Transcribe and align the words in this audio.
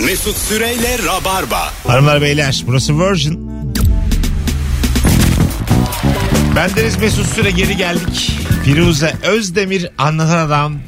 Mesut 0.00 0.36
Süreyle 0.36 0.98
Rabarba. 0.98 1.72
Hanımlar 1.86 2.22
beyler 2.22 2.62
burası 2.66 2.98
Virgin. 2.98 3.48
Bendeniz 6.56 6.96
Mesut 6.96 7.26
Süre 7.26 7.50
geri 7.50 7.76
geldik. 7.76 8.30
Firuze 8.64 9.14
Özdemir 9.22 9.90
anlatan 9.98 10.46
adam 10.46 10.78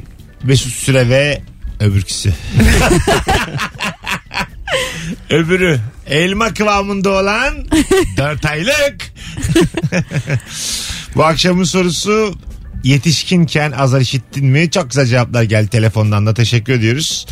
Mesut 0.43 0.73
Süre 0.73 1.09
ve 1.09 1.43
öbürküsü. 1.81 2.31
Öbürü 5.31 5.81
elma 6.07 6.55
kıvamında 6.55 7.11
olan 7.11 7.55
4 8.17 8.47
aylık. 8.47 9.05
Bu 11.15 11.25
akşamın 11.25 11.65
sorusu 11.65 12.35
yetişkinken 12.85 13.73
azar 13.73 14.01
işittin 14.01 14.47
mi? 14.47 14.71
Çok 14.71 14.91
güzel 14.91 15.07
cevaplar 15.07 15.43
geldi 15.43 15.69
telefondan 15.69 16.27
da 16.27 16.35
teşekkür 16.35 16.73
ediyoruz. 16.73 17.27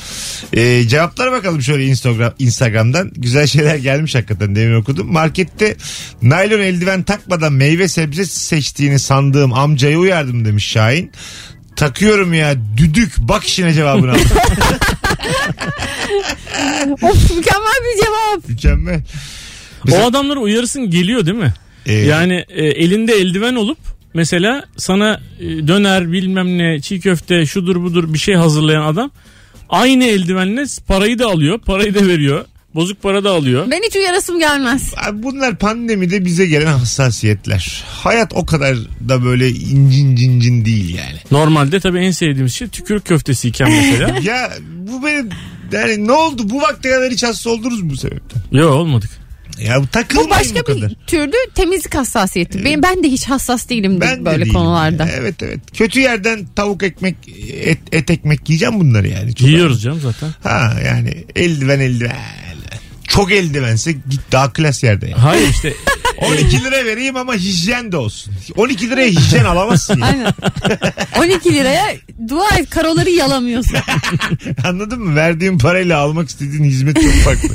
Ee, 0.53 0.89
cevaplara 0.89 1.33
bakalım 1.33 1.63
şöyle 1.63 1.85
Instagram, 1.85 2.33
Instagram'dan. 2.39 3.11
Güzel 3.15 3.47
şeyler 3.47 3.77
gelmiş 3.77 4.15
hakikaten 4.15 4.57
demin 4.57 4.75
okudum. 4.75 5.13
Markette 5.13 5.77
naylon 6.23 6.61
eldiven 6.61 7.03
takmadan 7.03 7.53
meyve 7.53 7.89
sebze 7.89 8.25
seçtiğini 8.25 8.99
sandığım 8.99 9.53
amcayı 9.53 9.99
uyardım 9.99 10.45
demiş 10.45 10.67
Şahin. 10.67 11.13
Takıyorum 11.77 12.35
ya 12.35 12.55
düdük 12.77 13.15
bak 13.19 13.45
işine 13.45 13.73
cevabını 13.73 14.11
aldım. 14.13 14.23
of 17.03 17.37
mükemmel 17.37 17.79
bir 17.85 18.05
cevap. 18.05 18.49
Mükemmel. 18.49 19.03
O 19.93 19.97
adamlara 20.07 20.41
uyarısın 20.41 20.91
geliyor 20.91 21.27
değil 21.27 21.39
mi? 21.39 21.55
Ee, 21.87 21.93
Yani 21.93 22.45
e, 22.49 22.65
elinde 22.67 23.13
eldiven 23.13 23.55
olup 23.55 23.79
mesela 24.15 24.65
sana 24.77 25.21
e, 25.41 25.69
döner 25.69 26.13
bilmem 26.13 26.59
ne 26.59 26.81
çiğ 26.81 27.01
köfte 27.01 27.47
şudur 27.47 27.83
budur 27.83 28.13
bir 28.15 28.19
şey 28.19 28.35
hazırlayan 28.35 28.83
adam 28.83 29.11
aynı 29.69 30.05
eldivenle 30.05 30.65
parayı 30.87 31.19
da 31.19 31.27
alıyor 31.27 31.59
parayı 31.59 31.95
da 31.95 32.07
veriyor 32.07 32.45
bozuk 32.79 33.03
para 33.03 33.25
da 33.25 33.31
alıyor. 33.31 33.71
Ben 33.71 33.83
hiç 33.87 33.97
uyarasım 33.97 34.39
gelmez. 34.39 34.95
Abi 35.07 35.23
bunlar 35.23 35.57
pandemide 35.57 36.25
bize 36.25 36.47
gelen 36.47 36.79
hassasiyetler. 36.79 37.85
Hayat 37.89 38.33
o 38.35 38.47
kadar 38.47 38.77
da 39.09 39.25
böyle 39.25 39.51
incin 39.51 40.17
cincin 40.17 40.65
değil 40.65 40.95
yani. 40.95 41.19
Normalde 41.31 41.81
tabii 41.81 41.99
en 41.99 42.11
sevdiğimiz 42.11 42.55
şey 42.55 42.69
tükürük 42.69 43.05
köftesiyken 43.05 43.71
mesela. 43.71 44.19
ya 44.23 44.53
bu 44.71 45.07
benim 45.07 45.29
yani 45.73 46.07
ne 46.07 46.13
oldu 46.13 46.43
bu 46.51 46.63
vakte 46.63 46.91
kadar 46.91 47.11
hiç 47.11 47.23
hasta 47.23 47.51
oldunuz 47.51 47.83
mu 47.83 47.91
bu 47.91 47.97
sebepten? 47.97 48.43
Yok 48.53 48.73
olmadık. 48.75 49.11
Ya 49.61 49.83
bu 49.83 49.87
takılmayın 49.87 50.31
Bu 50.31 50.35
başka 50.35 50.61
bu 50.61 50.65
kadar. 50.65 50.91
bir 50.91 50.97
türlü 51.07 51.33
temizlik 51.55 51.95
hassasiyeti. 51.95 52.65
Ben, 52.65 52.83
ben 52.83 53.03
de 53.05 53.09
hiç 53.09 53.25
hassas 53.29 53.69
değilim 53.69 54.01
Ben 54.01 54.21
de 54.21 54.25
böyle 54.25 54.41
değilim 54.45 54.55
konularda. 54.55 55.07
ya. 55.07 55.13
Evet 55.17 55.43
evet. 55.43 55.61
Kötü 55.75 56.01
yerden 56.01 56.47
tavuk 56.57 56.83
ekmek 56.83 57.17
et, 57.53 57.79
et 57.93 58.11
ekmek 58.11 58.49
yiyeceğim 58.49 58.81
bunları 58.81 59.09
yani. 59.09 59.35
Çok 59.35 59.49
Yiyoruz 59.49 59.83
canım 59.83 60.01
zaten. 60.03 60.31
Ha 60.43 60.75
yani 60.87 61.25
eldiven 61.37 61.81
eldiven. 61.81 62.17
Çok 63.09 63.33
eldivense 63.33 63.93
git 63.93 64.21
daha 64.33 64.53
klas 64.53 64.83
yerde 64.85 65.07
yani. 65.09 65.21
Hayır 65.21 65.49
işte 65.49 65.75
12 66.21 66.65
lira 66.65 66.85
vereyim 66.85 67.17
ama 67.17 67.35
hijyen 67.35 67.93
de 67.93 67.97
olsun. 67.97 68.35
12 68.57 68.91
liraya 68.91 69.09
hijyen 69.09 69.45
alamazsın. 69.45 70.01
yani. 70.01 70.27
Aynen. 71.19 71.33
12 71.35 71.55
liraya 71.55 71.97
dua 72.29 72.49
et 72.59 72.71
karoları 72.71 73.11
yalamıyorsun. 73.11 73.77
Anladın 74.65 75.01
mı? 75.01 75.17
Verdiğin 75.17 75.59
parayla 75.59 75.99
almak 75.99 76.29
istediğin 76.29 76.65
hizmet 76.65 76.97
çok 77.03 77.13
farklı. 77.13 77.49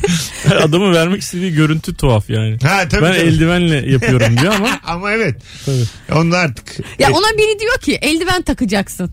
adamı 0.63 0.93
vermek 0.93 1.21
istediği 1.21 1.53
görüntü 1.53 1.95
tuhaf 1.95 2.29
yani. 2.29 2.57
Ha 2.63 2.87
tabii. 2.89 3.01
Ben 3.01 3.13
tabii. 3.13 3.21
eldivenle 3.21 3.91
yapıyorum 3.91 4.37
diyor 4.41 4.53
ama 4.53 4.69
Ama 4.83 5.11
evet. 5.11 5.35
Tabii. 5.65 6.19
Onu 6.19 6.35
artık. 6.35 6.79
Ya 6.99 7.09
ona 7.11 7.37
biri 7.37 7.59
diyor 7.59 7.77
ki 7.77 7.93
eldiven 8.01 8.41
takacaksın. 8.41 9.11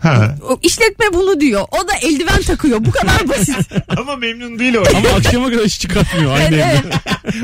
Ha. 0.00 0.34
O 0.48 0.58
işletme 0.62 1.06
bunu 1.12 1.40
diyor. 1.40 1.60
O 1.70 1.88
da 1.88 1.92
eldiven 2.02 2.42
takıyor. 2.42 2.84
Bu 2.84 2.90
kadar 2.90 3.28
basit. 3.28 3.56
Ama 3.96 4.16
memnun 4.16 4.58
değil 4.58 4.74
o. 4.74 4.82
ama 4.96 5.08
akşama 5.08 5.50
kadar 5.50 5.64
hiç 5.64 5.80
çıkartmıyor 5.80 6.32
aynı 6.32 6.56
Evet. 6.56 6.66
evde. 6.84 6.94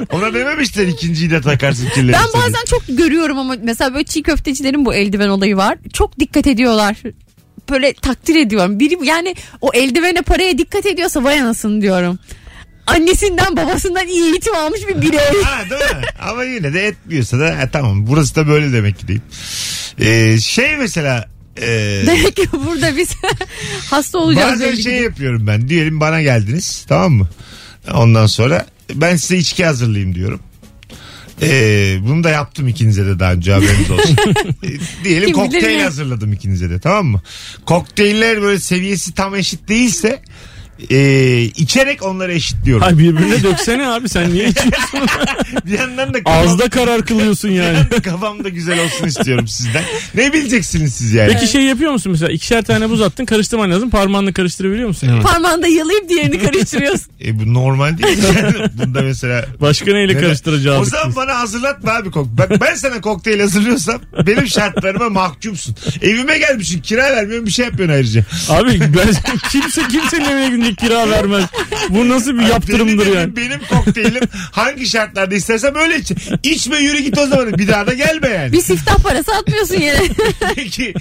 Ona 0.13 0.35
dememişler 0.35 0.87
ikinciyi 0.87 1.31
de 1.31 1.41
takarsın 1.41 1.89
kirlenirse. 1.89 2.19
Ben 2.35 2.41
bazen 2.43 2.65
çok 2.71 2.83
görüyorum 2.89 3.39
ama 3.39 3.55
mesela 3.63 3.95
böyle 3.95 4.05
çiğ 4.05 4.23
köftecilerin 4.23 4.85
bu 4.87 4.95
eldiven 4.95 5.29
olayı 5.29 5.57
var. 5.57 5.79
Çok 5.93 6.21
dikkat 6.21 6.47
ediyorlar. 6.47 6.97
Böyle 7.71 7.95
takdir 7.95 8.35
ediyorum. 8.37 8.81
Biri 8.81 9.07
yani 9.07 9.35
o 9.61 9.71
eldivene 9.75 10.23
paraya 10.23 10.59
dikkat 10.59 10.87
ediyorsa 10.87 11.25
vay 11.25 11.41
anasını 11.41 11.83
diyorum. 11.83 12.19
Annesinden 12.87 13.57
babasından 13.57 14.07
iyi 14.07 14.23
eğitim 14.23 14.55
almış 14.57 14.81
bir 14.89 15.03
birey. 15.03 15.43
Ha 15.43 15.71
değil 15.71 15.81
mi? 15.97 16.03
Ama 16.31 16.45
yine 16.45 16.75
de 16.75 16.87
etmiyorsa 16.87 17.39
da 17.39 17.59
ha, 17.59 17.69
tamam 17.73 18.07
burası 18.07 18.35
da 18.35 18.49
böyle 18.49 18.73
demek 18.73 18.99
ki 18.99 19.09
deyip. 19.09 19.23
Ee, 20.01 20.39
şey 20.41 20.77
mesela 20.77 21.29
e, 21.63 22.03
Demek 22.07 22.37
ki 22.37 22.49
burada 22.67 22.97
biz 22.97 23.09
hasta 23.91 24.19
olacağız. 24.19 24.53
bazen 24.53 24.73
belli 24.73 24.83
şey 24.83 24.99
ki. 24.99 25.03
yapıyorum 25.05 25.47
ben. 25.47 25.69
Diyelim 25.69 26.01
bana 26.01 26.23
geldiniz 26.23 26.85
tamam 26.89 27.13
mı? 27.13 27.29
Ondan 27.95 28.27
sonra 28.27 28.67
ben 28.95 29.17
size 29.17 29.37
içki 29.37 29.65
hazırlayayım 29.65 30.15
diyorum. 30.15 30.41
Ee, 31.43 31.97
bunu 32.01 32.25
da 32.25 32.31
yaptım 32.31 32.69
ikinize 32.69 33.07
de 33.07 33.19
daha 33.19 33.33
önce 33.33 33.53
haberiniz 33.53 33.91
olsun. 33.91 34.17
Ee, 34.63 34.69
Diyelim 35.05 35.27
Kim 35.27 35.35
bilir 35.37 35.53
kokteyl 35.53 35.77
ne? 35.77 35.83
hazırladım 35.85 36.33
ikinize 36.33 36.71
de 36.71 36.79
tamam 36.79 37.07
mı? 37.07 37.23
Kokteyller 37.67 38.43
böyle 38.43 38.61
seviyesi 38.61 39.15
tam 39.15 39.35
eşit 39.35 39.69
değilse 39.69 40.23
e, 40.91 41.41
içerek 41.43 42.03
onları 42.03 42.33
eşitliyorum. 42.33 42.83
Hay 42.85 42.99
birbirine 42.99 43.43
döksene 43.43 43.87
abi 43.89 44.09
sen 44.09 44.31
niye 44.31 44.49
içiyorsun? 44.49 45.01
Bir 45.67 45.79
yandan 45.79 46.15
da 46.15 46.23
kafam, 46.23 46.43
Ağızda 46.43 46.69
karar 46.69 47.07
kılıyorsun 47.07 47.51
bir 47.51 47.55
yani. 47.55 47.77
yandan 47.77 48.01
kafam 48.03 48.45
da 48.45 48.49
güzel 48.49 48.85
olsun 48.85 49.07
istiyorum 49.07 49.49
sizden. 49.49 49.83
Ne 50.15 50.33
bileceksiniz 50.33 50.95
siz 50.95 51.13
yani? 51.13 51.33
Peki 51.33 51.47
şey 51.47 51.63
yapıyor 51.63 51.93
musun 51.93 52.13
mesela 52.13 52.33
ikişer 52.33 52.65
tane 52.65 52.91
buz 52.91 53.03
attın 53.03 53.25
karıştırman 53.25 53.71
lazım 53.71 53.91
parmağınla 53.91 54.33
karıştırabiliyor 54.33 54.89
musun 54.89 55.09
hemen? 55.09 55.23
Parmağında 55.23 55.67
yalayıp 55.67 56.09
diğerini 56.09 56.39
karıştırıyorsun. 56.39 57.07
E, 57.25 57.39
bu 57.41 57.55
normal 57.55 57.99
değil. 57.99 58.19
Yani 58.23 58.55
Bunda 58.73 59.03
mesela 59.03 59.45
Başka 59.61 59.93
neyle 59.93 60.13
Neden? 60.13 60.21
karıştıracağız? 60.23 60.81
O 60.81 60.85
zaman 60.85 61.17
bana 61.17 61.39
hazırlatma 61.39 61.93
abi 61.93 62.11
kok. 62.11 62.27
Bak 62.27 62.51
ben 62.61 62.75
sana 62.75 63.01
kokteyl 63.01 63.41
hazırlıyorsam 63.41 64.01
benim 64.27 64.47
şartlarıma 64.47 65.09
mahkumsun. 65.09 65.77
Evime 66.03 66.39
gelmişsin 66.39 66.81
kira 66.81 67.03
vermiyorum 67.03 67.47
bir 67.47 67.51
şey 67.51 67.65
yapıyorsun 67.65 67.95
ayrıca. 67.95 68.25
Abi 68.49 68.81
ben 68.81 69.09
kimse 69.51 69.83
kimsenin 69.89 70.25
evine 70.37 70.66
gidecek 70.67 70.79
kira 70.79 71.11
vermez. 71.11 71.45
Bu 71.91 72.09
nasıl 72.09 72.39
bir 72.39 72.43
yaptırımdır 72.43 73.07
benim, 73.07 73.19
yani? 73.19 73.37
Benim 73.37 73.61
kokteylim 73.71 74.23
hangi 74.53 74.87
şartlarda 74.87 75.35
istersem 75.35 75.75
öyle 75.75 75.99
iç. 75.99 76.13
İçme 76.43 76.79
yürü 76.79 76.99
git 76.99 77.19
o 77.19 77.27
zaman. 77.27 77.59
Bir 77.59 77.69
daha 77.69 77.87
da 77.87 77.95
gelme 77.95 78.29
yani. 78.29 78.53
Bir 78.53 78.61
siftah 78.61 78.99
parası 78.99 79.33
atmıyorsun 79.35 79.81
yere. 79.81 80.03
Peki 80.55 80.95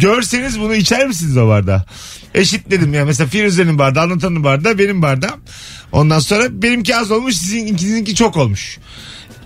görseniz 0.00 0.60
bunu 0.60 0.74
içer 0.74 1.06
misiniz 1.06 1.36
o 1.36 1.48
bardağı? 1.48 1.84
Eşitledim 2.34 2.94
ya. 2.94 3.04
Mesela 3.04 3.28
Firuze'nin 3.28 3.78
bardağı, 3.78 4.04
anlatanın 4.04 4.44
bardağı, 4.44 4.78
benim 4.78 5.02
bardağım. 5.02 5.40
Ondan 5.92 6.18
sonra 6.18 6.62
benimki 6.62 6.96
az 6.96 7.10
olmuş, 7.10 7.34
sizin 7.34 7.66
ikinizinki 7.66 8.14
çok 8.14 8.36
olmuş. 8.36 8.78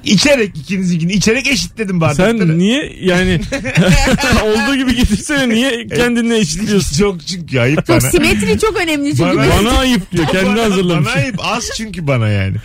İçerek 0.06 0.56
ikinizinkini 0.56 1.12
içerek 1.12 1.46
eşitledim 1.46 2.00
bardakları. 2.00 2.38
Sen 2.38 2.58
niye 2.58 2.92
yani 3.00 3.40
olduğu 4.44 4.76
gibi 4.76 4.96
getirsene 4.96 5.48
niye 5.54 5.86
kendinle 5.86 6.38
eşitliyorsun? 6.38 6.96
Çok 6.98 7.26
çünkü 7.26 7.60
ayıp 7.60 7.78
Çok 7.86 7.88
bana. 7.88 8.10
simetri 8.10 8.58
çok 8.58 8.76
önemli 8.76 9.10
çünkü. 9.16 9.36
Bana- 9.38 9.50
Bana 9.58 9.78
ayıp 9.78 10.12
diyor 10.12 10.26
kendi 10.26 10.46
Bana- 10.46 10.62
hazırlamış. 10.62 11.06
Bana 11.08 11.22
ayıp 11.22 11.36
az 11.42 11.68
çünkü 11.76 12.06
bana 12.06 12.28
yani. 12.28 12.56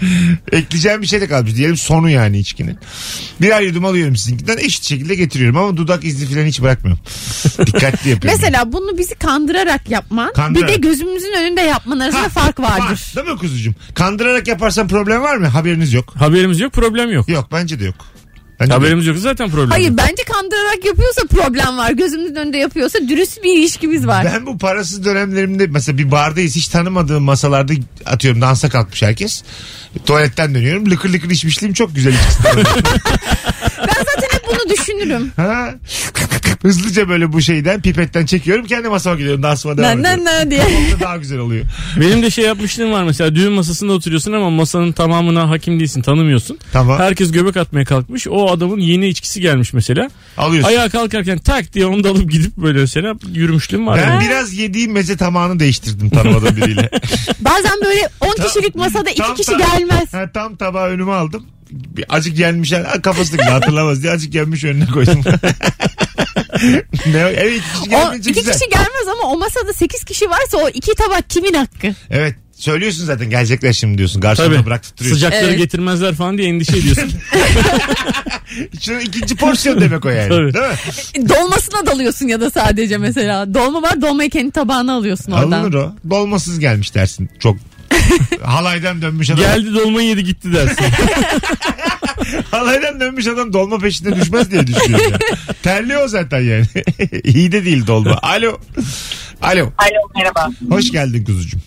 Ekleyeceğim 0.51 1.01
bir 1.01 1.07
şey 1.07 1.21
de 1.21 1.27
kalmış. 1.27 1.55
Diyelim 1.55 1.77
sonu 1.77 2.09
yani 2.09 2.37
içkinin. 2.39 2.77
Birer 3.41 3.61
yudum 3.61 3.85
alıyorum 3.85 4.15
sizinkinden 4.15 4.57
eşit 4.57 4.83
şekilde 4.83 5.15
getiriyorum 5.15 5.57
ama 5.57 5.77
dudak 5.77 6.03
izi 6.05 6.25
falan 6.33 6.45
hiç 6.45 6.61
bırakmıyorum. 6.61 7.03
Dikkatli 7.65 8.09
yapıyorum. 8.09 8.39
Mesela 8.41 8.71
bunu 8.73 8.97
bizi 8.97 9.15
kandırarak 9.15 9.89
yapman 9.89 10.33
Kandırarak. 10.33 10.69
bir 10.69 10.73
de 10.73 10.77
gözümüzün 10.87 11.33
önünde 11.41 11.61
yapman 11.61 11.99
arasında 11.99 12.23
Ha, 12.23 12.29
fark 12.29 12.59
vardır. 12.59 12.83
Var, 12.83 13.11
değil 13.15 13.27
mi 13.27 13.37
kuzucuğum? 13.37 13.73
Kandırarak 13.93 14.47
yaparsan 14.47 14.87
problem 14.87 15.21
var 15.21 15.37
mı? 15.37 15.47
Haberiniz 15.47 15.93
yok. 15.93 16.13
Haberimiz 16.15 16.59
yok 16.59 16.73
problem 16.73 17.11
yok. 17.11 17.29
Yok 17.31 17.47
bence 17.51 17.79
de 17.79 17.85
yok. 17.85 17.95
Bence 18.59 18.69
de 18.69 18.73
yok. 18.73 18.81
Haberimiz 18.83 19.05
yok 19.07 19.17
zaten 19.17 19.49
problem 19.49 19.69
Hayır 19.69 19.89
yok. 19.89 19.97
bence 19.97 20.23
kandırarak 20.23 20.85
yapıyorsa 20.85 21.21
problem 21.29 21.77
var. 21.77 21.91
Gözümüzün 21.91 22.35
önünde 22.35 22.57
yapıyorsa 22.57 22.99
dürüst 23.09 23.43
bir 23.43 23.57
ilişkimiz 23.57 24.07
var. 24.07 24.25
Ben 24.25 24.45
bu 24.45 24.57
parasız 24.57 25.05
dönemlerimde 25.05 25.67
mesela 25.67 25.97
bir 25.97 26.11
bardayız 26.11 26.55
hiç 26.55 26.67
tanımadığım 26.67 27.23
masalarda 27.23 27.73
atıyorum 28.05 28.41
dansa 28.41 28.69
kalkmış 28.69 29.01
herkes. 29.01 29.43
Tuvaletten 30.05 30.55
dönüyorum 30.55 30.91
lıkır 30.91 31.09
lıkır 31.09 31.29
içmişliğim 31.29 31.73
çok 31.73 31.95
güzel 31.95 32.13
içkisinden. 32.13 32.55
Ben 33.87 34.05
düşünürüm. 35.01 35.31
ha? 35.35 35.69
Hızlıca 36.61 37.09
böyle 37.09 37.33
bu 37.33 37.41
şeyden 37.41 37.81
pipetten 37.81 38.25
çekiyorum 38.25 38.65
kendi 38.65 38.87
masama 38.89 39.15
gidiyorum 39.15 39.43
dansıma 39.43 39.77
devam 39.77 40.03
Ne 40.03 40.09
ediyorum. 40.13 40.25
ne 40.25 40.51
diye. 40.51 40.61
Daha 40.99 41.17
güzel 41.17 41.39
oluyor. 41.39 41.65
Benim 42.01 42.23
de 42.23 42.29
şey 42.29 42.45
yapmışlığım 42.45 42.91
var 42.91 43.03
mesela 43.03 43.35
düğün 43.35 43.51
masasında 43.51 43.93
oturuyorsun 43.93 44.33
ama 44.33 44.49
masanın 44.49 44.91
tamamına 44.91 45.49
hakim 45.49 45.79
değilsin 45.79 46.01
tanımıyorsun. 46.01 46.57
Tamam. 46.73 46.99
Herkes 46.99 47.31
göbek 47.31 47.57
atmaya 47.57 47.85
kalkmış. 47.85 48.27
O 48.27 48.51
adamın 48.51 48.79
yeni 48.79 49.07
içkisi 49.07 49.41
gelmiş 49.41 49.73
mesela. 49.73 50.09
Alıyorsun. 50.37 50.69
Ayağa 50.69 50.89
kalkarken 50.89 51.37
tak 51.37 51.73
diye 51.73 51.85
onu 51.85 52.03
da 52.03 52.09
alıp 52.09 52.31
gidip 52.31 52.57
böyle 52.57 52.79
mesela 52.79 53.13
yürümüşlüğüm 53.33 53.87
var. 53.87 53.97
Ben 54.07 54.11
yani. 54.11 54.25
biraz 54.25 54.53
yediğim 54.53 54.91
meze 54.91 55.17
tamamını 55.17 55.59
değiştirdim 55.59 56.09
tanımadığım 56.09 56.55
biriyle. 56.57 56.89
Bazen 57.39 57.77
böyle 57.85 58.09
10 58.21 58.43
kişilik 58.47 58.75
masada 58.75 59.09
2 59.09 59.17
Tam- 59.21 59.35
kişi 59.35 59.51
tam- 59.51 59.59
gelmez. 59.59 60.13
Ha, 60.13 60.31
tam 60.33 60.55
tabağı 60.55 60.87
önüme 60.89 61.11
aldım. 61.11 61.45
Bir 61.71 62.05
acık 62.09 62.39
yenmişler. 62.39 62.83
Ha, 62.83 63.01
kafasını 63.01 63.41
hatırlamaz 63.41 64.03
diye 64.03 64.11
acık 64.13 64.35
yenmiş 64.35 64.63
önüne 64.63 64.85
koydum. 64.85 65.21
ne, 67.05 67.19
evet 67.19 67.61
iki 67.61 67.83
kişi 67.89 67.95
O 67.95 68.13
2 68.15 68.33
güzel. 68.33 68.53
kişi 68.53 68.69
gelmez 68.69 69.07
ama 69.11 69.31
o 69.31 69.37
masada 69.39 69.73
8 69.73 70.03
kişi 70.03 70.29
varsa 70.29 70.57
o 70.57 70.69
iki 70.69 70.95
tabak 70.95 71.29
kimin 71.29 71.53
hakkı? 71.53 71.87
Evet 72.09 72.35
söylüyorsun 72.55 73.05
zaten 73.05 73.29
gelecekler 73.29 73.73
şimdi 73.73 73.97
diyorsun. 73.97 74.21
Garsona 74.21 74.47
Tabii. 74.55 74.65
bıraktırıyorsun. 74.65 75.15
Sıcakları 75.15 75.45
Evet. 75.45 75.57
getirmezler 75.57 76.15
falan 76.15 76.37
diye 76.37 76.47
endişe 76.49 76.77
ediyorsun. 76.77 77.11
Şunun 78.81 78.99
ikinci 78.99 79.35
porsiyon 79.35 79.81
demek 79.81 80.05
o 80.05 80.09
yani. 80.09 80.29
Tabii. 80.29 80.53
Değil 80.53 80.65
mi? 80.65 81.29
Dolmasına 81.29 81.85
dalıyorsun 81.85 82.27
ya 82.27 82.41
da 82.41 82.49
sadece 82.49 82.97
mesela. 82.97 83.53
Dolma 83.53 83.81
var 83.81 84.01
dolmayı 84.01 84.29
kendi 84.29 84.51
tabağına 84.51 84.93
alıyorsun 84.95 85.31
oradan. 85.31 85.51
Alınır 85.51 85.73
o. 85.73 85.95
Dolmasız 86.09 86.59
gelmiş 86.59 86.95
dersin. 86.95 87.29
Çok 87.39 87.57
halaydan 88.43 89.01
dönmüş 89.01 89.29
adam. 89.29 89.43
Geldi 89.43 89.73
dolmayı 89.73 90.07
yedi 90.07 90.23
gitti 90.23 90.53
dersin. 90.53 90.85
Halaydan 92.51 92.99
dönmüş 92.99 93.27
adam 93.27 93.53
dolma 93.53 93.77
peşinde 93.77 94.15
düşmez 94.15 94.51
diye 94.51 94.67
düşünüyorum. 94.67 95.11
ya. 95.11 95.17
Terliyor 95.63 96.07
zaten 96.07 96.39
yani. 96.41 96.65
İyi 97.23 97.51
de 97.51 97.65
değil 97.65 97.87
dolma. 97.87 98.19
Alo. 98.21 98.59
Alo. 99.41 99.71
Alo 99.77 100.09
merhaba. 100.15 100.49
Hoş 100.69 100.91
geldin 100.91 101.23
kuzucuğum. 101.25 101.59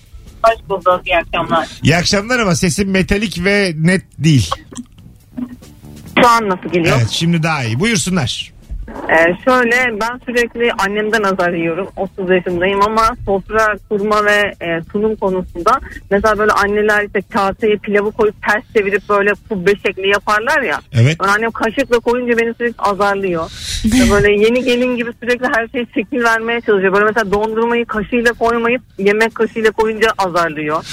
Hoş 0.42 0.68
bulduk. 0.68 1.00
İyi 1.06 1.16
akşamlar. 1.16 1.68
İyi 1.82 1.96
akşamlar 1.96 2.38
ama 2.38 2.56
sesin 2.56 2.88
metalik 2.88 3.44
ve 3.44 3.72
net 3.76 4.02
değil. 4.18 4.50
Şu 6.20 6.28
an 6.28 6.48
nasıl 6.48 6.68
geliyor? 6.72 6.96
Evet 6.98 7.10
şimdi 7.10 7.42
daha 7.42 7.64
iyi. 7.64 7.80
Buyursunlar. 7.80 8.53
Ee, 8.88 9.36
şöyle 9.44 10.00
ben 10.00 10.20
sürekli 10.26 10.72
annemden 10.72 11.22
azar 11.22 11.52
yiyorum. 11.52 11.88
30 11.96 12.30
yaşındayım 12.30 12.82
ama 12.82 13.16
sofra 13.26 13.76
kurma 13.88 14.24
ve 14.24 14.52
e, 14.60 14.80
sunum 14.92 15.16
konusunda 15.16 15.80
mesela 16.10 16.38
böyle 16.38 16.52
anneler 16.52 17.04
işte 17.04 17.20
kaseye 17.32 17.76
pilavı 17.76 18.12
koyup 18.12 18.34
ters 18.42 18.62
çevirip 18.76 19.08
böyle 19.08 19.32
kubbe 19.48 19.72
şekli 19.86 20.08
yaparlar 20.08 20.62
ya. 20.62 20.80
Evet. 20.92 21.16
Ben 21.22 21.28
annem 21.28 21.50
kaşıkla 21.50 21.98
koyunca 21.98 22.38
beni 22.38 22.54
sürekli 22.54 22.82
azarlıyor. 22.82 23.50
İşte 23.84 24.10
böyle 24.10 24.32
yeni 24.32 24.64
gelin 24.64 24.96
gibi 24.96 25.10
sürekli 25.22 25.46
her 25.46 25.68
şeye 25.68 25.86
şekil 25.94 26.22
vermeye 26.22 26.60
çalışıyor. 26.60 26.92
Böyle 26.92 27.04
mesela 27.04 27.32
dondurmayı 27.32 27.84
kaşığıyla 27.86 28.32
koymayıp 28.32 28.82
yemek 28.98 29.34
kaşığıyla 29.34 29.70
koyunca 29.70 30.08
azarlıyor. 30.18 30.84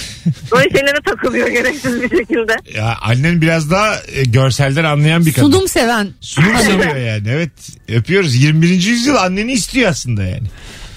Böyle 0.52 0.70
şeylere 0.70 1.02
takılıyor 1.06 1.48
gereksiz 1.48 2.02
bir 2.02 2.18
şekilde. 2.18 2.56
Ya 2.78 2.94
annen 3.02 3.42
biraz 3.42 3.72
daha 3.72 3.96
e, 3.96 4.24
görselden 4.24 4.84
anlayan 4.84 5.26
bir 5.26 5.34
kadın. 5.34 5.52
Sunum 5.52 5.68
seven. 5.68 6.08
Sunum 6.22 6.56
seviyor 6.58 6.96
yani. 6.96 7.28
Evet 7.30 7.52
öpüyoruz. 7.90 8.36
21. 8.36 8.70
yüzyıl 8.70 9.16
anneni 9.16 9.52
istiyor 9.52 9.90
aslında 9.90 10.24
yani. 10.24 10.48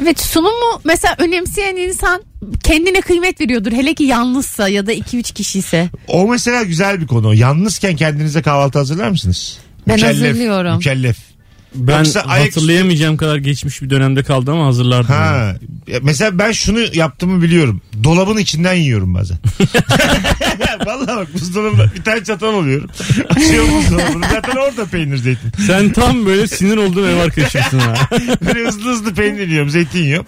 Evet 0.02 0.20
sunumu 0.20 0.80
mesela 0.84 1.14
önemseyen 1.18 1.76
insan 1.76 2.22
kendine 2.62 3.00
kıymet 3.00 3.40
veriyordur. 3.40 3.72
Hele 3.72 3.94
ki 3.94 4.04
yalnızsa 4.04 4.68
ya 4.68 4.86
da 4.86 4.92
2-3 4.94 5.32
kişi 5.32 5.58
ise. 5.58 5.90
O 6.08 6.28
mesela 6.28 6.62
güzel 6.62 7.00
bir 7.00 7.06
konu. 7.06 7.34
Yalnızken 7.34 7.96
kendinize 7.96 8.42
kahvaltı 8.42 8.78
hazırlar 8.78 9.08
mısınız? 9.08 9.58
Ben 9.88 9.98
hazırlıyorum. 9.98 10.76
Mükellef. 10.76 11.33
Ben 11.74 11.98
Yoksa 11.98 12.20
ayak- 12.20 12.46
hatırlayamayacağım 12.46 13.16
kadar 13.16 13.36
geçmiş 13.36 13.82
bir 13.82 13.90
dönemde 13.90 14.22
kaldı 14.22 14.50
ama 14.52 14.66
hazırlardım. 14.66 15.14
Ha. 15.14 15.54
Ya 15.86 15.98
Mesela 16.02 16.38
ben 16.38 16.52
şunu 16.52 16.80
yaptığımı 16.94 17.42
biliyorum. 17.42 17.80
Dolabın 18.04 18.36
içinden 18.36 18.74
yiyorum 18.74 19.14
bazen. 19.14 19.38
Vallahi 20.86 21.16
bak 21.16 21.34
buzdolabında 21.34 21.90
bir 21.94 22.02
tane 22.02 22.24
çatal 22.24 22.54
alıyorum. 22.54 22.90
Açıyorum 23.30 23.74
buzdolabını. 23.78 24.26
Zaten 24.32 24.56
orada 24.56 24.84
peynir 24.84 25.16
zeytin. 25.16 25.52
Sen 25.66 25.92
tam 25.92 26.26
böyle 26.26 26.46
sinir 26.46 26.76
olduğun 26.76 27.08
ev 27.08 27.16
arkadaşımsın 27.16 27.78
ha. 27.78 27.94
Böyle 28.46 28.68
hızlı 28.68 28.90
hızlı 28.90 29.14
peynir 29.14 29.48
yiyorum. 29.48 29.70
Zeytin 29.70 30.02
yiyorum. 30.02 30.26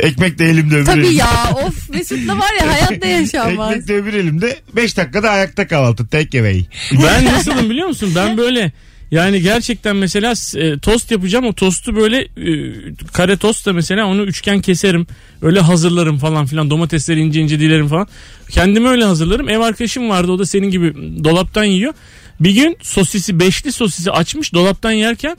Ekmek 0.00 0.38
de 0.38 0.44
elimde 0.44 0.76
öbür 0.76 0.84
Tabii 0.86 1.00
elimde. 1.00 1.14
ya 1.14 1.50
of 1.66 1.90
Mesut'la 1.90 2.38
var 2.38 2.50
ya 2.60 2.72
hayatta 2.72 3.06
yaşanmaz. 3.06 3.70
Ekmek 3.72 3.88
de 3.88 3.96
öbür 3.96 4.14
elimde. 4.14 4.58
5 4.76 4.96
dakikada 4.96 5.30
ayakta 5.30 5.66
kahvaltı. 5.66 6.06
Take 6.08 6.40
away. 6.40 6.64
Ben 6.92 7.24
nasılım 7.24 7.70
biliyor 7.70 7.88
musun? 7.88 8.12
Ben 8.16 8.36
böyle 8.36 8.72
yani 9.12 9.42
gerçekten 9.42 9.96
mesela 9.96 10.34
e, 10.56 10.78
tost 10.78 11.10
yapacağım. 11.10 11.44
O 11.44 11.52
tostu 11.52 11.96
böyle 11.96 12.20
e, 12.20 12.74
kare 13.12 13.36
tost 13.36 13.66
da 13.66 13.72
mesela 13.72 14.06
onu 14.06 14.22
üçgen 14.22 14.60
keserim. 14.60 15.06
Öyle 15.42 15.60
hazırlarım 15.60 16.18
falan 16.18 16.46
filan. 16.46 16.70
Domatesleri 16.70 17.20
ince 17.20 17.40
ince 17.40 17.60
dilerim 17.60 17.88
falan. 17.88 18.06
Kendimi 18.50 18.88
öyle 18.88 19.04
hazırlarım. 19.04 19.48
Ev 19.48 19.60
arkadaşım 19.60 20.10
vardı 20.10 20.32
o 20.32 20.38
da 20.38 20.46
senin 20.46 20.70
gibi 20.70 20.94
dolaptan 21.24 21.64
yiyor. 21.64 21.94
Bir 22.40 22.50
gün 22.50 22.76
sosisi 22.82 23.40
beşli 23.40 23.72
sosisi 23.72 24.10
açmış 24.10 24.54
dolaptan 24.54 24.92
yerken 24.92 25.36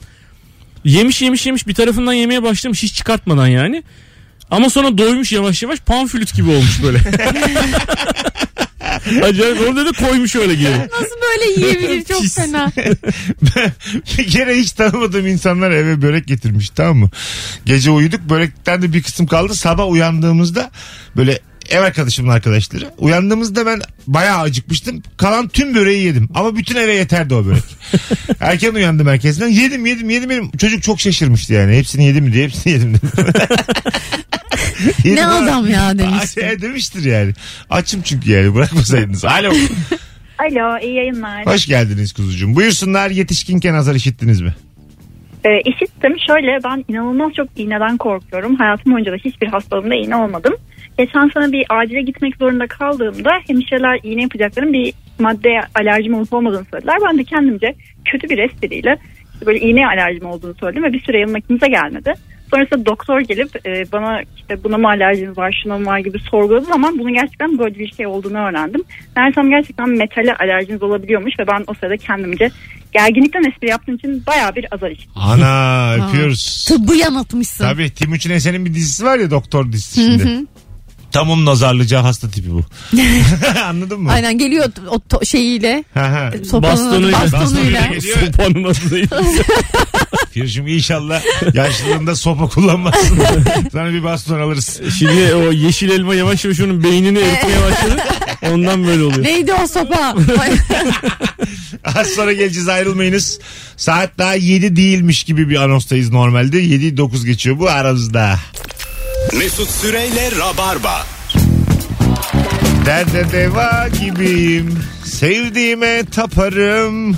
yemiş 0.84 1.22
yemiş 1.22 1.46
yemiş 1.46 1.66
bir 1.66 1.74
tarafından 1.74 2.12
yemeye 2.12 2.42
başlamış 2.42 2.82
hiç 2.82 2.94
çıkartmadan 2.94 3.46
yani. 3.46 3.82
Ama 4.50 4.70
sonra 4.70 4.98
doymuş 4.98 5.32
yavaş 5.32 5.62
yavaş 5.62 5.80
panflüt 5.80 6.34
gibi 6.34 6.50
olmuş 6.50 6.82
böyle. 6.82 6.98
Acayip 9.22 9.60
orada 9.60 9.86
da 9.86 9.92
koymuş 9.92 10.36
öyle 10.36 10.54
geri. 10.54 10.78
Nasıl 10.78 11.16
böyle 11.22 11.60
yiyebilir 11.60 12.04
çok 12.04 12.22
Pis. 12.22 12.34
fena. 12.34 12.72
bir 14.18 14.30
kere 14.30 14.56
hiç 14.56 14.72
tanımadığım 14.72 15.26
insanlar 15.26 15.70
eve 15.70 16.02
börek 16.02 16.26
getirmiş 16.26 16.70
tamam 16.70 16.96
mı? 16.96 17.10
Gece 17.64 17.90
uyuduk 17.90 18.20
börekten 18.20 18.82
de 18.82 18.92
bir 18.92 19.02
kısım 19.02 19.26
kaldı. 19.26 19.54
Sabah 19.54 19.90
uyandığımızda 19.90 20.70
böyle 21.16 21.40
ev 21.70 21.80
arkadaşımın 21.80 22.32
arkadaşları. 22.32 22.90
Uyandığımızda 22.98 23.66
ben 23.66 23.80
bayağı 24.06 24.40
acıkmıştım. 24.40 25.02
Kalan 25.16 25.48
tüm 25.48 25.74
böreği 25.74 26.04
yedim. 26.04 26.28
Ama 26.34 26.56
bütün 26.56 26.76
eve 26.76 26.94
yeterdi 26.94 27.34
o 27.34 27.44
börek. 27.46 27.62
Erken 28.40 28.74
uyandım 28.74 29.06
herkesten. 29.06 29.48
Yedim 29.48 29.86
yedim 29.86 30.10
yedim 30.10 30.30
yedim. 30.30 30.50
Çocuk 30.58 30.82
çok 30.82 31.00
şaşırmıştı 31.00 31.52
yani. 31.52 31.76
Hepsini 31.76 32.04
yedim 32.04 32.24
mi 32.24 32.32
diye 32.32 32.44
hepsini 32.44 32.72
yedim 32.72 32.94
dedim. 32.94 33.10
Yedim 35.04 35.16
ne 35.16 35.26
adam 35.26 35.70
ya 35.70 35.98
demiş. 35.98 36.30
Şey 36.34 36.62
demiştir 36.62 37.04
yani. 37.04 37.32
Açım 37.70 38.02
çünkü 38.02 38.30
yani 38.30 38.54
bırakmasaydınız. 38.54 39.24
Alo. 39.24 39.52
Alo 40.38 40.78
iyi 40.82 40.94
yayınlar. 40.94 41.46
Hoş 41.46 41.66
geldiniz 41.66 42.12
kuzucuğum. 42.12 42.54
Buyursunlar 42.54 43.10
yetişkinken 43.10 43.74
azar 43.74 43.94
işittiniz 43.94 44.40
mi? 44.40 44.54
Ee, 45.44 45.60
işittim 45.60 46.12
şöyle 46.26 46.58
ben 46.64 46.84
inanılmaz 46.88 47.32
çok 47.32 47.48
iğneden 47.56 47.96
korkuyorum. 47.96 48.56
Hayatım 48.56 48.92
boyunca 48.92 49.12
da 49.12 49.16
hiçbir 49.16 49.46
hastalığımda 49.46 49.94
iğne 49.94 50.16
olmadım. 50.16 50.54
Geçen 50.98 51.28
sene 51.28 51.52
bir 51.52 51.66
acile 51.68 52.02
gitmek 52.02 52.36
zorunda 52.36 52.66
kaldığımda 52.66 53.30
hemşireler 53.46 54.00
iğne 54.02 54.22
yapacakların 54.22 54.72
bir 54.72 54.92
maddeye 55.18 55.60
alerjim 55.74 56.14
olup 56.14 56.32
olmadığını 56.32 56.64
söylediler. 56.70 56.96
Ben 57.08 57.18
de 57.18 57.24
kendimce 57.24 57.74
kötü 58.04 58.28
bir 58.28 58.38
espriyle 58.38 58.98
işte 59.34 59.46
böyle 59.46 59.60
iğneye 59.60 59.86
alerjim 59.86 60.26
olduğunu 60.26 60.54
söyledim 60.54 60.82
ve 60.84 60.92
bir 60.92 61.00
süre 61.00 61.18
yanıma 61.20 61.40
kimse 61.40 61.68
gelmedi. 61.68 62.14
Sonrasında 62.50 62.86
doktor 62.86 63.20
gelip 63.20 63.66
e, 63.66 63.84
bana 63.92 64.22
işte 64.36 64.64
buna 64.64 64.78
mı 64.78 64.88
alerjiniz 64.88 65.38
var 65.38 65.60
şuna 65.62 65.78
mı 65.78 65.86
var 65.86 65.98
gibi 65.98 66.18
sorguladığı 66.18 66.64
zaman 66.64 66.98
bunun 66.98 67.14
gerçekten 67.14 67.58
böyle 67.58 67.78
bir 67.78 67.92
şey 67.92 68.06
olduğunu 68.06 68.38
öğrendim. 68.38 68.82
Meğersem 69.16 69.50
gerçekten 69.50 69.88
metale 69.88 70.34
alerjiniz 70.34 70.82
olabiliyormuş 70.82 71.38
ve 71.38 71.46
ben 71.46 71.64
o 71.66 71.74
sırada 71.74 71.96
kendimce 71.96 72.50
gerginlikten 72.92 73.44
espri 73.44 73.68
yaptığım 73.68 73.94
için 73.94 74.22
bayağı 74.26 74.54
bir 74.54 74.74
azar 74.74 74.90
işittim. 74.90 75.22
Ana 75.22 75.94
öpüyoruz. 75.94 76.64
Tıbbı 76.68 76.94
yanıltmışsın. 76.96 77.64
Tabii 77.64 77.90
Timuçin 77.90 78.30
Esen'in 78.30 78.64
bir 78.64 78.74
dizisi 78.74 79.04
var 79.04 79.18
ya 79.18 79.30
doktor 79.30 79.72
dizisi 79.72 80.00
şimdi. 80.00 80.46
Tam 81.14 81.30
onun 81.30 81.46
nazarlayacağı 81.46 82.02
hasta 82.02 82.30
tipi 82.30 82.48
bu. 82.52 82.62
Anladın 83.64 84.00
mı? 84.00 84.12
Aynen 84.12 84.38
geliyor 84.38 84.66
o 84.88 84.96
to- 84.96 85.26
şeyiyle. 85.26 85.84
Sopanın 86.50 86.62
Bastonuyla. 86.62 87.20
bastonuyla. 87.22 87.40
Bastonuyla 87.42 87.86
geliyor. 87.86 88.18
Sopanın 88.26 88.64
adıyla. 88.64 89.22
Firuşum 90.30 90.66
inşallah 90.66 91.22
yaşlılığında 91.54 92.16
sopa 92.16 92.48
kullanmazsın. 92.48 93.18
Sana 93.72 93.92
bir 93.92 94.04
baston 94.04 94.40
alırız. 94.40 94.80
Şimdi 94.98 95.34
o 95.34 95.52
yeşil 95.52 95.90
elma 95.90 96.14
yavaş 96.14 96.44
yavaş 96.44 96.60
onun 96.60 96.84
beynini 96.84 97.18
eritmeye 97.18 97.62
başladı. 97.62 98.02
Ondan 98.52 98.86
böyle 98.86 99.02
oluyor. 99.02 99.22
Neydi 99.22 99.52
o 99.52 99.66
sopa? 99.66 100.14
Az 101.84 102.06
sonra 102.06 102.32
geleceğiz 102.32 102.68
ayrılmayınız. 102.68 103.38
Saat 103.76 104.18
daha 104.18 104.34
7 104.34 104.76
değilmiş 104.76 105.24
gibi 105.24 105.48
bir 105.50 105.56
anonstayız 105.56 106.10
normalde. 106.10 106.58
7 106.58 106.96
9 106.96 107.24
geçiyor 107.24 107.58
bu 107.58 107.68
aramızda. 107.68 108.38
Mesut 109.32 109.70
Süreyle 109.70 110.30
Rabarba. 110.38 111.06
Derde 112.86 113.32
deva 113.32 113.88
gibiyim. 114.00 114.78
Sevdiğime 115.04 116.04
taparım. 116.04 117.16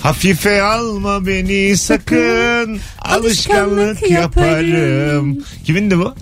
Hafife 0.00 0.62
alma 0.62 1.26
beni 1.26 1.76
sakın. 1.76 2.80
Alışkanlık 2.98 4.10
yaparım. 4.10 5.38
Kimindi 5.64 5.98
bu? 5.98 6.14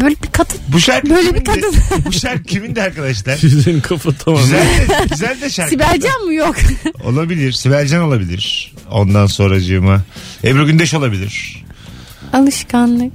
Böyle 0.00 0.14
bir 0.22 0.30
kadın. 0.32 0.56
Bu 0.68 0.80
şarkı 0.80 1.10
Böyle 1.10 1.34
bir 1.34 1.44
kadın. 1.44 1.74
Bu 2.06 2.12
şarkı 2.12 2.42
kimindi 2.42 2.82
arkadaşlar? 2.82 3.36
Senin 3.36 3.80
kafa 3.80 4.12
tamam. 4.12 4.40
Güzel 4.42 4.58
de, 4.58 5.06
güzel 5.10 5.40
de 5.40 5.50
şarkı. 5.50 5.70
Sibelcan 5.70 6.24
mı 6.24 6.34
yok? 6.34 6.56
Olabilir. 7.04 7.52
Sibelcan 7.52 8.02
olabilir. 8.02 8.74
Ondan 8.90 9.26
sonracığıma. 9.26 10.02
Ebru 10.44 10.66
Gündeş 10.66 10.94
olabilir. 10.94 11.64
Alışkanlık. 12.32 13.12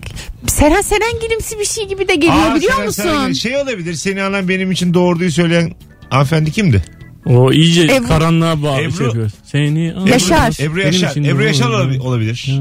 Seren 0.48 0.82
Serengil'imsi 0.82 1.60
bir 1.60 1.66
şey 1.66 1.88
gibi 1.88 2.08
de 2.08 2.16
geliyor 2.16 2.52
Aa, 2.52 2.56
biliyor 2.56 2.72
Seren 2.74 2.86
musun? 2.88 3.04
Serengil. 3.04 3.34
Şey 3.40 3.58
olabilir. 3.58 3.94
Seni 3.94 4.24
anan 4.24 4.50
benim 4.50 4.72
için 4.72 4.94
doğurduğu 4.94 5.32
söyleyen 5.32 5.74
hanımefendi 6.10 6.52
kimdi? 6.52 6.84
O 7.26 7.52
iyice 7.52 7.82
Ebru- 7.86 8.08
karanlığa 8.08 8.62
bağlı 8.64 8.82
Ebru- 8.82 8.98
şey 8.98 9.06
yapıyor. 9.06 9.32
Seni 9.46 9.80
Ebru- 9.90 10.10
Yaşar. 10.10 10.58
Ebru 10.64 10.76
Benim 10.76 10.86
Yaşar. 10.88 11.12
için 11.12 11.24
Ebru. 11.24 11.44
Yaşar 11.44 11.70
olabi- 11.70 12.00
olabilir. 12.00 12.60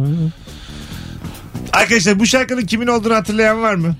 Arkadaşlar 1.72 2.18
bu 2.18 2.26
şarkının 2.26 2.66
kimin 2.66 2.86
olduğunu 2.86 3.14
hatırlayan 3.14 3.62
var 3.62 3.74
mı? 3.74 3.96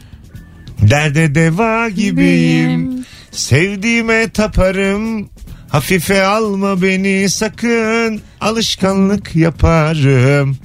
Derde 0.90 1.34
deva 1.34 1.88
gibiyim. 1.88 3.04
Sevdiğime 3.30 4.28
taparım. 4.30 5.28
Hafife 5.68 6.22
alma 6.22 6.82
beni 6.82 7.30
sakın. 7.30 8.20
Alışkanlık 8.40 9.36
yaparım. 9.36 10.56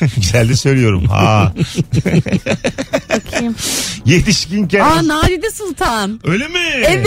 Güzel 0.16 0.48
de 0.48 0.56
söylüyorum. 0.56 1.04
Ha. 1.06 1.52
Bakayım. 3.10 3.56
Yetişkinken. 4.04 4.80
Aa 4.80 5.08
Nadide 5.08 5.50
Sultan. 5.50 6.20
Öyle 6.24 6.48
mi? 6.48 6.58
Evet. 6.74 7.06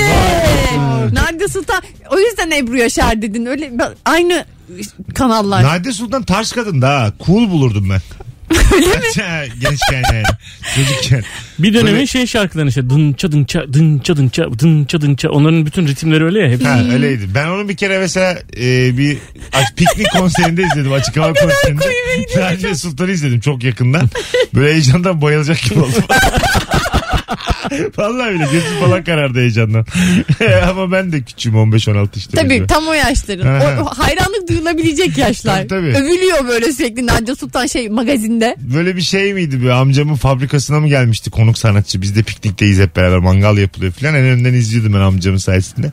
Nadide 1.13 1.47
Sultan. 1.47 1.81
O 2.11 2.19
yüzden 2.19 2.51
Ebru 2.51 2.77
Yaşar 2.77 3.21
dedin. 3.21 3.45
Öyle 3.45 3.71
aynı 4.05 4.45
kanallar. 5.15 5.63
Nadide 5.63 5.93
Sultan 5.93 6.23
tarz 6.23 6.51
kadın 6.51 6.81
da. 6.81 7.13
Cool 7.25 7.51
bulurdum 7.51 7.89
ben. 7.89 8.01
Öyle 8.73 8.87
mi? 8.87 9.49
Gençken 9.59 10.03
yani. 10.13 10.23
Çocukken. 10.75 11.23
Bir 11.59 11.73
dönemin 11.73 11.93
Böyle- 11.93 12.07
şey 12.07 12.27
şarkılarını 12.27 12.69
işte 12.69 12.89
dınça 12.89 13.31
dınça 13.31 13.73
dınça 13.73 14.15
dınça 14.15 14.59
dınça 14.59 15.01
dınça 15.01 15.29
onların 15.29 15.65
bütün 15.65 15.87
ritimleri 15.87 16.23
öyle 16.23 16.39
ya 16.39 16.49
hep. 16.49 16.65
Ha 16.65 16.79
öyleydi. 16.93 17.27
Ben 17.35 17.47
onu 17.47 17.69
bir 17.69 17.77
kere 17.77 17.99
mesela 17.99 18.39
e, 18.57 18.97
bir 18.97 19.17
piknik 19.75 20.11
konserinde 20.11 20.63
izledim. 20.63 20.93
Açık 20.93 21.17
hava 21.17 21.33
konserinde. 21.33 21.85
Nadide 22.37 22.75
Sultan'ı 22.75 23.11
izledim 23.11 23.39
çok 23.39 23.63
yakından. 23.63 24.09
Böyle 24.53 24.71
heyecandan 24.73 25.21
bayılacak 25.21 25.61
gibi 25.61 25.79
oldum. 25.79 26.03
Vallahi 27.97 28.33
bile 28.33 28.43
gözüm 28.51 28.79
falan 28.79 29.03
karardı 29.03 29.39
heyecandan. 29.39 29.85
Ama 30.69 30.91
ben 30.91 31.11
de 31.11 31.21
küçüğüm 31.21 31.53
15-16 31.53 32.07
işte. 32.15 32.37
Tabii 32.37 32.49
Böyle. 32.49 32.67
tam 32.67 32.87
o 32.87 32.93
yaşların. 32.93 33.47
O, 33.47 33.83
o 33.83 33.85
hayranlık 33.85 34.49
duyulabilecek 34.49 35.17
yaşlar. 35.17 35.57
Tabii, 35.57 35.67
tabii. 35.67 36.03
Övülüyor 36.03 36.47
böyle 36.47 36.73
sürekli 36.73 37.07
Nadide 37.07 37.35
Sultan 37.35 37.65
şey 37.65 37.89
magazinde. 37.89 38.55
Böyle 38.59 38.95
bir 38.95 39.01
şey 39.01 39.33
miydi 39.33 39.61
bir 39.61 39.69
amcamın 39.69 40.15
fabrikasına 40.15 40.79
mı 40.79 40.87
gelmişti 40.87 41.29
konuk 41.29 41.57
sanatçı 41.57 42.01
biz 42.01 42.15
de 42.15 42.23
piknikteyiz 42.23 42.79
hep 42.79 42.95
beraber 42.95 43.17
mangal 43.17 43.57
yapılıyor 43.57 43.91
falan 43.91 44.15
en 44.15 44.25
önden 44.25 44.53
izliyordum 44.53 44.93
ben 44.93 44.99
amcamın 44.99 45.37
sayesinde 45.37 45.91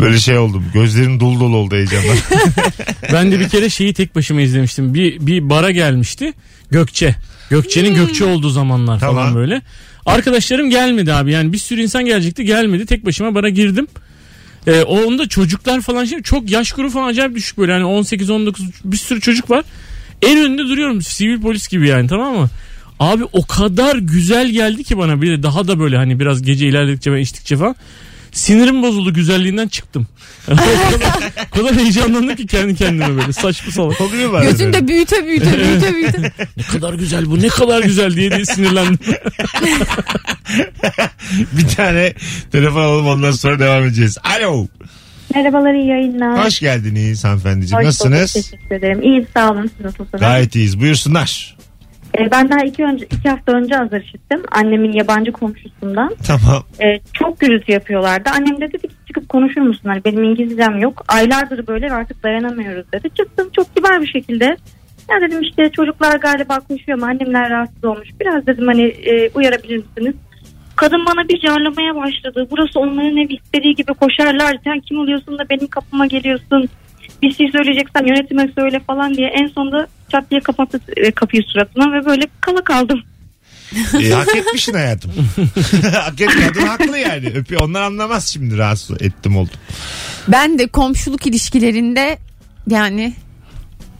böyle 0.00 0.18
şey 0.18 0.38
oldum 0.38 0.64
gözlerim 0.74 1.20
dolu 1.20 1.40
dolu 1.40 1.56
oldu 1.56 1.74
heyecandan 1.74 2.16
Ben 3.12 3.32
de 3.32 3.40
bir 3.40 3.48
kere 3.48 3.70
şeyi 3.70 3.94
tek 3.94 4.14
başıma 4.14 4.40
izlemiştim. 4.40 4.94
Bir 4.94 5.26
bir 5.26 5.50
bara 5.50 5.70
gelmişti. 5.70 6.32
Gökçe. 6.70 7.14
Gökçe'nin 7.50 7.94
Gökçe 7.94 8.24
olduğu 8.24 8.50
zamanlar 8.50 9.00
Tamam. 9.00 9.14
falan 9.14 9.34
böyle. 9.34 9.62
Arkadaşlarım 10.06 10.70
gelmedi 10.70 11.12
abi. 11.12 11.32
Yani 11.32 11.52
bir 11.52 11.58
sürü 11.58 11.82
insan 11.82 12.04
gelecekti. 12.04 12.44
Gelmedi. 12.44 12.86
Tek 12.86 13.06
başıma 13.06 13.34
bara 13.34 13.48
girdim. 13.48 13.86
Ee, 14.66 14.82
onda 14.82 15.28
çocuklar 15.28 15.80
falan 15.80 16.04
şimdi 16.04 16.22
çok 16.22 16.50
yaş 16.50 16.72
grubu 16.72 16.90
falan 16.90 17.08
acayip 17.08 17.34
düşük 17.34 17.58
böyle. 17.58 17.72
Yani 17.72 17.84
18 17.84 18.30
19 18.30 18.64
bir 18.84 18.96
sürü 18.96 19.20
çocuk 19.20 19.50
var. 19.50 19.64
En 20.22 20.38
önünde 20.38 20.62
duruyorum 20.62 21.02
sivil 21.02 21.40
polis 21.40 21.68
gibi 21.68 21.88
yani 21.88 22.08
tamam 22.08 22.36
mı? 22.36 22.48
Abi 23.00 23.24
o 23.32 23.46
kadar 23.46 23.96
güzel 23.96 24.50
geldi 24.50 24.84
ki 24.84 24.98
bana 24.98 25.22
bir 25.22 25.38
de 25.38 25.42
daha 25.42 25.68
da 25.68 25.78
böyle 25.78 25.96
hani 25.96 26.20
biraz 26.20 26.42
gece 26.42 26.68
ilerledikçe 26.68 27.12
ben 27.12 27.18
içtikçe 27.18 27.56
falan. 27.56 27.76
Sinirim 28.36 28.82
bozuldu 28.82 29.14
güzelliğinden 29.14 29.68
çıktım. 29.68 30.06
o 30.52 30.56
kadar, 30.56 31.32
o 31.52 31.56
kadar 31.56 31.74
heyecanlandım 31.76 32.36
ki 32.36 32.46
kendi 32.46 32.74
kendime 32.74 33.16
böyle 33.16 33.32
saçma 33.32 33.72
salak. 33.72 34.00
oluyor 34.00 34.32
bazen. 34.32 34.50
Gözünde 34.50 34.88
büyüte 34.88 35.26
büyüte 35.26 35.58
büyüte 35.58 35.94
büyüte. 35.94 36.32
Ne 36.56 36.62
kadar 36.62 36.94
güzel 36.94 37.30
bu 37.30 37.40
ne 37.42 37.48
kadar 37.48 37.82
güzel 37.82 38.16
diye 38.16 38.30
diye 38.30 38.44
sinirlendim. 38.44 38.98
bir 41.52 41.68
tane 41.76 42.12
telefon 42.52 42.80
alalım 42.80 43.06
ondan 43.06 43.30
sonra 43.30 43.58
devam 43.58 43.84
edeceğiz 43.84 44.18
alo 44.38 44.66
Merhabalar 45.34 45.74
iyi 45.74 45.86
yayınlar. 45.86 46.46
hoş 46.46 46.60
geldiniz 46.60 47.24
hanımefendiciğim 47.24 47.84
Hoş 47.84 48.00
bulduk, 48.00 48.10
nasılsınız 48.12 48.32
Teşekkür 48.50 48.74
ederim. 48.74 49.02
İyi 49.02 49.26
sağ 49.34 49.50
olun 49.52 49.70
siz 49.76 49.84
nasılsınız? 49.84 50.20
gayet 50.20 50.56
iyiyiz 50.56 50.80
buyursunlar 50.80 51.55
Ee, 52.18 52.30
ben 52.30 52.50
daha 52.50 52.64
iki, 52.64 52.84
önce, 52.84 53.06
iki 53.06 53.28
hafta 53.28 53.52
önce 53.52 53.78
azar 53.78 54.00
işittim. 54.00 54.42
Annemin 54.52 54.92
yabancı 54.92 55.32
komşusundan. 55.32 56.16
tamam 56.26 56.62
Ee, 56.82 57.00
çok 57.12 57.40
gürültü 57.40 57.72
yapıyorlardı. 57.72 58.30
Annem 58.36 58.60
de 58.60 58.72
dedi 58.72 58.88
ki 58.88 58.94
çıkıp 59.06 59.28
konuşur 59.28 59.60
musun? 59.60 59.88
Hani 59.88 60.04
benim 60.04 60.24
İngilizcem 60.24 60.78
yok. 60.78 61.04
Aylardır 61.08 61.66
böyle 61.66 61.86
ve 61.86 61.94
artık 61.94 62.22
dayanamıyoruz 62.22 62.92
dedi. 62.92 63.10
Çıktım 63.14 63.48
çok 63.56 63.74
kibar 63.76 64.02
bir 64.02 64.06
şekilde. 64.06 64.56
Ya 65.10 65.20
dedim 65.20 65.42
işte 65.42 65.70
çocuklar 65.70 66.16
galiba 66.16 66.60
koşuyor 66.60 66.98
ama 66.98 67.06
annemler 67.06 67.50
rahatsız 67.50 67.84
olmuş. 67.84 68.08
Biraz 68.20 68.46
dedim 68.46 68.66
hani 68.66 68.82
e, 68.82 69.30
uyarabilir 69.34 69.76
misiniz? 69.76 70.14
Kadın 70.76 71.06
bana 71.06 71.28
bir 71.28 71.40
carlamaya 71.40 71.96
başladı. 71.96 72.48
Burası 72.50 72.80
onların 72.80 73.16
ev 73.16 73.30
istediği 73.30 73.74
gibi 73.74 73.94
koşarlar. 73.94 74.56
Sen 74.64 74.80
kim 74.80 74.98
oluyorsun 74.98 75.38
da 75.38 75.48
benim 75.50 75.66
kapıma 75.66 76.06
geliyorsun? 76.06 76.68
Bir 77.22 77.34
şey 77.34 77.48
söyleyeceksen 77.52 78.06
yönetime 78.06 78.48
söyle 78.58 78.80
falan 78.86 79.14
diye 79.14 79.28
en 79.28 79.46
sonunda 79.46 79.86
çat 80.12 80.30
diye 80.30 80.40
kapattı 80.40 80.80
e, 80.96 81.10
kapıyı 81.10 81.42
suratına 81.42 81.92
ve 81.92 82.06
böyle 82.06 82.26
kala 82.40 82.64
kaldım. 82.64 83.02
e, 84.02 84.10
hak 84.10 84.36
etmişsin 84.36 84.72
hayatım 84.74 85.12
hak 85.92 86.20
et 86.20 86.30
kadın 86.46 86.66
haklı 86.66 86.98
yani 86.98 87.26
Öpüyor. 87.28 87.60
onlar 87.62 87.82
anlamaz 87.82 88.28
şimdi 88.32 88.58
rahatsız 88.58 89.02
ettim 89.02 89.36
oldum 89.36 89.54
Ben 90.28 90.58
de 90.58 90.66
komşuluk 90.66 91.26
ilişkilerinde 91.26 92.18
yani 92.70 93.14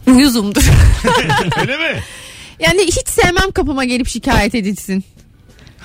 uyuzumdur. 0.07 0.63
öyle 1.61 1.77
mi 1.77 1.99
yani 2.59 2.81
hiç 2.81 3.07
sevmem 3.09 3.51
kapıma 3.51 3.85
gelip 3.85 4.07
şikayet 4.07 4.55
edilsin. 4.55 5.03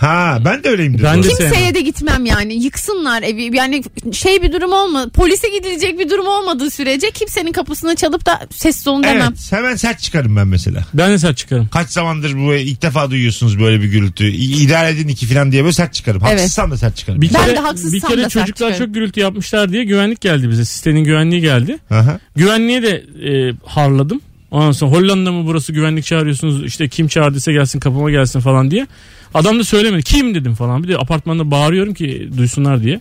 Ha 0.02 0.38
ben 0.44 0.64
de 0.64 0.68
öyleyimdir 0.68 1.02
Ben 1.04 1.22
de. 1.22 1.28
Kimseye 1.28 1.50
sevmem. 1.50 1.74
de 1.74 1.80
gitmem 1.80 2.26
yani. 2.26 2.54
Yıksınlar 2.64 3.22
evi. 3.22 3.56
Yani 3.56 3.82
şey 4.12 4.42
bir 4.42 4.52
durum 4.52 4.72
olma. 4.72 5.08
Polise 5.08 5.48
gidilecek 5.48 5.98
bir 5.98 6.10
durum 6.10 6.26
olmadığı 6.26 6.70
sürece 6.70 7.10
kimsenin 7.10 7.52
kapısına 7.52 7.94
çalıp 7.96 8.26
da 8.26 8.40
sessiz 8.50 8.88
olun 8.88 9.02
demem. 9.02 9.28
Evet 9.28 9.52
hemen 9.52 9.76
sert 9.76 10.00
çıkarım 10.00 10.36
ben 10.36 10.46
mesela. 10.46 10.84
Ben 10.94 11.10
de 11.12 11.18
sert 11.18 11.36
çıkarım. 11.36 11.68
Kaç 11.72 11.88
zamandır 11.90 12.34
bu 12.38 12.54
ilk 12.54 12.82
defa 12.82 13.10
duyuyorsunuz 13.10 13.60
böyle 13.60 13.80
bir 13.82 13.86
gürültü. 13.88 14.28
İ- 14.30 14.62
İdare 14.64 14.90
edin 14.90 15.08
iki 15.08 15.26
falan 15.26 15.52
diye 15.52 15.62
böyle 15.62 15.72
sert 15.72 15.94
çıkarım. 15.94 16.22
Evet. 16.28 16.32
Haksızsam 16.40 16.70
da 16.70 16.76
sert 16.76 16.96
çıkarım. 16.96 17.20
Bir 17.22 17.34
Ben 17.34 17.44
kere, 17.44 17.56
de 17.56 17.60
haksızsam 17.60 17.92
bir 17.92 18.02
da 18.02 18.06
kere 18.08 18.20
sert 18.22 18.30
çocuklar 18.30 18.70
çıkarım. 18.72 18.86
çok 18.86 18.94
gürültü 18.94 19.20
yapmışlar 19.20 19.72
diye 19.72 19.84
güvenlik 19.84 20.20
geldi 20.20 20.50
bize. 20.50 20.64
Sitenin 20.64 21.04
güvenliği 21.04 21.40
geldi. 21.40 21.78
Aha. 21.90 22.18
Güvenliğe 22.36 22.82
de 22.82 23.04
e, 23.30 23.54
harladım. 23.66 24.20
Ondan 24.50 24.72
sonra 24.72 24.90
Hollanda 24.90 25.32
mı 25.32 25.46
burası 25.46 25.72
güvenlik 25.72 26.04
çağırıyorsunuz 26.04 26.64
işte 26.64 26.88
kim 26.88 27.08
çağırdıysa 27.08 27.52
gelsin 27.52 27.80
kapıma 27.80 28.10
gelsin 28.10 28.40
falan 28.40 28.70
diye. 28.70 28.86
Adam 29.34 29.58
da 29.58 29.64
söylemedi. 29.64 30.02
Kim 30.02 30.34
dedim 30.34 30.54
falan. 30.54 30.82
Bir 30.82 30.88
de 30.88 30.96
apartmanda 30.98 31.50
bağırıyorum 31.50 31.94
ki 31.94 32.28
duysunlar 32.36 32.82
diye. 32.82 33.00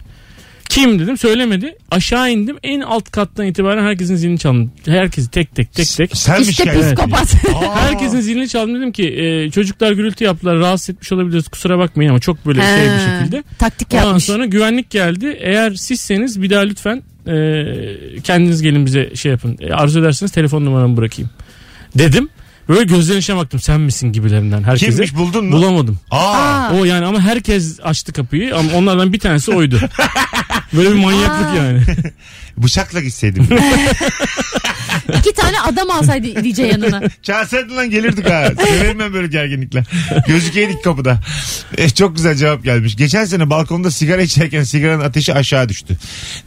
Kim 0.69 0.99
dedim 0.99 1.17
söylemedi. 1.17 1.75
Aşağı 1.91 2.31
indim. 2.31 2.57
En 2.63 2.81
alt 2.81 3.11
kattan 3.11 3.45
itibaren 3.45 3.83
herkesin 3.83 4.15
zilini 4.15 4.39
çaldım. 4.39 4.71
Herkesi 4.85 5.31
tek 5.31 5.55
tek 5.55 5.73
tek 5.73 5.87
tek. 5.97 6.17
Sen 6.17 6.41
İşte 6.41 6.63
ettin? 6.69 6.81
psikopat. 6.81 7.35
Aa. 7.55 7.75
Herkesin 7.81 8.19
zilini 8.19 8.49
çaldım 8.49 8.75
dedim 8.75 8.91
ki 8.91 9.07
e, 9.17 9.51
çocuklar 9.51 9.91
gürültü 9.91 10.23
yaptılar 10.23 10.57
rahatsız 10.57 10.89
etmiş 10.89 11.11
olabiliriz 11.11 11.47
kusura 11.47 11.77
bakmayın 11.77 12.09
ama 12.09 12.19
çok 12.19 12.45
böyle 12.45 12.61
şey 12.61 12.85
bir 12.85 13.17
şekilde. 13.19 13.43
Taktik 13.59 13.93
Ondan 13.93 14.05
yapmış. 14.05 14.23
sonra 14.23 14.45
güvenlik 14.45 14.89
geldi. 14.89 15.37
Eğer 15.41 15.73
sizseniz 15.73 16.41
bir 16.41 16.49
daha 16.49 16.61
lütfen 16.61 17.03
e, 17.27 17.63
kendiniz 18.23 18.61
gelin 18.61 18.85
bize 18.85 19.15
şey 19.15 19.31
yapın. 19.31 19.57
E, 19.61 19.73
arzu 19.73 19.99
ederseniz 19.99 20.31
telefon 20.31 20.65
numaramı 20.65 20.97
bırakayım. 20.97 21.29
Dedim. 21.97 22.29
Böyle 22.69 22.83
gözlerine 22.83 23.19
içine 23.19 23.35
baktım 23.35 23.59
sen 23.59 23.81
misin 23.81 24.11
gibilerinden 24.11 24.63
herkese. 24.63 24.91
Kimmiş 24.91 25.15
buldun 25.15 25.45
mu? 25.45 25.51
Bulamadım. 25.51 25.99
Aa. 26.11 26.17
Aa. 26.17 26.73
O 26.73 26.85
yani 26.85 27.05
ama 27.05 27.21
herkes 27.21 27.79
açtı 27.83 28.13
kapıyı 28.13 28.55
ama 28.57 28.71
onlardan 28.73 29.13
bir 29.13 29.19
tanesi 29.19 29.51
oydu. 29.51 29.79
Böyle 30.73 30.89
bir 30.89 30.95
manyaklık 30.95 31.47
Aa. 31.47 31.55
yani. 31.55 31.81
Bıçakla 32.57 33.01
gitseydim. 33.01 33.47
İki 35.19 35.33
tane 35.33 35.59
adam 35.59 35.89
alsaydı 35.89 36.27
İlice 36.27 36.63
yanına. 36.63 37.01
Çağırsaydın 37.23 37.75
lan 37.75 37.89
gelirdik 37.89 38.29
ha. 38.29 38.51
Severim 38.67 38.99
ben 38.99 39.13
böyle 39.13 39.27
gerginlikler. 39.27 39.83
Gözükeydik 40.27 40.83
kapıda. 40.83 41.19
E, 41.77 41.89
çok 41.89 42.15
güzel 42.15 42.35
cevap 42.35 42.63
gelmiş. 42.63 42.95
Geçen 42.95 43.25
sene 43.25 43.49
balkonda 43.49 43.91
sigara 43.91 44.21
içerken 44.21 44.63
sigaranın 44.63 45.03
ateşi 45.03 45.33
aşağı 45.33 45.69
düştü. 45.69 45.97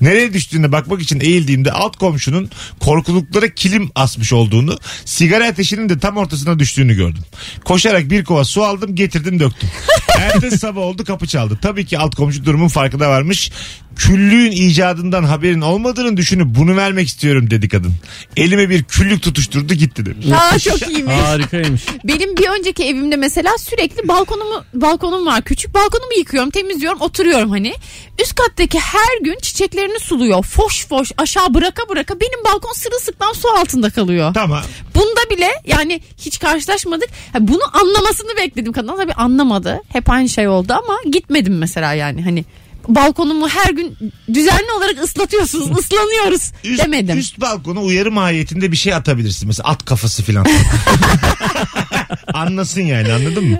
Nereye 0.00 0.32
düştüğüne 0.32 0.72
bakmak 0.72 1.02
için 1.02 1.20
eğildiğimde 1.20 1.72
alt 1.72 1.96
komşunun 1.96 2.50
korkuluklara 2.80 3.48
kilim 3.48 3.90
asmış 3.94 4.32
olduğunu, 4.32 4.78
sigara 5.04 5.46
ateşinin 5.46 5.88
de 5.88 5.98
tam 5.98 6.16
ortasına 6.16 6.58
düştüğünü 6.58 6.94
gördüm. 6.94 7.22
Koşarak 7.64 8.10
bir 8.10 8.24
kova 8.24 8.44
su 8.44 8.64
aldım 8.64 8.94
getirdim 8.94 9.40
döktüm. 9.40 9.70
Ertesi 10.18 10.58
sabah 10.58 10.82
oldu 10.82 11.04
kapı 11.04 11.26
çaldı. 11.26 11.58
Tabii 11.62 11.86
ki 11.86 11.98
alt 11.98 12.14
komşu 12.14 12.44
durumun 12.44 12.68
farkında 12.68 13.10
varmış. 13.10 13.50
Küllüğün 13.96 14.50
icadından 14.50 15.24
haberin 15.24 15.60
olmadığını 15.60 16.16
düşünüp 16.16 16.46
bunu 16.46 16.76
vermek 16.76 17.08
istiyorum 17.08 17.50
dedi 17.50 17.68
kadın. 17.68 17.92
Elime 18.36 18.70
bir 18.70 18.84
küllük 18.84 19.22
tutuşturdu 19.22 19.74
gitti 19.74 20.06
demiş. 20.06 20.26
Aa 20.32 20.58
çok 20.58 20.88
iyiymiş. 20.88 21.14
Harikaymış. 21.14 21.86
Benim 22.04 22.36
bir 22.36 22.48
önceki 22.48 22.84
evimde 22.84 23.16
mesela 23.16 23.58
sürekli 23.58 24.08
balkonumu 24.08 24.64
balkonum 24.74 25.26
var. 25.26 25.42
Küçük 25.42 25.74
balkonumu 25.74 26.12
yıkıyorum, 26.18 26.50
temizliyorum, 26.50 27.00
oturuyorum 27.00 27.50
hani. 27.50 27.74
Üst 28.22 28.34
kattaki 28.34 28.78
her 28.78 29.20
gün 29.24 29.36
çiçeklerini 29.42 29.98
suluyor. 29.98 30.42
Foş 30.42 30.86
foş 30.86 31.12
aşağı 31.18 31.54
bıraka 31.54 31.88
bıraka 31.88 32.20
benim 32.20 32.44
balkon 32.44 32.72
sırılsıklam 32.72 33.34
su 33.34 33.48
altında 33.48 33.90
kalıyor. 33.90 34.34
Tamam. 34.34 34.62
Bunda 34.94 35.30
bile 35.36 35.48
yani 35.66 36.00
hiç 36.18 36.38
karşılaşmadık. 36.38 37.08
Ha, 37.32 37.38
bunu 37.40 37.62
anlamasını 37.72 38.36
bekledim 38.36 38.72
kadın. 38.72 38.96
Tabii 38.96 39.12
anlamadı. 39.12 39.80
Hep 39.88 40.10
aynı 40.10 40.28
şey 40.28 40.48
oldu 40.48 40.72
ama 40.72 40.98
gitmedim 41.10 41.58
mesela 41.58 41.92
yani 41.94 42.22
hani 42.22 42.44
balkonumu 42.88 43.48
her 43.48 43.70
gün 43.70 43.96
düzenli 44.34 44.72
olarak 44.78 45.04
ıslatıyorsunuz. 45.04 45.78
ıslanıyoruz 45.78 46.52
Üst, 46.64 46.84
demedim. 46.84 47.18
üst 47.18 47.40
balkona 47.40 47.80
uyarı 47.80 48.10
mahiyetinde 48.12 48.72
bir 48.72 48.76
şey 48.76 48.94
atabilirsin. 48.94 49.46
Mesela 49.46 49.68
at 49.68 49.84
kafası 49.84 50.22
filan. 50.22 50.46
Anlasın 52.34 52.80
yani 52.80 53.12
anladın 53.12 53.44
mı? 53.44 53.58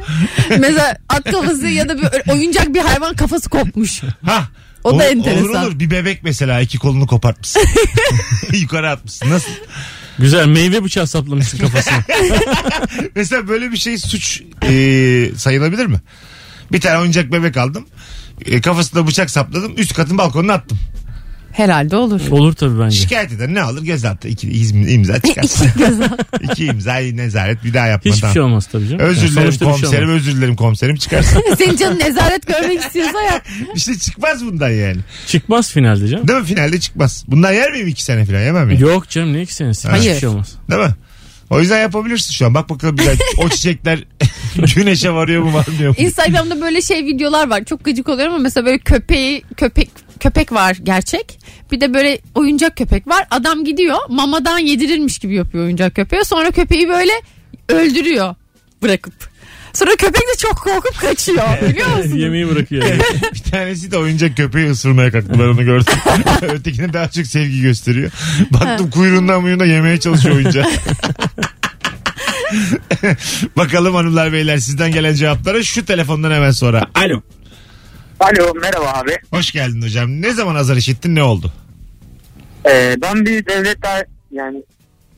mesela 0.58 0.96
at 1.08 1.24
kafası 1.24 1.66
ya 1.68 1.88
da 1.88 1.98
bir 1.98 2.32
oyuncak 2.32 2.74
bir 2.74 2.80
hayvan 2.80 3.16
kafası 3.16 3.48
kopmuş. 3.50 4.02
Ha. 4.26 4.48
O 4.84 4.98
da 4.98 5.04
enteresan. 5.04 5.44
Olur 5.44 5.54
olur 5.54 5.78
bir 5.78 5.90
bebek 5.90 6.22
mesela 6.24 6.60
iki 6.60 6.78
kolunu 6.78 7.06
kopartmışsın. 7.06 7.62
Yukarı 8.52 8.90
atmışsın. 8.90 9.30
Nasıl? 9.30 9.50
Güzel 10.18 10.46
meyve 10.46 10.84
bıçağı 10.84 11.06
saplamışsın 11.06 11.58
kafasına. 11.58 12.04
Mesela 13.14 13.48
böyle 13.48 13.72
bir 13.72 13.76
şey 13.76 13.98
suç 13.98 14.42
e, 14.62 15.30
sayılabilir 15.36 15.86
mi? 15.86 16.00
Bir 16.72 16.80
tane 16.80 16.98
oyuncak 16.98 17.32
bebek 17.32 17.56
aldım. 17.56 17.86
E, 18.46 18.60
kafasına 18.60 19.06
bıçak 19.06 19.30
sapladım. 19.30 19.72
Üst 19.76 19.94
katın 19.94 20.18
balkonuna 20.18 20.52
attım. 20.52 20.78
Herhalde 21.52 21.96
olur. 21.96 22.20
Olur 22.30 22.52
tabii 22.52 22.80
bence. 22.80 22.96
Şikayet 22.96 23.32
eden 23.32 23.54
ne 23.54 23.62
alır? 23.62 23.82
Gözaltı. 23.82 24.28
İki 24.28 24.48
imza, 24.52 24.90
imza 24.90 25.20
çıkarsın. 25.20 25.68
İki 26.42 26.64
imza 26.66 26.94
nezaret 26.94 27.64
bir 27.64 27.74
daha 27.74 27.86
yapma. 27.86 28.12
Hiçbir 28.12 28.28
şey 28.28 28.42
olmaz 28.42 28.68
tabii 28.72 28.88
canım. 28.88 29.04
Özür 29.06 29.22
Yani 29.22 29.30
dilerim 29.30 29.52
sonuçta 29.52 29.66
bir 29.66 29.72
şey 29.72 29.80
komiserim, 29.80 30.08
özür 30.08 30.32
dilerim 30.36 30.56
komiserim 30.56 30.96
çıkarsın. 30.96 31.42
Senin 31.58 31.76
canın 31.76 31.98
nezaret 32.00 32.46
görmek 32.46 32.80
istiyorsa 32.80 33.22
ya. 33.22 33.42
işte 33.74 33.98
çıkmaz 33.98 34.44
bundan 34.44 34.70
yani. 34.70 35.00
Çıkmaz 35.26 35.70
finalde 35.72 36.08
canım. 36.08 36.28
Değil 36.28 36.40
mi? 36.40 36.46
Finalde 36.46 36.80
çıkmaz. 36.80 37.24
Bundan 37.28 37.52
yer 37.52 37.72
miyim 37.72 37.88
iki 37.88 38.04
sene 38.04 38.24
falan 38.24 38.40
yemem 38.40 38.66
mi? 38.66 38.80
Yok 38.80 39.08
canım 39.08 39.32
ne 39.32 39.42
iki 39.42 39.54
senesi. 39.54 39.88
Hayır. 39.88 40.02
Hiçbir 40.02 40.20
şey 40.20 40.28
olmaz. 40.28 40.52
Değil 40.70 40.82
mi? 40.82 40.94
O 41.50 41.60
yüzden 41.60 41.80
yapabilirsin 41.80 42.32
şu 42.32 42.46
an. 42.46 42.54
Bak 42.54 42.70
bakalım 42.70 42.98
bir 42.98 43.06
dakika, 43.06 43.24
o 43.38 43.48
çiçekler 43.48 43.98
güneşe 44.76 45.10
varıyor 45.10 45.42
mu 45.42 45.54
varmıyor 45.54 45.88
mu? 45.88 45.94
Instagram'da 45.98 46.60
böyle 46.60 46.82
şey 46.82 47.04
videolar 47.06 47.50
var. 47.50 47.64
Çok 47.64 47.84
gıcık 47.84 48.08
oluyorum 48.08 48.34
ama 48.34 48.42
mesela 48.42 48.66
böyle 48.66 48.78
köpeği 48.78 49.42
köpek 49.56 49.90
köpek 50.20 50.52
var 50.52 50.76
gerçek. 50.82 51.38
Bir 51.72 51.80
de 51.80 51.94
böyle 51.94 52.18
oyuncak 52.34 52.76
köpek 52.76 53.08
var. 53.08 53.26
Adam 53.30 53.64
gidiyor 53.64 53.98
mamadan 54.08 54.58
yedirirmiş 54.58 55.18
gibi 55.18 55.34
yapıyor 55.34 55.64
oyuncak 55.64 55.94
köpeğe. 55.96 56.24
Sonra 56.24 56.50
köpeği 56.50 56.88
böyle 56.88 57.12
öldürüyor 57.68 58.34
bırakıp. 58.82 59.34
Sonra 59.72 59.90
köpek 59.90 60.22
de 60.22 60.36
çok 60.38 60.56
korkup 60.56 61.00
kaçıyor 61.00 61.44
biliyor 61.68 61.96
musun? 61.96 62.16
Yemeği 62.16 62.48
bırakıyor. 62.48 62.84
yani. 62.84 63.00
Bir 63.34 63.50
tanesi 63.50 63.90
de 63.90 63.98
oyuncak 63.98 64.36
köpeği 64.36 64.70
ısırmaya 64.70 65.10
kalktı 65.10 65.32
ben 65.32 65.44
onu 65.44 65.64
gördüm. 65.64 65.94
Ötekine 66.42 66.92
daha 66.92 67.08
çok 67.08 67.26
sevgi 67.26 67.60
gösteriyor. 67.62 68.10
Baktım 68.50 68.90
kuyruğundan 68.90 69.42
muyuna 69.42 69.64
yemeye 69.64 70.00
çalışıyor 70.00 70.34
oyuncağı. 70.36 70.64
Bakalım 73.56 73.94
hanımlar 73.94 74.32
beyler 74.32 74.56
sizden 74.56 74.92
gelen 74.92 75.14
cevaplara 75.14 75.62
şu 75.62 75.84
telefondan 75.84 76.30
hemen 76.30 76.50
sonra. 76.50 76.86
Alo. 76.94 77.20
Alo 78.20 78.54
merhaba 78.62 78.92
abi. 79.00 79.10
Hoş 79.30 79.52
geldin 79.52 79.82
hocam. 79.82 80.22
Ne 80.22 80.32
zaman 80.32 80.54
azar 80.54 80.76
işittin 80.76 81.14
ne 81.14 81.22
oldu? 81.22 81.52
Ee, 82.70 82.94
ben 83.02 83.26
bir 83.26 83.46
devlet 83.46 83.82
da- 83.82 84.06
yani 84.30 84.62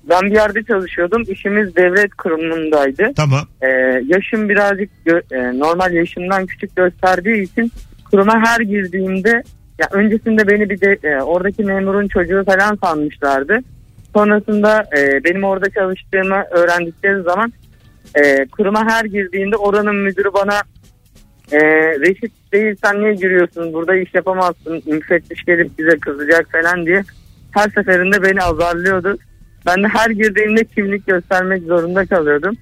ben 0.09 0.23
bir 0.23 0.35
yerde 0.35 0.63
çalışıyordum. 0.63 1.23
İşimiz 1.29 1.77
devlet 1.77 2.15
kurumundaydı. 2.15 3.13
Tamam. 3.17 3.49
Ee, 3.63 3.67
yaşım 4.07 4.49
birazcık 4.49 4.91
gö- 5.07 5.35
e, 5.35 5.59
normal 5.59 5.93
yaşımdan 5.93 6.47
küçük 6.47 6.77
gösterdiği 6.77 7.43
için 7.43 7.73
kuruma 8.11 8.35
her 8.47 8.61
girdiğimde 8.61 9.43
ya 9.81 9.89
öncesinde 9.93 10.49
beni 10.49 10.71
bir 10.71 10.81
de 10.81 10.99
e, 11.09 11.23
oradaki 11.23 11.63
memurun 11.65 12.09
çocuğu 12.09 12.45
falan 12.47 12.79
sanmışlardı. 12.85 13.59
Sonrasında 14.17 14.85
e, 14.99 15.25
benim 15.25 15.45
orada 15.45 15.71
çalıştığımı 15.71 16.45
öğrendikleri 16.51 17.23
zaman 17.23 17.53
e, 18.15 18.47
kuruma 18.47 18.85
her 18.91 19.05
girdiğinde 19.05 19.57
oranın 19.57 19.97
müdürü 19.97 20.33
bana 20.35 20.63
e, 21.53 21.59
reşit 22.01 22.33
değilsen 22.53 23.01
niye 23.01 23.15
giriyorsun 23.15 23.73
burada 23.73 23.97
iş 23.97 24.15
yapamazsın 24.15 24.83
müfettiş 24.87 25.45
gelip 25.45 25.79
bize 25.79 25.99
kızacak 25.99 26.53
falan 26.53 26.87
diye 26.87 27.05
her 27.51 27.71
seferinde 27.71 28.23
beni 28.23 28.43
azarlıyordu. 28.43 29.19
Ben 29.67 29.83
de 29.83 29.89
her 29.89 30.11
girdiğimde 30.11 30.65
kimlik 30.65 31.07
göstermek 31.07 31.63
zorunda 31.63 32.07
kalıyordum. 32.07 32.57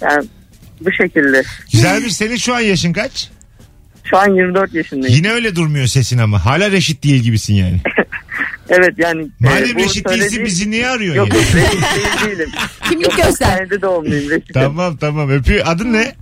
Yani 0.00 0.24
bu 0.80 0.92
şekilde. 0.92 1.42
Güzel 1.72 2.02
bir 2.04 2.10
senin 2.10 2.36
şu 2.36 2.54
an 2.54 2.60
yaşın 2.60 2.92
kaç? 2.92 3.30
Şu 4.04 4.18
an 4.18 4.34
24 4.34 4.74
yaşındayım. 4.74 5.16
Yine 5.16 5.30
öyle 5.30 5.56
durmuyor 5.56 5.86
sesin 5.86 6.18
ama. 6.18 6.46
Hala 6.46 6.70
reşit 6.70 7.04
değil 7.04 7.22
gibisin 7.22 7.54
yani. 7.54 7.80
Evet 8.68 8.94
yani. 8.98 9.26
Madem 9.40 9.64
e, 9.64 9.74
bu 9.74 9.78
reşit 9.78 10.08
değilsin 10.08 10.28
söylediği- 10.28 10.44
bizi 10.44 10.70
niye 10.70 10.88
arıyorsun 10.88 11.18
Yok 11.18 11.28
yani? 11.28 11.38
yok 11.38 11.54
reşit 11.54 11.82
değil 11.96 12.30
değilim. 12.36 12.50
Kimlik 12.88 13.06
Yok, 13.06 13.16
göster. 13.16 13.46
hastanede 13.46 13.82
doğumluyum 13.82 14.30
reşitim. 14.30 14.52
Tamam 14.54 14.96
tamam 14.96 15.30
öpüyor. 15.30 15.64
Adın 15.68 15.92
ne? 15.92 16.14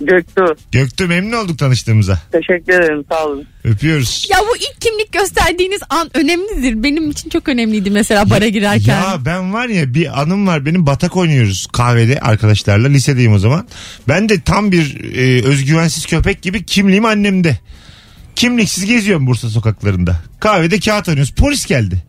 Göktuğ. 0.00 0.56
Göktuğ 0.72 1.06
memnun 1.06 1.36
olduk 1.36 1.58
tanıştığımıza. 1.58 2.18
Teşekkür 2.32 2.72
ederim 2.72 3.04
sağ 3.08 3.26
olun. 3.26 3.44
Öpüyoruz. 3.64 4.26
Ya 4.30 4.38
bu 4.40 4.56
ilk 4.56 4.80
kimlik 4.80 5.12
gösterdiğiniz 5.12 5.80
an 5.90 6.10
önemlidir. 6.14 6.82
Benim 6.82 7.10
için 7.10 7.30
çok 7.30 7.48
önemliydi 7.48 7.90
mesela 7.90 8.30
bara 8.30 8.48
girerken. 8.48 8.94
Ya 8.96 9.18
ben 9.26 9.52
var 9.52 9.68
ya 9.68 9.94
bir 9.94 10.20
anım 10.22 10.46
var 10.46 10.66
benim 10.66 10.86
batak 10.86 11.16
oynuyoruz 11.16 11.66
kahvede 11.72 12.20
arkadaşlarla 12.20 12.88
lisedeyim 12.88 13.32
o 13.32 13.38
zaman. 13.38 13.68
Ben 14.08 14.28
de 14.28 14.40
tam 14.40 14.72
bir 14.72 15.14
e, 15.16 15.42
özgüvensiz 15.44 16.06
köpek 16.06 16.42
gibi 16.42 16.64
kimliğim 16.66 17.04
annemde. 17.04 17.58
Kimliksiz 18.36 18.86
geziyorum 18.86 19.26
Bursa 19.26 19.48
sokaklarında. 19.50 20.16
Kahvede 20.40 20.80
kağıt 20.80 21.08
oynuyoruz. 21.08 21.32
Polis 21.34 21.66
geldi. 21.66 22.02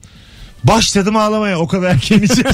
Başladım 0.63 1.15
ağlamaya 1.15 1.59
o 1.59 1.67
kadar 1.67 1.89
erken 1.89 2.19
için. 2.21 2.43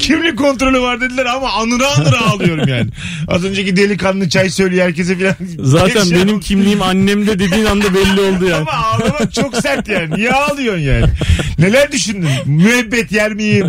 Kimlik 0.00 0.38
kontrolü 0.38 0.80
var 0.80 1.00
dediler 1.00 1.26
ama 1.26 1.52
anıra 1.52 1.88
anıra 1.96 2.20
ağlıyorum 2.20 2.68
yani. 2.68 2.90
Az 3.28 3.44
önceki 3.44 3.76
delikanlı 3.76 4.28
çay 4.28 4.50
söylüyor 4.50 4.84
herkese 4.86 5.16
filan. 5.16 5.34
Zaten 5.58 6.04
Şey 6.04 6.14
benim 6.18 6.34
oldu. 6.36 6.40
kimliğim 6.44 6.82
annemde 6.82 7.38
dediğin 7.38 7.64
anda 7.64 7.94
belli 7.94 8.20
oldu 8.20 8.44
yani. 8.44 8.54
Ama 8.70 8.72
ağlamak 8.72 9.34
çok 9.34 9.56
sert 9.56 9.88
yani. 9.88 10.14
Niye 10.14 10.30
ağlıyorsun 10.32 10.80
yani? 10.82 11.06
Neler 11.58 11.92
düşündün? 11.92 12.28
Müebbet 12.46 13.12
yer 13.12 13.32
miyim? 13.34 13.66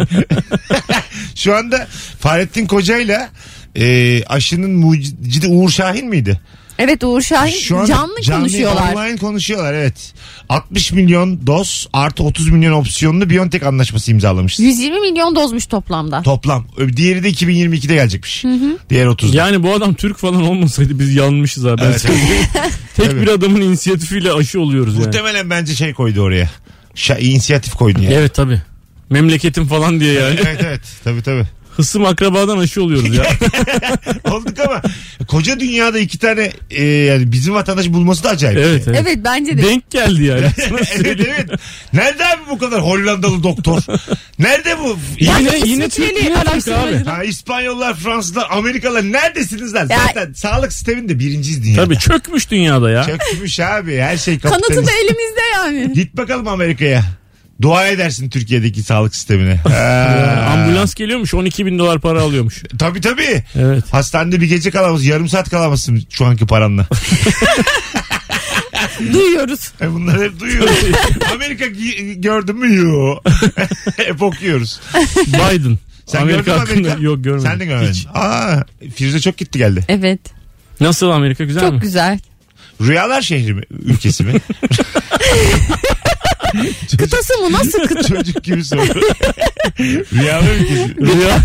Şu 1.35 1.55
anda 1.55 1.87
Fahrettin 2.19 2.65
Koca'yla 2.65 3.29
e, 3.75 4.23
aşının 4.23 4.71
mucidi 4.71 5.47
Uğur 5.47 5.69
Şahin 5.69 6.09
miydi? 6.09 6.39
Evet 6.79 7.03
Uğur 7.03 7.21
Şahin 7.21 7.59
Şu 7.59 7.77
an 7.77 7.85
canlı, 7.85 8.15
konuşuyorlar. 8.31 8.93
Online 8.93 9.17
konuşuyorlar 9.17 9.73
evet. 9.73 10.13
60 10.49 10.91
milyon 10.91 11.47
doz 11.47 11.89
artı 11.93 12.23
30 12.23 12.49
milyon 12.49 12.71
opsiyonlu 12.71 13.29
Biontech 13.29 13.65
anlaşması 13.67 14.11
imzalamıştı. 14.11 14.63
120 14.63 14.99
milyon 14.99 15.35
dozmuş 15.35 15.65
toplamda. 15.65 16.21
Toplam. 16.21 16.65
Diğeri 16.95 17.23
de 17.23 17.29
2022'de 17.29 17.93
gelecekmiş. 17.93 18.43
Diğer 18.89 19.05
30. 19.05 19.35
Yani 19.35 19.63
bu 19.63 19.73
adam 19.73 19.93
Türk 19.93 20.17
falan 20.17 20.43
olmasaydı 20.43 20.99
biz 20.99 21.15
yanmışız 21.15 21.65
abi. 21.65 21.81
Evet. 21.85 22.01
Tek 22.95 23.05
Tabii. 23.05 23.21
bir 23.21 23.27
adamın 23.27 23.61
inisiyatifiyle 23.61 24.31
aşı 24.33 24.61
oluyoruz 24.61 24.93
yani. 24.93 25.05
Muhtemelen 25.05 25.49
bence 25.49 25.75
şey 25.75 25.93
koydu 25.93 26.21
oraya. 26.21 26.49
Şa- 26.95 27.19
inisiyatif 27.19 27.73
koydu 27.73 28.01
yani. 28.01 28.13
Evet 28.13 28.35
tabi. 28.35 28.61
Memleketim 29.09 29.67
falan 29.67 29.99
diye 29.99 30.13
yani. 30.13 30.39
evet 30.45 30.61
evet. 30.63 30.81
Tabii 31.03 31.21
tabii. 31.21 31.45
Hısım 31.79 32.05
akrabadan 32.05 32.57
aşı 32.57 32.83
oluyoruz 32.83 33.15
ya. 33.15 33.25
Olduk 34.31 34.59
ama 34.59 34.81
koca 35.27 35.59
dünyada 35.59 35.99
iki 35.99 36.17
tane 36.19 36.51
e, 36.71 36.83
yani 36.85 37.31
bizim 37.31 37.53
vatandaş 37.53 37.87
bulması 37.89 38.23
da 38.23 38.29
acayip. 38.29 38.57
evet 38.59 38.83
evet. 38.87 38.97
Evet 39.01 39.17
bence 39.23 39.57
de. 39.57 39.61
Denk 39.63 39.91
geldi 39.91 40.23
yani. 40.23 40.45
evet 40.95 41.19
evet. 41.27 41.49
Nerede 41.93 42.25
abi 42.25 42.41
bu 42.49 42.57
kadar 42.57 42.81
Hollandalı 42.81 43.43
doktor? 43.43 43.81
Nerede 44.39 44.79
bu? 44.79 44.97
yine 45.19 45.57
yine 45.65 45.89
Türk 45.89 45.99
İsviçreli 46.05 46.25
yine 46.25 46.43
Türk 46.43 46.67
abi. 46.67 47.05
Ha, 47.05 47.23
İspanyollar, 47.23 47.95
Fransızlar, 47.95 48.47
Amerikalılar 48.51 49.03
neredesiniz 49.03 49.73
lan? 49.73 49.87
Ya- 49.89 49.99
Zaten 50.07 50.33
sağlık 50.33 50.73
sisteminde 50.73 51.19
birinciyiz 51.19 51.63
dünyada. 51.63 51.83
Tabii 51.85 51.97
çökmüş 51.99 52.51
dünyada 52.51 52.91
ya. 52.91 53.03
Çökmüş 53.03 53.59
abi 53.59 53.97
her 53.97 54.17
şey 54.17 54.39
Kanıtı 54.39 54.61
kapitalist. 54.61 54.87
da 54.91 54.95
elimizde 54.97 55.41
yani. 55.55 55.93
Git 55.93 56.17
bakalım 56.17 56.47
Amerika'ya. 56.47 57.03
Dua 57.61 57.87
edersin 57.87 58.29
Türkiye'deki 58.29 58.83
sağlık 58.83 59.15
sistemine. 59.15 59.55
Ha. 59.69 60.49
Ambulans 60.53 60.93
geliyormuş 60.95 61.33
12 61.33 61.65
bin 61.65 61.79
dolar 61.79 61.99
para 61.99 62.21
alıyormuş. 62.21 62.63
Tabii 62.79 63.01
tabii. 63.01 63.43
Evet. 63.55 63.83
Hastanede 63.93 64.41
bir 64.41 64.47
gece 64.49 64.71
kalamazsın. 64.71 65.05
Yarım 65.05 65.29
saat 65.29 65.49
kalamazsın 65.49 66.03
şu 66.09 66.25
anki 66.25 66.45
paranla. 66.47 66.87
Duyuyoruz. 69.13 69.71
E 69.81 69.91
Bunları 69.93 70.23
hep 70.23 70.39
duyuyoruz. 70.39 70.75
Amerika 71.33 71.65
gi- 71.65 72.21
gördün 72.21 72.55
mü? 72.57 72.75
Yo. 72.75 73.15
hep 73.97 74.21
okuyoruz. 74.21 74.79
Biden. 75.27 75.77
Sen 76.05 76.21
Amerika 76.21 76.41
gördün 76.41 76.53
mü 76.53 76.59
hakkında 76.59 76.87
Amerika? 76.87 77.03
yok 77.03 77.23
görmedim. 77.23 77.47
Sen 77.49 77.59
de 77.59 77.65
görmedin. 77.65 77.91
Hiç. 77.93 78.07
Aa, 78.13 78.63
Firuze 78.95 79.19
çok 79.19 79.37
gitti 79.37 79.57
geldi. 79.59 79.85
Evet. 79.87 80.19
Nasıl 80.79 81.09
Amerika 81.09 81.43
güzel 81.43 81.61
Çok 81.63 81.73
mi? 81.73 81.79
güzel. 81.79 82.19
Rüyalar 82.81 83.21
şehri 83.21 83.53
mi? 83.53 83.63
Ülkesi 83.71 84.23
mi? 84.23 84.33
Kıtası 86.97 87.37
mı? 87.37 87.51
Nasıl 87.51 87.87
kıta? 87.87 88.03
Çocuk 88.03 88.43
gibi 88.43 88.63
soru. 88.65 89.01
Rüyalar 90.13 90.55
ülkesi. 90.55 90.95
Rüya. 90.97 91.37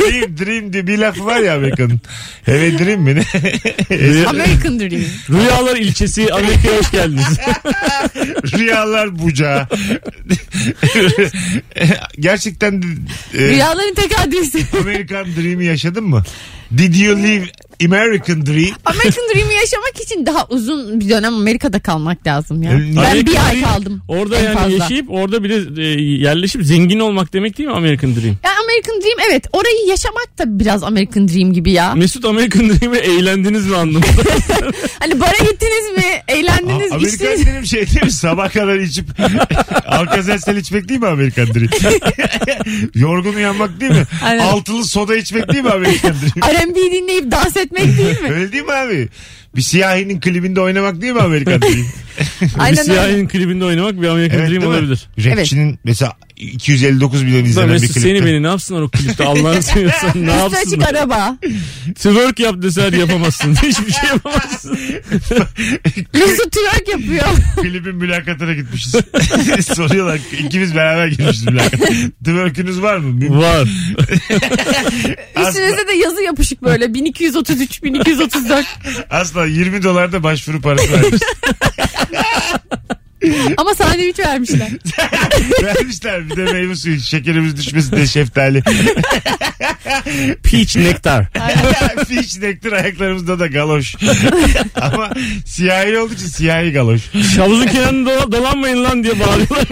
dream, 0.00 0.38
dream 0.38 0.72
diye 0.72 0.86
bir 0.86 0.98
lafı 0.98 1.24
var 1.26 1.40
ya 1.40 1.54
Amerika'nın. 1.56 2.00
Evet 2.46 2.78
dream 2.78 3.00
mi 3.00 3.14
ne? 3.14 3.22
American 4.28 4.80
Dream. 4.80 5.02
Rüyalar 5.30 5.76
ilçesi 5.76 6.32
Amerika'ya 6.34 6.78
hoş 6.78 6.90
geldiniz. 6.90 7.38
Rüyalar 8.58 9.18
bucağı. 9.18 9.68
Gerçekten 12.20 12.82
de, 12.82 12.86
e, 13.34 13.38
Rüyaların 13.48 13.94
tek 13.94 14.18
adresi. 14.20 14.66
American 14.80 15.26
Dream'i 15.36 15.64
yaşadın 15.64 16.04
mı? 16.04 16.22
Did 16.78 16.94
you 16.96 17.16
live 17.22 17.46
American 17.84 18.46
Dream? 18.46 18.74
American 18.84 19.24
Dream'i 19.34 19.54
yaşamak 19.54 20.00
için 20.02 20.26
daha 20.26 20.46
uzun 20.48 21.00
bir 21.00 21.08
dönem 21.08 21.34
Amerika'da 21.34 21.78
kalmak 21.80 22.26
lazım 22.26 22.62
ya. 22.62 22.72
E, 22.72 22.74
Ben 22.96 23.26
bir 23.26 23.48
ay 23.48 23.60
kaldım. 23.62 24.02
Orada 24.08 24.36
en 24.38 24.44
yani 24.44 24.54
fazla. 24.54 24.70
yaşayıp 24.72 25.10
orada 25.10 25.44
bir 25.44 25.50
de 25.50 25.82
e, 25.82 26.02
yerleşip 26.02 26.62
zengin 26.64 27.00
olmak 27.00 27.32
demek 27.32 27.58
değil 27.58 27.68
mi 27.68 27.74
American 27.74 28.14
Dream? 28.16 28.36
Yani 28.44 28.53
American 28.74 29.00
Dream 29.02 29.30
evet 29.30 29.46
orayı 29.52 29.86
yaşamak 29.88 30.38
da 30.38 30.58
biraz 30.58 30.82
American 30.82 31.28
Dream 31.28 31.52
gibi 31.52 31.72
ya. 31.72 31.94
Mesut 31.94 32.24
American 32.24 32.68
Dream'e 32.70 32.98
eğlendiniz 32.98 33.66
mi 33.66 33.76
anlamında? 33.76 34.06
Hani 34.98 35.20
bara 35.20 35.36
gittiniz 35.50 35.96
mi? 35.96 36.04
Eğlendiniz 36.28 36.86
gibi 36.86 36.94
Amerikan 36.94 37.26
İçtiniz- 37.34 37.46
Dream 37.46 37.66
şey 37.66 37.86
değil 37.86 38.04
mi? 38.04 38.10
Sabah 38.10 38.52
kadar 38.52 38.78
içip 38.78 39.06
Alka-Seltzer 39.86 40.56
içmek 40.56 40.88
değil 40.88 41.00
mi 41.00 41.06
Amerikan 41.06 41.46
Dream? 41.46 41.68
Yorgun 42.94 43.34
uyanmak 43.34 43.80
değil 43.80 43.92
mi? 43.92 44.04
Aynen. 44.24 44.46
Altılı 44.46 44.84
soda 44.84 45.16
içmek 45.16 45.52
değil 45.52 45.64
mi 45.64 45.70
Amerikan 45.70 46.12
Dream? 46.12 46.54
R&B 46.54 46.74
dinleyip 46.92 47.30
dans 47.30 47.56
etmek 47.56 47.98
değil 47.98 48.20
mi? 48.20 48.30
Öyle 48.32 48.52
değil 48.52 48.64
mi 48.64 48.72
abi? 48.72 49.08
Bir 49.56 49.62
siyahinin 49.62 50.20
klibinde 50.20 50.60
oynamak 50.60 51.00
değil 51.00 51.12
mi 51.12 51.20
Amerikan 51.20 51.62
Dream? 51.62 51.74
bir 52.42 52.48
Aynen 52.58 52.78
öyle. 52.78 52.84
siyahinin 52.84 53.28
klibinde 53.28 53.64
oynamak 53.64 54.02
bir 54.02 54.08
American 54.08 54.38
Evet, 54.40 54.50
Dream 54.50 54.62
değil 54.62 54.72
mi? 54.72 54.78
olabilir. 54.78 55.08
Rapçinin 55.24 55.78
mesela 55.84 56.12
259 56.36 57.22
milyon 57.22 57.44
Da 57.44 57.48
izlenen 57.48 57.68
bir 57.68 57.72
Mesut 57.72 57.86
klipte. 57.94 58.00
seni 58.00 58.24
beni 58.26 58.42
ne 58.42 58.46
yapsınlar 58.46 58.82
o 58.82 58.88
klipte 58.88 59.24
Allah'ını 59.24 59.62
seviyorsan 59.62 60.10
ne 60.14 60.20
Üstü 60.20 60.30
yapsınlar? 60.38 60.86
açık 60.88 60.96
araba. 61.00 61.38
Twerk 61.94 62.40
yap 62.40 62.62
deseler 62.62 62.92
yapamazsın. 62.92 63.54
Hiçbir 63.62 63.92
şey 63.92 64.08
yapamazsın. 64.08 64.78
Mesut 66.14 66.52
twerk 66.52 66.88
yapıyor. 66.88 67.26
Klibin 67.62 67.94
mülakatına 67.96 68.52
gitmişiz. 68.52 68.94
Soruyorlar 69.74 70.20
ikimiz 70.46 70.74
beraber 70.74 71.06
girmişiz 71.08 71.46
mülakata. 71.46 71.86
Twerk'ünüz 72.24 72.82
var 72.82 72.96
mı? 72.96 73.20
Müm- 73.24 73.38
Var. 73.38 73.68
Üstünüzde 75.48 75.88
de 75.88 75.92
yazı 76.04 76.22
yapışık 76.22 76.62
böyle 76.62 76.94
1233 76.94 77.82
1234 77.82 78.66
Asla 79.10 79.43
20 79.46 79.82
dolar 79.82 80.12
da 80.12 80.22
başvuru 80.22 80.60
parası 80.60 80.92
vermiş. 80.92 81.22
ama 83.56 83.74
sandviç 83.74 84.18
vermişler. 84.18 84.68
Vermişler 85.62 86.30
bir 86.30 86.36
de 86.36 86.52
meyve 86.52 86.76
suyu. 86.76 87.00
Şekerimiz 87.00 87.56
düşmesin 87.56 87.96
diye 87.96 88.06
şeftali. 88.06 88.62
Peach 90.42 90.76
Nectar. 90.76 91.26
Fiş 92.08 92.36
nektir 92.38 92.72
ayaklarımızda 92.72 93.38
da 93.38 93.46
galoş. 93.46 93.94
Ama 94.80 95.10
siyahi 95.46 95.98
olduğu 95.98 96.14
için 96.14 96.26
siyahi 96.26 96.72
galoş. 96.72 97.02
Havuzun 97.38 97.66
kenarında 97.66 98.10
dola- 98.10 98.32
dolanmayın 98.32 98.84
lan 98.84 99.04
diye 99.04 99.20
bağırıyorlar. 99.20 99.66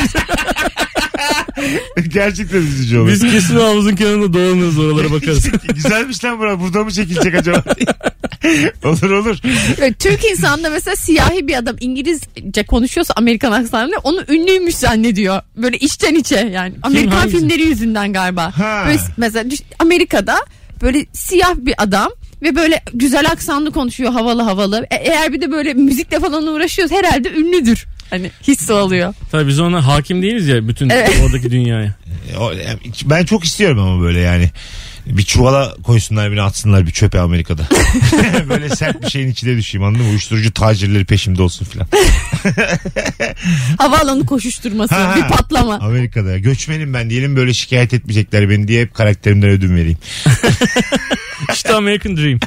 Gerçekten 2.09 2.59
üzücü 2.59 2.99
olur. 2.99 3.09
Biz 3.09 3.21
kesin 3.21 3.57
havuzun 3.57 3.97
kenarında 3.97 4.33
dolanırız 4.33 4.79
oralara 4.79 5.13
bakarız. 5.13 5.49
Güzelmiş 5.75 6.25
lan 6.25 6.39
bura. 6.39 6.61
Burada 6.61 6.85
mı 6.85 6.91
çekilecek 6.91 7.35
acaba? 7.35 7.65
olur 8.85 9.11
olur. 9.11 9.37
Böyle 9.81 9.93
Türk 9.93 10.25
insanında 10.25 10.71
mesela 10.71 10.97
siyahi 10.97 11.49
bir 11.49 11.55
adam 11.57 11.77
İngilizce 11.81 12.63
konuşuyorsa 12.67 13.15
Amerikan 13.17 13.53
aksanıyla 13.53 13.99
onu 14.05 14.25
ünlüymüş 14.29 14.75
zannediyor. 14.75 15.43
Böyle 15.57 15.79
içten 15.79 16.15
içe 16.15 16.51
yani. 16.53 16.75
Amerikan 16.83 17.11
hangisi? 17.17 17.37
filmleri 17.39 17.63
yüzünden 17.63 18.13
galiba. 18.13 18.59
Ha. 18.59 18.85
Böyle 18.87 18.99
mesela 19.17 19.51
Amerika'da 19.79 20.37
böyle 20.83 21.07
siyah 21.13 21.55
bir 21.57 21.75
adam 21.79 22.11
ve 22.43 22.57
böyle 22.57 22.83
güzel 22.95 23.31
aksanlı 23.31 23.71
konuşuyor 23.73 24.13
havalı 24.13 24.43
havalı. 24.43 24.87
E- 24.91 24.97
eğer 24.97 25.33
bir 25.33 25.41
de 25.41 25.53
böyle 25.53 25.75
müzikle 25.75 26.21
falan 26.21 26.47
uğraşıyorsa 26.47 26.97
herhalde 26.97 27.31
ünlüdür. 27.31 27.87
Hani 28.13 28.31
hissi 28.49 28.73
oluyor. 28.73 29.15
Tabii 29.31 29.49
biz 29.49 29.61
ona 29.61 29.87
hakim 29.87 30.23
değiliz 30.23 30.49
ya 30.49 30.69
bütün 30.69 30.89
Evet. 30.91 31.11
oradaki 31.25 31.51
dünyaya. 31.51 31.95
E, 32.33 32.37
o- 32.37 32.53
yani 32.53 32.79
Ben 33.05 33.25
çok 33.25 33.45
istiyorum 33.45 33.79
ama 33.79 34.03
böyle 34.03 34.21
yani. 34.21 34.51
Bir 35.07 35.23
çuvala 35.23 35.75
koysunlar 35.83 36.33
beni 36.33 36.43
atsınlar 36.43 36.87
bir 36.87 36.91
çöpe 36.91 37.21
Amerika'da. 37.21 37.63
böyle 38.49 38.69
sert 38.69 39.03
bir 39.03 39.11
şeyin 39.11 39.29
içine 39.31 39.57
düşeyim 39.57 39.85
anladın 39.85 40.05
mı? 40.05 40.11
Uyuşturucu 40.11 40.53
tacirleri 40.53 41.05
peşimde 41.05 41.43
olsun 41.43 41.67
filan. 41.67 41.87
Havaalanı 43.79 44.27
koşuşturması, 44.27 44.95
Ha, 44.95 45.09
ha. 45.09 45.17
bir 45.17 45.37
patlama. 45.37 45.75
Amerika'da 45.75 46.39
göçmenim 46.39 46.95
ben 46.95 47.11
diyelim 47.11 47.37
böyle 47.37 47.55
şikayet 47.55 47.95
etmeyecekler 47.95 48.51
beni 48.51 48.69
diye 48.69 48.83
hep 48.83 48.95
karakterimden 48.95 49.51
ödün 49.51 49.77
vereyim. 49.77 49.99
İşte 51.53 51.75
American 51.75 52.17
Dream. 52.17 52.39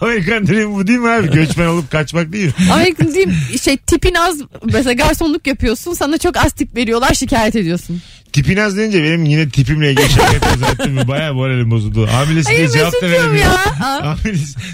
Amerikan 0.00 0.46
Dream 0.46 0.74
bu 0.74 0.86
değil 0.86 0.98
mi 0.98 1.08
abi? 1.10 1.30
Göçmen 1.30 1.66
olup 1.66 1.90
kaçmak 1.90 2.32
değil 2.32 2.46
mi? 2.46 2.52
Amerikan 2.72 3.14
değil 3.14 3.58
şey 3.62 3.76
tipin 3.76 4.14
az 4.14 4.36
mesela 4.64 4.92
garsonluk 4.92 5.46
yapıyorsun 5.46 5.92
sana 5.94 6.18
çok 6.18 6.36
az 6.36 6.52
tip 6.52 6.76
veriyorlar 6.76 7.14
şikayet 7.14 7.56
ediyorsun. 7.56 8.02
Tipin 8.32 8.56
az 8.56 8.76
deyince 8.76 9.04
benim 9.04 9.24
yine 9.24 9.48
tipimle 9.48 9.92
ilgili 9.92 10.08
şikayet 10.08 10.42
zaten 10.58 10.90
mi? 10.90 11.08
Bayağı 11.08 11.34
moralim 11.64 11.70
bozuldu. 11.70 12.06
Hamilesi 12.12 12.48
diye 12.48 12.58
Hayır 12.58 12.70
cevap 12.70 12.92
da 12.92 12.96
Mesut'cum 13.06 13.10
veremiyor. 13.10 13.44
ya. 13.44 13.64
Aa. 13.86 14.16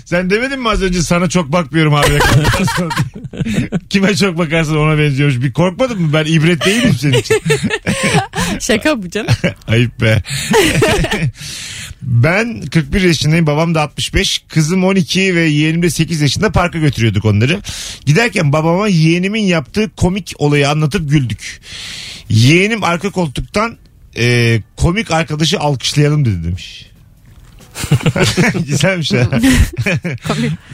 Sen 0.04 0.30
demedin 0.30 0.60
mi 0.60 0.68
az 0.68 0.82
önce 0.82 1.02
sana 1.02 1.28
çok 1.28 1.52
bakmıyorum 1.52 1.92
hamile 1.92 2.18
sonra? 2.76 2.94
Kime 3.90 4.16
çok 4.16 4.38
bakarsan 4.38 4.76
ona 4.76 4.98
benziyormuş. 4.98 5.40
Bir 5.40 5.52
korkmadın 5.52 6.02
mı? 6.02 6.12
Ben 6.12 6.24
ibret 6.24 6.64
değilim 6.66 6.94
senin 6.98 7.18
için. 7.18 7.36
Şaka 8.60 9.02
bu 9.02 9.10
canım. 9.10 9.34
Ayıp 9.68 10.00
be. 10.00 10.22
ben 12.02 12.62
41 12.66 13.00
yaşındayım. 13.02 13.46
Babam 13.46 13.74
da 13.74 13.82
65. 13.82 14.44
Kızım 14.48 14.84
12 14.84 15.34
ve 15.34 15.40
yeğenim 15.40 15.82
de 15.82 15.90
8 15.90 16.20
yaşında 16.20 16.52
parka 16.52 16.78
götürüyorduk 16.78 17.24
onları. 17.24 17.60
Giderken 18.06 18.52
babama 18.52 18.88
yeğenimin 18.88 19.42
yaptığı 19.42 19.90
komik 19.96 20.32
olayı 20.38 20.70
anlatıp 20.70 21.10
güldük. 21.10 21.60
Yeğenim 22.28 22.84
arka 22.84 23.10
koltuktan 23.10 23.76
e, 24.16 24.60
komik 24.76 25.10
arkadaşı 25.10 25.60
alkışlayalım 25.60 26.24
dedi 26.24 26.44
demiş. 26.44 26.86
Güzelmiş 28.68 29.12
ha. 29.12 29.16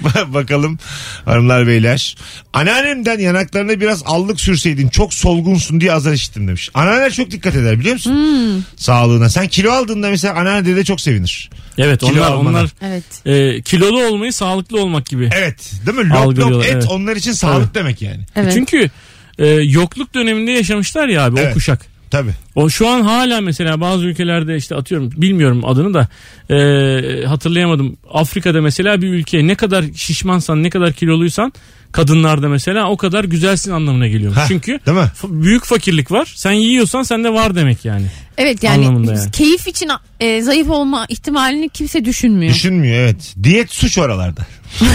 Ba- 0.05 0.35
Bakalım 0.35 0.79
hanımlar 1.25 1.66
beyler. 1.66 2.16
Anneannemden 2.53 3.18
yanaklarına 3.18 3.81
biraz 3.81 4.03
allık 4.07 4.40
sürseydin 4.40 4.88
çok 4.88 5.14
solgunsun 5.14 5.81
diye 5.81 5.92
azar 5.92 6.12
işittim 6.12 6.49
demiş. 6.49 6.70
Anneanneler 6.75 7.12
çok 7.12 7.31
dikkat 7.31 7.55
eder 7.57 7.81
biliyor 7.81 7.94
musun? 7.94 8.64
Sağlığına. 8.77 9.29
Sen 9.31 9.49
kilo 9.49 9.70
aldığında 9.72 10.11
mesela 10.11 10.35
anneanne 10.35 10.77
de 10.77 10.85
çok 10.85 11.01
sevinir. 11.01 11.51
Evet 11.79 12.01
Kilo 12.01 12.12
onlar 12.12 12.31
almana. 12.31 12.59
onlar 12.59 12.70
Evet. 12.83 13.05
e, 13.27 13.62
kilolu 13.62 14.05
olmayı 14.07 14.33
sağlıklı 14.33 14.81
olmak 14.81 15.07
gibi. 15.07 15.31
Evet 15.35 15.72
değil 15.87 15.99
mi? 15.99 16.09
Lop 16.09 16.16
lop 16.16 16.22
Algılıyorlar, 16.27 16.64
et 16.66 16.70
evet. 16.72 16.87
onlar 16.88 17.16
için 17.16 17.33
sağlık 17.33 17.75
demek 17.75 18.03
yani. 18.03 18.27
Evet. 18.37 18.53
Çünkü 18.53 18.90
e, 19.38 19.46
yokluk 19.46 20.14
döneminde 20.14 20.51
yaşamışlar 20.51 21.09
ya 21.09 21.25
abi 21.25 21.40
Evet. 21.40 21.51
o 21.51 21.55
kuşak. 21.55 21.95
Tabii. 22.11 22.31
O 22.55 22.69
şu 22.69 22.88
an 22.88 23.01
hala 23.01 23.40
mesela 23.40 23.81
bazı 23.81 24.05
ülkelerde 24.05 24.57
işte 24.57 24.75
atıyorum 24.75 25.11
bilmiyorum 25.16 25.64
adını 25.64 25.95
da 25.95 26.09
e, 26.55 27.27
hatırlayamadım. 27.27 27.97
Afrika'da 28.12 28.61
mesela 28.62 29.03
bir 29.03 29.09
ülke 29.09 29.47
ne 29.47 29.55
kadar 29.55 29.85
şişmansan 29.95 30.62
ne 30.62 30.71
kadar 30.71 30.92
kiloluysan 30.92 31.53
kadınlarda 31.92 32.49
mesela 32.49 32.90
o 32.90 32.97
kadar 32.97 33.25
güzelsin 33.25 33.73
anlamına 33.73 34.07
geliyor. 34.07 34.37
Çünkü 34.49 34.81
Değil 34.87 34.97
mi? 34.97 35.11
f- 35.14 35.29
büyük 35.31 35.64
fakirlik 35.64 36.11
var. 36.12 36.33
Sen 36.37 36.53
yiyorsan 36.53 37.03
sende 37.03 37.33
var 37.33 37.55
demek 37.55 37.85
yani. 37.85 38.07
Evet 38.38 38.62
yani, 38.62 38.85
yani. 38.85 39.31
keyif 39.31 39.69
için 39.69 39.90
e, 40.21 40.42
zayıf 40.42 40.71
olma 40.71 41.07
ihtimalini 41.09 41.69
kimse 41.69 42.05
düşünmüyor. 42.05 42.55
Düşünmüyor 42.55 42.97
evet. 42.97 43.35
Diyet 43.42 43.73
suç 43.73 43.99
oralarda. 43.99 44.47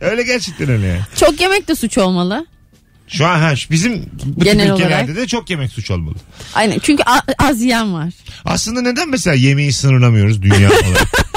öyle 0.00 0.22
gerçekten 0.22 0.70
öyle 0.70 0.86
yani. 0.86 1.00
Çok 1.16 1.40
yemek 1.40 1.68
de 1.68 1.74
suç 1.74 1.98
olmalı. 1.98 2.46
Şu 3.08 3.26
an 3.26 3.38
ha, 3.40 3.54
bizim 3.70 4.10
bu 4.24 4.34
tip 4.34 4.44
Genel 4.44 4.70
ülkelerde 4.72 4.94
olarak. 5.12 5.16
de 5.16 5.26
çok 5.26 5.50
yemek 5.50 5.72
suç 5.72 5.90
olmalı. 5.90 6.14
Aynen 6.54 6.78
çünkü 6.78 7.02
a- 7.02 7.46
az 7.48 7.60
yiyen 7.62 7.94
var. 7.94 8.12
Aslında 8.44 8.82
neden 8.82 9.10
mesela 9.10 9.34
yemeği 9.36 9.72
sınırlamıyoruz 9.72 10.42
dünya 10.42 10.68
olarak? 10.70 11.06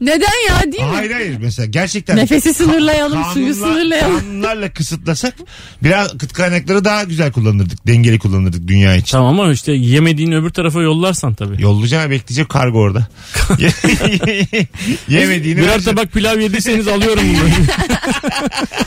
Neden 0.00 0.48
ya 0.48 0.62
değil 0.72 0.84
mi? 0.84 0.90
hayır 0.94 1.10
hayır 1.10 1.36
mesela 1.40 1.66
gerçekten. 1.66 2.16
Nefesi 2.16 2.54
sınırlayalım, 2.54 3.18
Ka- 3.22 3.32
suyu 3.32 3.46
kanunla- 3.46 3.54
sınırlayalım. 3.54 4.18
Kanunlarla 4.20 4.70
kısıtlasak 4.72 5.34
biraz 5.82 6.18
kıt 6.18 6.32
kaynakları 6.32 6.84
daha 6.84 7.04
güzel 7.04 7.32
kullanırdık. 7.32 7.86
Dengeli 7.86 8.18
kullanırdık 8.18 8.68
dünya 8.68 8.94
için. 8.96 9.12
Tamam 9.12 9.40
ama 9.40 9.52
işte 9.52 9.72
yemediğin 9.72 10.32
öbür 10.32 10.50
tarafa 10.50 10.82
yollarsan 10.82 11.34
tabii. 11.34 11.62
Yollayacağım 11.62 12.10
bekleyecek 12.10 12.48
kargo 12.48 12.78
orada. 12.78 13.06
Yemediğini 15.08 15.60
Birer 15.60 15.82
tabak 15.82 16.12
pilav 16.12 16.38
yediyseniz 16.40 16.88
alıyorum 16.88 17.22
bunları. 17.28 17.50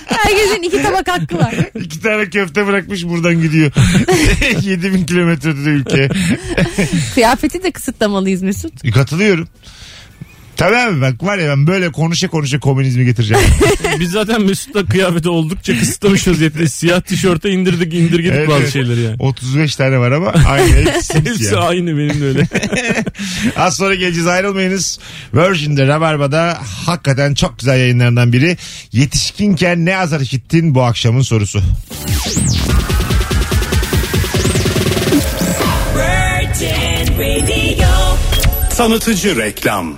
Herkesin 0.08 0.64
iki 0.64 0.84
tabak 0.84 1.08
hakkı 1.08 1.38
var. 1.38 1.56
İki 1.84 2.02
tane 2.02 2.30
köfte 2.30 2.68
bırakmış 2.68 3.04
buradan 3.04 3.42
gidiyor. 3.42 3.72
7000 4.62 5.06
kilometrede 5.06 5.66
de 5.66 5.70
ülke. 5.70 6.10
Kıyafeti 7.16 7.64
de 7.64 7.72
kısıtlamalıyız 7.72 8.42
Mesut. 8.44 8.94
Katılıyorum. 8.94 9.48
Tabii 10.58 10.76
abi 10.78 11.02
bak 11.02 11.24
var 11.24 11.38
ya 11.38 11.50
ben 11.50 11.68
böyle 11.68 11.92
konuşa 11.92 12.28
konuşa 12.28 12.60
komünizmi 12.60 13.06
getireceğim. 13.06 13.44
Biz 14.00 14.12
zaten 14.12 14.42
Mesut'la 14.42 14.86
kıyafeti 14.86 15.30
oldukça 15.30 15.80
kısıtlamış 15.80 16.28
vaziyette. 16.28 16.68
Siyah 16.70 17.02
tişörte 17.02 17.50
indirdik 17.50 17.94
indirgedik 17.94 18.36
Evet, 18.36 18.50
bazı 18.50 18.72
şeyleri 18.72 19.02
yani. 19.02 19.16
35 19.20 19.76
tane 19.76 20.00
var 20.00 20.12
ama 20.12 20.34
aynı 20.48 20.68
hepsi 20.92 21.14
Hepsi 21.14 21.44
ya. 21.54 21.60
aynı 21.60 21.98
benim 21.98 22.22
de 22.22 22.26
öyle. 22.26 22.48
Az 23.58 23.76
sonra 23.78 23.96
geleceğiz 23.96 24.28
ayrılmayınız. 24.28 25.00
Virgin'de 25.34 25.88
Rabarba'da 25.88 26.58
hakikaten 26.86 27.34
çok 27.34 27.60
güzel 27.60 27.80
yayınlarından 27.80 28.34
biri. 28.34 28.58
Yetişkinken 28.92 29.86
ne 29.86 29.98
azar 29.98 30.20
işittin 30.20 30.76
bu 30.76 30.84
akşamın 30.84 31.22
sorusu. 31.22 31.62
Tanıtıcı 38.78 39.38
reklam. 39.38 39.94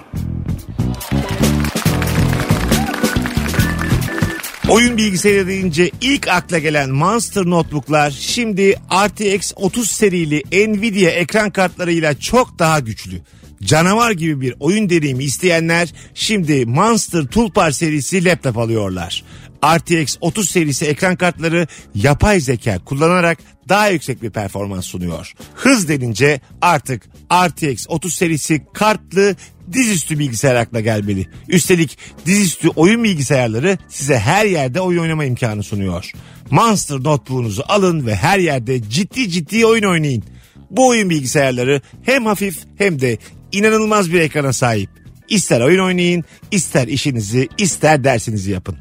Oyun 4.69 4.97
bilgisayarı 4.97 5.47
deyince 5.47 5.91
ilk 6.01 6.27
akla 6.27 6.59
gelen 6.59 6.89
Monster 6.89 7.45
Notebook'lar 7.45 8.11
şimdi 8.11 8.75
RTX 9.07 9.51
30 9.55 9.91
serili 9.91 10.43
Nvidia 10.51 11.09
ekran 11.09 11.49
kartlarıyla 11.51 12.19
çok 12.19 12.59
daha 12.59 12.79
güçlü. 12.79 13.21
canavar 13.63 14.11
gibi 14.11 14.41
bir 14.41 14.55
oyun 14.59 14.89
deneyimi 14.89 15.23
isteyenler 15.23 15.93
şimdi 16.13 16.65
Monster 16.65 17.23
Toolbar 17.23 17.71
serisi 17.71 18.25
laptop 18.25 18.57
alıyorlar. 18.57 19.23
RTX 19.65 20.17
30 20.21 20.49
serisi 20.49 20.85
ekran 20.85 21.15
kartları 21.15 21.67
yapay 21.95 22.39
zeka 22.39 22.79
kullanarak 22.79 23.37
daha 23.69 23.89
yüksek 23.89 24.21
bir 24.23 24.29
performans 24.29 24.85
sunuyor. 24.85 25.33
Hız 25.55 25.89
denince 25.89 26.41
artık 26.61 27.09
RTX 27.33 27.85
30 27.89 28.13
serisi 28.13 28.65
kartlı 28.73 29.35
dizüstü 29.73 30.19
bilgisayar 30.19 30.55
akla 30.55 30.79
gelmeli. 30.79 31.27
Üstelik 31.47 31.97
dizüstü 32.25 32.69
oyun 32.69 33.03
bilgisayarları 33.03 33.77
size 33.89 34.19
her 34.19 34.45
yerde 34.45 34.81
oyun 34.81 35.01
oynama 35.01 35.25
imkanı 35.25 35.63
sunuyor. 35.63 36.11
Monster 36.49 36.95
notebook'unuzu 36.95 37.63
alın 37.67 38.05
ve 38.05 38.15
her 38.15 38.39
yerde 38.39 38.89
ciddi 38.89 39.29
ciddi 39.29 39.65
oyun 39.65 39.83
oynayın. 39.83 40.23
Bu 40.69 40.87
oyun 40.87 41.09
bilgisayarları 41.09 41.81
hem 42.03 42.25
hafif 42.25 42.57
hem 42.77 43.01
de 43.01 43.17
inanılmaz 43.51 44.13
bir 44.13 44.19
ekrana 44.19 44.53
sahip. 44.53 44.89
İster 45.29 45.61
oyun 45.61 45.85
oynayın, 45.85 46.23
ister 46.51 46.87
işinizi, 46.87 47.49
ister 47.57 48.03
dersinizi 48.03 48.51
yapın. 48.51 48.77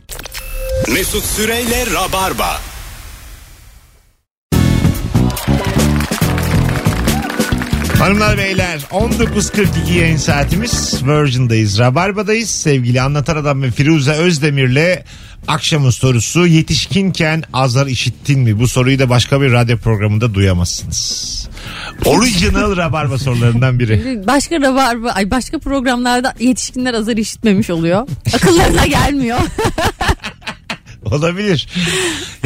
Mesut 0.88 1.24
Süreyle 1.24 1.86
Rabarba. 1.86 2.60
Hanımlar 7.98 8.38
beyler 8.38 8.78
19.42 8.90 9.92
yayın 9.98 10.16
saatimiz 10.16 11.02
Virgin'dayız. 11.06 11.78
Rabarba'dayız. 11.78 12.50
Sevgili 12.50 13.00
Anlatan 13.00 13.36
Adam 13.36 13.62
ve 13.62 13.70
Firuze 13.70 14.12
Özdemir'le 14.12 15.02
akşamın 15.48 15.90
sorusu 15.90 16.46
yetişkinken 16.46 17.42
azar 17.52 17.86
işittin 17.86 18.40
mi? 18.40 18.58
Bu 18.58 18.68
soruyu 18.68 18.98
da 18.98 19.10
başka 19.10 19.40
bir 19.40 19.52
radyo 19.52 19.78
programında 19.78 20.34
duyamazsınız. 20.34 21.48
Original 22.04 22.76
Rabarba 22.76 23.18
sorularından 23.18 23.78
biri. 23.78 24.22
Başka 24.26 24.60
rabarba, 24.60 25.10
ay 25.10 25.30
başka 25.30 25.58
programlarda 25.58 26.34
yetişkinler 26.40 26.94
azar 26.94 27.16
işitmemiş 27.16 27.70
oluyor. 27.70 28.08
Akıllarına 28.34 28.86
gelmiyor. 28.86 29.38
Olabilir. 31.12 31.68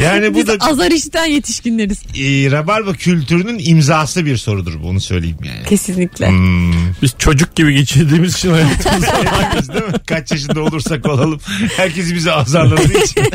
Yani 0.01 0.33
bu 0.33 0.37
Biz 0.37 0.47
da 0.47 0.55
azar 0.59 0.91
işiten 0.91 1.25
yetişkinleriz. 1.25 1.99
e, 2.15 2.51
Rabarba 2.51 2.93
kültürünün 2.93 3.59
imzası 3.63 4.25
bir 4.25 4.37
sorudur. 4.37 4.83
Bunu 4.83 5.01
söyleyeyim 5.01 5.37
yani. 5.45 5.65
Kesinlikle. 5.69 6.29
Hmm. 6.29 6.73
Biz 7.01 7.11
çocuk 7.19 7.55
gibi 7.55 7.73
geçirdiğimiz 7.73 8.35
için 8.35 8.49
hayatımızı. 8.51 9.05
Herkes 9.11 9.69
değil 9.73 9.83
mi? 9.85 9.93
Kaç 10.07 10.31
yaşında 10.31 10.61
olursak 10.61 11.05
olalım. 11.05 11.39
Herkes 11.77 12.13
bizi 12.13 12.31
azarladığı 12.31 13.03
için. 13.03 13.23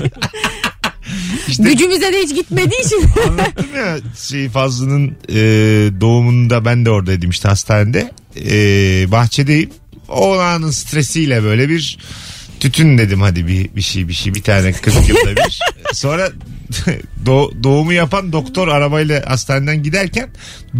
İşte 1.48 1.62
Gücümüze 1.62 2.12
de 2.12 2.18
hiç 2.22 2.34
gitmediği 2.34 2.80
için. 2.86 3.02
anlattım 3.28 3.66
ya 3.76 3.96
şey 4.28 4.48
Fazlı'nın 4.48 5.16
e, 5.28 5.34
doğumunda 6.00 6.64
ben 6.64 6.84
de 6.86 6.90
oradaydım 6.90 7.30
işte 7.30 7.48
hastanede. 7.48 8.12
E, 8.50 8.56
bahçedeyim. 9.12 9.70
O 10.08 10.38
anın 10.38 10.70
stresiyle 10.70 11.42
böyle 11.42 11.68
bir 11.68 11.98
tütün 12.60 12.98
dedim 12.98 13.20
hadi 13.20 13.46
bir, 13.46 13.76
bir 13.76 13.82
şey 13.82 14.08
bir 14.08 14.12
şey 14.12 14.34
bir 14.34 14.42
tane 14.42 14.72
40 14.72 15.08
yılda 15.08 15.36
bir. 15.36 15.60
Sonra 15.92 16.28
doğ- 17.26 17.62
doğumu 17.62 17.92
yapan 17.92 18.32
doktor 18.32 18.68
arabayla 18.68 19.30
hastaneden 19.30 19.82
giderken 19.82 20.28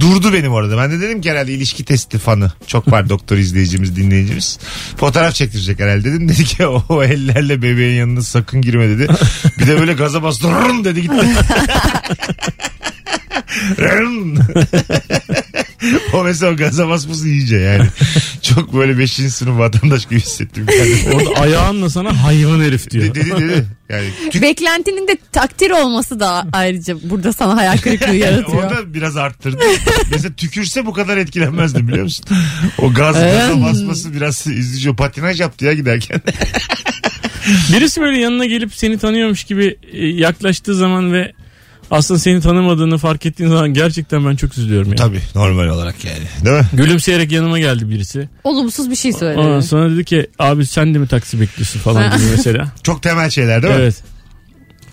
durdu 0.01 0.33
benim 0.33 0.53
orada. 0.53 0.77
Ben 0.79 0.91
de 0.91 1.01
dedim 1.01 1.21
ki 1.21 1.31
herhalde 1.31 1.53
ilişki 1.53 1.85
testi 1.85 2.19
fanı. 2.19 2.53
Çok 2.67 2.93
var 2.93 3.09
doktor 3.09 3.37
izleyicimiz 3.37 3.97
dinleyicimiz. 3.97 4.59
Fotoğraf 4.97 5.35
çektirecek 5.35 5.81
herhalde 5.81 6.05
dedim. 6.05 6.29
Dedi 6.29 6.45
ki 6.45 6.67
o, 6.67 7.03
ellerle 7.03 7.63
bebeğin 7.63 7.99
yanına 7.99 8.23
sakın 8.23 8.63
girme 8.63 8.89
dedi. 8.89 9.07
Bir 9.59 9.67
de 9.67 9.81
böyle 9.81 9.93
gaza 9.93 10.23
bastı 10.23 10.49
dedi 10.85 11.03
gitti. 11.03 11.27
O 16.13 16.25
mesela 16.25 16.53
o 16.53 16.57
gaza 16.57 16.89
basması 16.89 17.29
iyice 17.29 17.57
yani. 17.57 17.89
Çok 18.43 18.75
böyle 18.75 18.99
5. 18.99 19.13
sınıf 19.13 19.59
vatandaş 19.59 20.07
gibi 20.07 20.21
hissettim 20.21 20.67
kendimi. 20.67 21.15
Orada 21.29 21.41
ayağınla 21.41 21.91
sana 21.91 22.23
hayvan 22.25 22.61
herif 22.61 22.91
diyor. 22.91 23.05
De- 23.05 23.15
dedi 23.15 23.31
dedi. 23.31 23.67
Yani 23.89 24.09
tük 24.31 24.43
Beklentinin 24.43 25.09
de 25.09 25.19
takdir 25.33 25.71
olması 25.71 26.21
da 26.21 26.47
ayrıca 26.53 26.97
burada 27.03 27.33
sana 27.33 27.57
hayal 27.57 27.79
kırıklığı 27.79 28.11
o 28.11 28.15
yaratıyor. 28.15 28.71
da 28.71 28.95
biraz 28.95 29.17
arttırdı. 29.17 29.65
Mesela 30.11 30.35
tükürse 30.35 30.87
bu 30.87 30.93
kadar 30.93 31.17
etkilenmezdim 31.17 31.89
biliyor 31.89 32.05
musun? 32.05 32.25
O 32.79 32.93
gaz 32.95 33.15
gaza 33.15 33.29
Evet. 33.29 33.63
basması 33.65 34.15
biraz 34.15 34.47
üzücü. 34.47 34.91
O 34.91 34.97
patinaj 34.97 35.41
yaptı 35.41 35.65
ya 35.65 35.73
giderken. 35.73 36.23
Birisi 37.73 38.01
böyle 38.01 38.19
yanına 38.19 38.47
gelip 38.47 38.75
seni 38.75 38.99
tanıyormuş 38.99 39.45
gibi 39.45 39.77
e, 39.93 40.07
yaklaştığı 40.07 40.75
zaman 40.75 41.13
ve 41.13 41.33
aslında 41.91 42.21
seni 42.21 42.41
tanımadığını 42.41 42.99
fark 42.99 43.27
ettiğin 43.27 43.51
zaman 43.51 43.75
gerçekten 43.75 44.27
ben 44.27 44.37
çok 44.37 44.59
üzülüyorum. 44.59 44.89
Yani. 44.89 44.97
Tabii 44.97 45.21
normal 45.35 45.67
olarak 45.67 46.05
yani. 46.05 46.45
Değil 46.45 46.57
mi? 46.57 46.67
Gülümseyerek 46.73 47.33
yanıma 47.33 47.59
geldi 47.59 47.91
birisi. 47.91 48.29
Olumsuz 48.45 48.91
bir 48.91 48.97
şey 48.97 49.11
Ondan 49.11 49.35
söyledi. 49.35 49.67
sonra 49.67 49.91
dedi 49.91 50.05
ki 50.05 50.27
abi 50.39 50.67
sen 50.67 50.95
de 50.95 50.99
mi 50.99 51.09
taksi 51.09 51.41
bekliyorsun 51.41 51.81
falan 51.81 52.17
gibi 52.17 52.27
mesela. 52.31 52.73
Çok 52.83 53.03
temel 53.03 53.31
şeyler 53.31 53.63
değil 53.63 53.75
mi? 53.75 53.81
evet. 53.81 54.03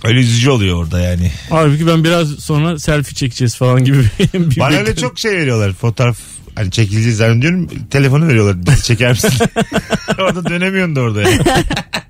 Öyle 0.04 0.20
üzücü 0.20 0.50
oluyor 0.50 0.78
orada 0.78 1.00
yani. 1.00 1.32
Halbuki 1.50 1.88
ben 1.88 2.04
biraz 2.04 2.30
sonra 2.30 2.80
selfie 2.80 3.14
çekeceğiz 3.16 3.56
falan 3.56 3.84
gibi 3.84 3.98
bir, 4.34 4.60
Bana 4.60 4.76
öyle 4.76 4.96
çok 4.96 5.20
şey 5.20 5.32
veriyorlar. 5.32 5.74
Fotoğraf 5.74 6.18
hani 6.56 6.72
çekileceği 6.72 7.16
zannediyorum. 7.16 7.70
Telefonu 7.92 8.28
veriyorlar. 8.28 8.76
Çeker 8.84 9.12
misin? 9.12 9.32
orada 10.20 10.46
dönemiyorsun 10.50 10.96
da 10.96 11.02
orada 11.02 11.22
yani. 11.22 11.40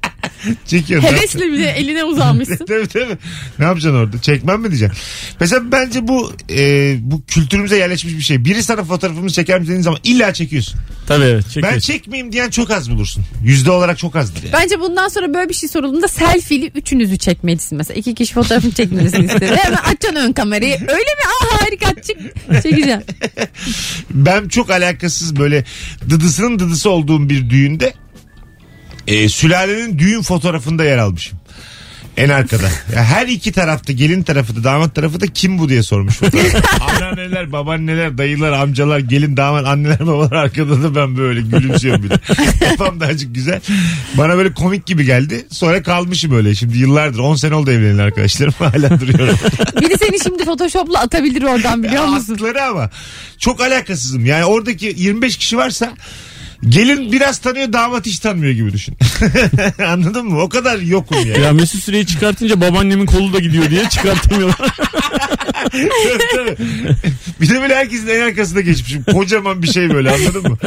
Çekiyorsun. 0.67 1.08
Hevesle 1.08 1.51
bir 1.51 1.60
de 1.60 1.69
eline 1.69 2.03
uzanmışsın. 2.03 2.65
tabii 2.67 2.88
tabii. 2.88 3.17
Ne 3.60 3.65
yapacaksın 3.65 3.99
orada? 3.99 4.21
Çekmem 4.21 4.62
mi 4.62 4.69
diyeceksin? 4.71 4.97
Mesela 5.39 5.71
bence 5.71 6.08
bu 6.08 6.31
e, 6.49 6.95
bu 7.01 7.25
kültürümüze 7.25 7.77
yerleşmiş 7.77 8.13
bir 8.17 8.21
şey. 8.21 8.45
Biri 8.45 8.63
sana 8.63 8.84
fotoğrafımızı 8.84 9.36
çeker 9.36 9.60
misin 9.60 9.69
dediğin 9.71 9.84
zaman 9.84 9.99
illa 10.03 10.34
çekiyorsun. 10.34 10.79
Tabii 11.08 11.23
evet 11.23 11.43
Ben 11.45 11.49
çekiyorsun. 11.51 11.79
çekmeyeyim 11.79 12.31
diyen 12.31 12.49
çok 12.49 12.71
az 12.71 12.91
bulursun. 12.91 13.23
Yüzde 13.43 13.71
olarak 13.71 13.97
çok 13.97 14.15
azdır 14.15 14.43
yani. 14.43 14.53
Bence 14.53 14.79
bundan 14.79 15.08
sonra 15.08 15.34
böyle 15.34 15.49
bir 15.49 15.53
şey 15.53 15.69
sorulduğunda 15.69 16.08
selfie'li 16.08 16.71
üçünüzü 16.75 17.17
çekmelisin 17.17 17.77
mesela. 17.77 17.99
iki 17.99 18.15
kişi 18.15 18.34
fotoğrafını 18.34 18.71
çekmesini 18.71 19.25
istedi. 19.25 19.45
Hemen 19.45 19.77
açacaksın 19.77 20.15
ön 20.15 20.34
kamerayı. 20.34 20.73
Öyle 20.73 20.89
mi? 20.93 21.25
Aa 21.41 21.62
harika 21.62 22.01
çık. 22.01 22.17
Çekeceğim. 22.63 23.01
Ben 24.12 24.47
çok 24.47 24.69
alakasız 24.71 25.36
böyle 25.36 25.65
dıdısının 26.10 26.60
dıdısı 26.60 26.89
olduğum 26.89 27.29
bir 27.29 27.49
düğünde 27.49 27.93
e, 29.07 29.29
sülalenin 29.29 29.99
düğün 29.99 30.21
fotoğrafında 30.21 30.83
yer 30.83 30.97
almışım. 30.97 31.39
En 32.17 32.29
arkada. 32.29 32.69
Ya 32.95 33.03
her 33.03 33.27
iki 33.27 33.51
tarafta 33.51 33.93
gelin 33.93 34.23
tarafı 34.23 34.55
da 34.55 34.63
damat 34.63 34.95
tarafı 34.95 35.21
da 35.21 35.27
kim 35.27 35.59
bu 35.59 35.69
diye 35.69 35.83
sormuş. 35.83 36.21
Anneanneler, 36.81 37.51
babaanneler, 37.51 38.17
dayılar, 38.17 38.51
amcalar, 38.51 38.99
gelin, 38.99 39.37
damat, 39.37 39.65
anneler, 39.65 39.99
babalar 39.99 40.31
arkada 40.31 40.83
da 40.83 40.95
ben 40.95 41.17
böyle 41.17 41.41
gülümsüyorum 41.41 42.03
bir 42.03 42.09
de. 42.09 42.19
Kafam 42.59 42.99
da 42.99 43.05
azıcık 43.05 43.35
güzel. 43.35 43.61
Bana 44.13 44.37
böyle 44.37 44.53
komik 44.53 44.85
gibi 44.85 45.05
geldi. 45.05 45.47
Sonra 45.51 45.83
kalmışım 45.83 46.35
öyle. 46.35 46.55
Şimdi 46.55 46.77
yıllardır 46.77 47.19
10 47.19 47.35
sene 47.35 47.55
oldu 47.55 47.71
evlenin 47.71 47.97
arkadaşlarım. 47.97 48.53
Hala 48.59 48.99
duruyorum. 48.99 49.37
Biri 49.81 49.97
seni 49.97 50.23
şimdi 50.23 50.45
photoshopla 50.45 50.99
atabilir 50.99 51.43
oradan 51.43 51.83
biliyor 51.83 52.05
musun? 52.05 52.33
Attıkları 52.33 52.63
ama 52.63 52.89
çok 53.37 53.61
alakasızım. 53.61 54.25
Yani 54.25 54.45
oradaki 54.45 54.93
25 54.97 55.37
kişi 55.37 55.57
varsa 55.57 55.93
gelin 56.69 57.12
biraz 57.12 57.38
tanıyor 57.38 57.73
damat 57.73 58.06
hiç 58.06 58.19
tanımıyor 58.19 58.54
gibi 58.54 58.73
düşün. 58.73 58.97
Anladın 59.88 60.25
mı? 60.25 60.41
O 60.41 60.49
kadar 60.49 60.80
yokum 60.80 61.17
yani. 61.17 61.41
Ya 61.41 61.54
Mesut 61.54 61.84
Süreyi 61.84 62.06
çıkartınca 62.06 62.62
babaannemin 62.62 63.06
kolu 63.06 63.34
da 63.34 63.39
gidiyor 63.39 63.69
diye 63.69 63.89
çıkartamıyorlar. 63.89 64.75
Tabii, 65.71 66.36
tabii. 66.36 66.58
Bir 67.41 67.50
de 67.50 67.62
böyle 67.62 67.76
herkesin 67.76 68.08
en 68.08 68.21
arkasında 68.21 68.62
geçmişim. 68.62 69.04
Kocaman 69.04 69.63
bir 69.63 69.67
şey 69.67 69.89
böyle 69.93 70.12
anladın 70.12 70.52
mı? 70.52 70.58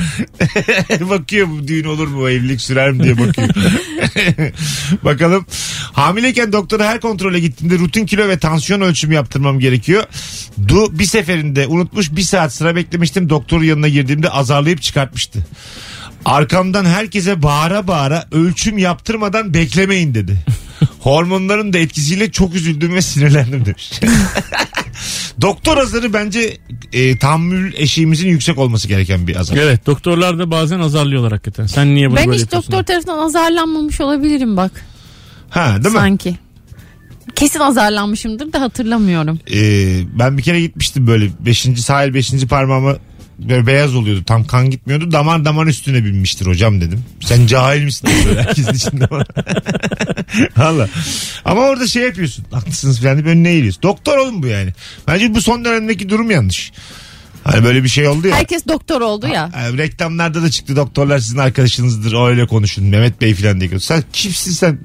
bakıyor 1.11 1.49
bu 1.51 1.69
düğün 1.69 1.85
olur 1.85 2.09
mu 2.09 2.31
evlilik 2.31 2.61
sürer 2.61 2.91
mi 2.91 3.05
diye 3.05 3.19
bakıyor. 3.19 3.49
Bakalım 5.05 5.47
hamileyken 5.93 6.53
doktora 6.53 6.85
her 6.85 7.01
kontrole 7.01 7.41
gittiğimde 7.41 7.79
rutin 7.79 8.07
kilo 8.07 8.29
ve 8.29 8.39
tansiyon 8.39 8.81
ölçümü 8.81 9.15
yaptırmam 9.15 9.61
gerekiyor. 9.61 10.05
Du 10.69 10.99
bir 10.99 11.05
seferinde 11.05 11.67
unutmuş 11.67 12.17
bir 12.17 12.23
saat 12.23 12.55
sıra 12.55 12.77
beklemiştim. 12.77 13.31
Doktorun 13.31 13.65
yanına 13.65 13.89
girdiğimde 13.89 14.31
azarlayıp 14.31 14.83
çıkartmıştı. 14.83 15.47
Arkamdan 16.25 16.85
herkese 16.85 17.43
bağıra 17.43 17.87
bağıra 17.87 18.29
ölçüm 18.33 18.79
yaptırmadan 18.79 19.55
beklemeyin 19.55 20.15
dedi. 20.15 20.45
Hormonların 21.01 21.73
da 21.73 21.79
etkisiyle 21.79 22.33
çok 22.33 22.55
üzüldüm 22.55 22.95
ve 22.95 23.03
sinirlendim 23.03 23.67
demiş. 23.67 23.93
Doktor 25.41 25.77
azarı 25.77 26.13
bence 26.13 26.57
e, 26.93 27.19
tahammül 27.19 27.75
eşiğimizin 27.77 28.29
yüksek 28.29 28.59
olması 28.59 28.89
gereken 28.89 29.27
bir 29.27 29.37
azar. 29.37 29.57
evet 29.57 29.87
doktorlar 29.87 30.39
da 30.39 30.51
bazen 30.51 30.81
azarlıyorlar 30.81 31.33
hakikaten. 31.33 31.67
Sen 31.67 31.95
niye 31.95 32.09
bunu 32.11 32.17
Ben 32.17 32.27
böyle 32.27 32.37
hiç 32.37 32.43
yapıyorsun? 32.43 32.73
doktor 32.73 32.85
tarafından 32.87 33.19
azarlanmamış 33.19 34.01
olabilirim 34.01 34.57
bak. 34.57 34.73
Ha 35.51 35.73
değil 35.85 35.95
mi? 35.95 36.01
Sanki. 36.01 36.37
Kesin 37.35 37.61
azarlanmışımdır 37.61 38.53
da 38.53 38.61
hatırlamıyorum. 38.61 39.39
Ee, 39.55 40.01
ben 40.19 40.39
bir 40.39 40.43
kere 40.43 40.61
gitmiştim 40.61 41.07
böyle 41.07 41.29
5. 41.41 41.59
sahil 41.77 42.15
5. 42.15 42.31
parmağıma 42.51 42.97
böyle 43.39 43.67
beyaz 43.67 43.95
oluyordu. 43.95 44.25
Tam 44.25 44.45
kan 44.45 44.71
gitmiyordu. 44.71 45.13
Damar 45.13 45.45
damar 45.45 45.67
üstüne 45.67 46.05
binmiştir 46.05 46.47
hocam 46.47 46.81
dedim. 46.81 47.05
Sen 47.21 47.47
cahil 47.47 47.83
misin? 47.83 48.11
Böyle 48.27 48.43
herkesin 48.43 48.75
içinde 48.75 49.11
bana. 49.11 49.25
Valla. 50.57 50.89
Ama 51.45 51.61
orada 51.61 51.87
şey 51.87 52.03
yapıyorsun. 52.03 52.45
Haklısınız 52.51 53.01
falan 53.01 53.15
deyip 53.15 53.27
önüne 53.27 53.51
eğiliyorsun. 53.51 53.83
Doktor 53.83 54.19
oğlum 54.19 54.43
bu 54.43 54.47
yani. 54.47 54.73
Bence 55.07 55.35
bu 55.35 55.43
son 55.43 55.65
dönemdeki 55.65 56.09
durum 56.09 56.31
yanlış. 56.31 56.73
Hani 57.45 57.65
böyle 57.65 57.85
bir 57.85 57.89
şey 57.89 58.09
oldu 58.09 58.29
ya. 58.29 58.37
Herkes 58.37 58.67
doktor 58.69 59.01
oldu 59.01 59.27
ya. 59.27 59.43
Ha, 59.55 59.73
reklamlarda 59.79 60.43
da 60.43 60.51
çıktı 60.51 60.77
doktorlar 60.77 61.19
sizin 61.19 61.39
arkadaşınızdır 61.39 62.29
öyle 62.29 62.47
konuşun 62.47 62.85
Mehmet 62.85 63.21
Bey 63.21 63.35
falan 63.35 63.61
diye. 63.61 63.81
Sen 63.81 64.05
kimsin 64.13 64.53
sen? 64.53 64.79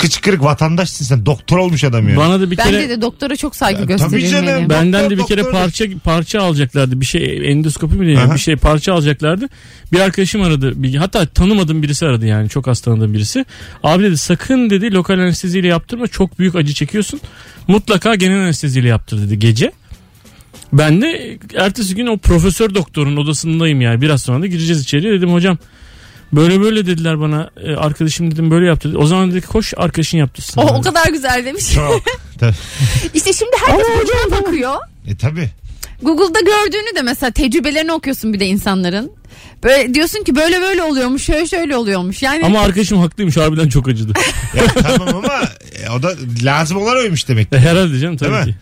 Kıçkırık 0.00 0.42
vatandaşsın 0.44 1.04
sen. 1.04 1.26
Doktor 1.26 1.58
olmuş 1.58 1.84
adam 1.84 2.08
ya. 2.08 2.16
Bana 2.16 2.40
da 2.40 2.50
bir 2.50 2.56
Bence 2.58 2.70
kere 2.70 2.88
de 2.88 3.00
doktora 3.02 3.36
çok 3.36 3.56
saygı 3.56 3.78
tabii 3.78 3.88
gösterilmeli. 3.88 4.30
canım. 4.30 4.46
Ben- 4.46 4.68
benden 4.68 5.10
de 5.10 5.18
bir 5.18 5.24
kere 5.26 5.40
doktor. 5.40 5.52
parça 5.52 5.84
parça 6.04 6.42
alacaklardı. 6.42 7.00
Bir 7.00 7.06
şey 7.06 7.50
endoskopi 7.52 7.94
mi 7.96 8.06
deniyor? 8.06 8.22
Aha. 8.22 8.34
Bir 8.34 8.38
şey 8.38 8.56
parça 8.56 8.94
alacaklardı. 8.94 9.48
Bir 9.92 10.00
arkadaşım 10.00 10.42
aradı. 10.42 10.82
Bir, 10.82 10.94
hatta 10.94 11.26
tanımadığım 11.26 11.82
birisi 11.82 12.06
aradı 12.06 12.26
yani. 12.26 12.48
Çok 12.48 12.68
az 12.68 12.80
tanıdığım 12.80 13.14
birisi. 13.14 13.44
Abi 13.82 14.02
dedi 14.02 14.16
sakın 14.18 14.70
dedi 14.70 14.94
lokal 14.94 15.14
anesteziyle 15.18 15.68
yaptırma. 15.68 16.06
Çok 16.06 16.38
büyük 16.38 16.56
acı 16.56 16.74
çekiyorsun. 16.74 17.20
Mutlaka 17.68 18.14
genel 18.14 18.40
anesteziyle 18.40 18.88
yaptır 18.88 19.22
dedi 19.22 19.38
gece. 19.38 19.72
Ben 20.72 21.02
de 21.02 21.38
ertesi 21.56 21.94
gün 21.94 22.06
o 22.06 22.16
profesör 22.18 22.74
doktorun 22.74 23.16
odasındayım 23.16 23.80
yani. 23.80 24.00
Biraz 24.00 24.22
sonra 24.22 24.42
da 24.42 24.46
gireceğiz 24.46 24.82
içeri. 24.82 25.04
Dedim 25.10 25.32
hocam 25.32 25.58
böyle 26.32 26.60
böyle 26.60 26.86
dediler 26.86 27.20
bana. 27.20 27.50
E, 27.64 27.74
arkadaşım 27.76 28.30
dedim 28.30 28.50
böyle 28.50 28.66
yaptı. 28.66 28.92
O 28.96 29.06
zaman 29.06 29.30
dedi 29.32 29.46
koş 29.46 29.74
arkadaşın 29.76 30.18
yaptırsın. 30.18 30.60
O, 30.60 30.64
o 30.64 30.80
kadar 30.80 31.06
güzel 31.06 31.44
demiş. 31.44 31.74
Çok. 31.74 32.02
Tabii. 32.38 32.54
işte 33.14 33.32
şimdi 33.32 33.52
herkes 33.66 33.86
Google'a 33.86 34.40
bakıyor. 34.42 34.74
E 35.06 35.16
tabi. 35.16 35.50
Google'da 36.02 36.40
gördüğünü 36.40 36.96
de 36.96 37.02
mesela 37.02 37.30
tecrübelerini 37.30 37.92
okuyorsun 37.92 38.32
bir 38.32 38.40
de 38.40 38.46
insanların. 38.46 39.12
Böyle 39.62 39.94
diyorsun 39.94 40.24
ki 40.24 40.36
böyle 40.36 40.60
böyle 40.60 40.82
oluyormuş, 40.82 41.22
şöyle 41.24 41.46
şöyle 41.46 41.76
oluyormuş. 41.76 42.22
Yani 42.22 42.44
Ama 42.46 42.60
arkadaşım 42.60 42.98
haklıymış 42.98 43.36
harbiden 43.36 43.68
çok 43.68 43.88
acıdı. 43.88 44.12
Ya, 44.56 44.66
tamam 44.82 45.08
ama 45.16 45.40
e, 45.84 45.90
o 45.90 46.02
da 46.02 46.14
lazım 46.42 46.76
olan 46.76 46.96
oymuş 46.96 47.28
demek. 47.28 47.52
E, 47.52 47.58
Herhalde 47.58 47.98
canım 47.98 48.16
tabii 48.16 48.32
Değil 48.32 48.46
mi? 48.46 48.52
ki. 48.52 48.58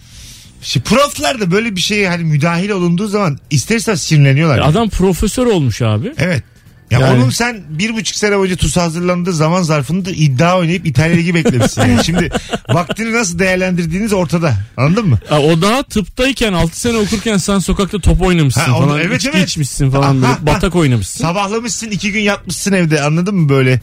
Şimdi 0.63 0.85
proflar 0.85 1.41
da 1.41 1.51
böyle 1.51 1.77
bir 1.77 1.81
şeye 1.81 2.09
hani 2.09 2.25
müdahil 2.25 2.71
olunduğu 2.71 3.07
zaman 3.09 3.39
istersen 3.51 3.95
sinirleniyorlar. 3.95 4.59
Adam 4.59 4.89
profesör 4.89 5.47
olmuş 5.47 5.83
abi. 5.83 6.13
Evet. 6.19 6.43
Ya 6.91 6.99
Yani- 7.01 7.19
oğlum 7.19 7.33
sen 7.33 7.63
bir 7.69 7.95
buçuk 7.95 8.17
sene 8.17 8.39
boyunca 8.39 8.57
TUS 8.57 8.77
hazırlandığı 8.77 9.33
zaman 9.33 9.63
zarfında 9.63 10.11
iddia 10.11 10.59
oynayıp 10.59 10.87
İtalya 10.87 11.17
Ligi 11.17 11.35
beklemişsin. 11.35 11.83
Yani. 11.83 12.05
Şimdi 12.05 12.31
vaktini 12.69 13.13
nasıl 13.13 13.39
değerlendirdiğiniz 13.39 14.13
ortada. 14.13 14.55
Anladın 14.77 15.07
mı? 15.09 15.19
Ha, 15.29 15.41
o 15.41 15.63
daha 15.63 15.83
tıptayken 15.83 16.53
6 16.53 16.81
sene 16.81 16.97
okurken 16.97 17.37
sen 17.37 17.59
sokakta 17.59 17.99
top 17.99 18.23
oynamışsın 18.23 18.61
Ha, 18.61 18.79
onu- 18.79 18.87
falan. 18.87 19.01
evet, 19.01 19.17
içki 19.17 19.37
evet. 19.39 19.49
içmişsin 19.49 19.91
falan 19.91 20.17
böyle. 20.23 20.27
Aha, 20.33 20.47
Batak 20.47 20.77
oynamışsın. 20.77 21.21
Sabahlamışsın 21.25 21.91
iki 21.91 22.13
gün 22.13 22.21
yatmışsın 22.21 22.73
evde 22.73 23.03
anladın 23.03 23.35
mı 23.35 23.49
böyle? 23.49 23.81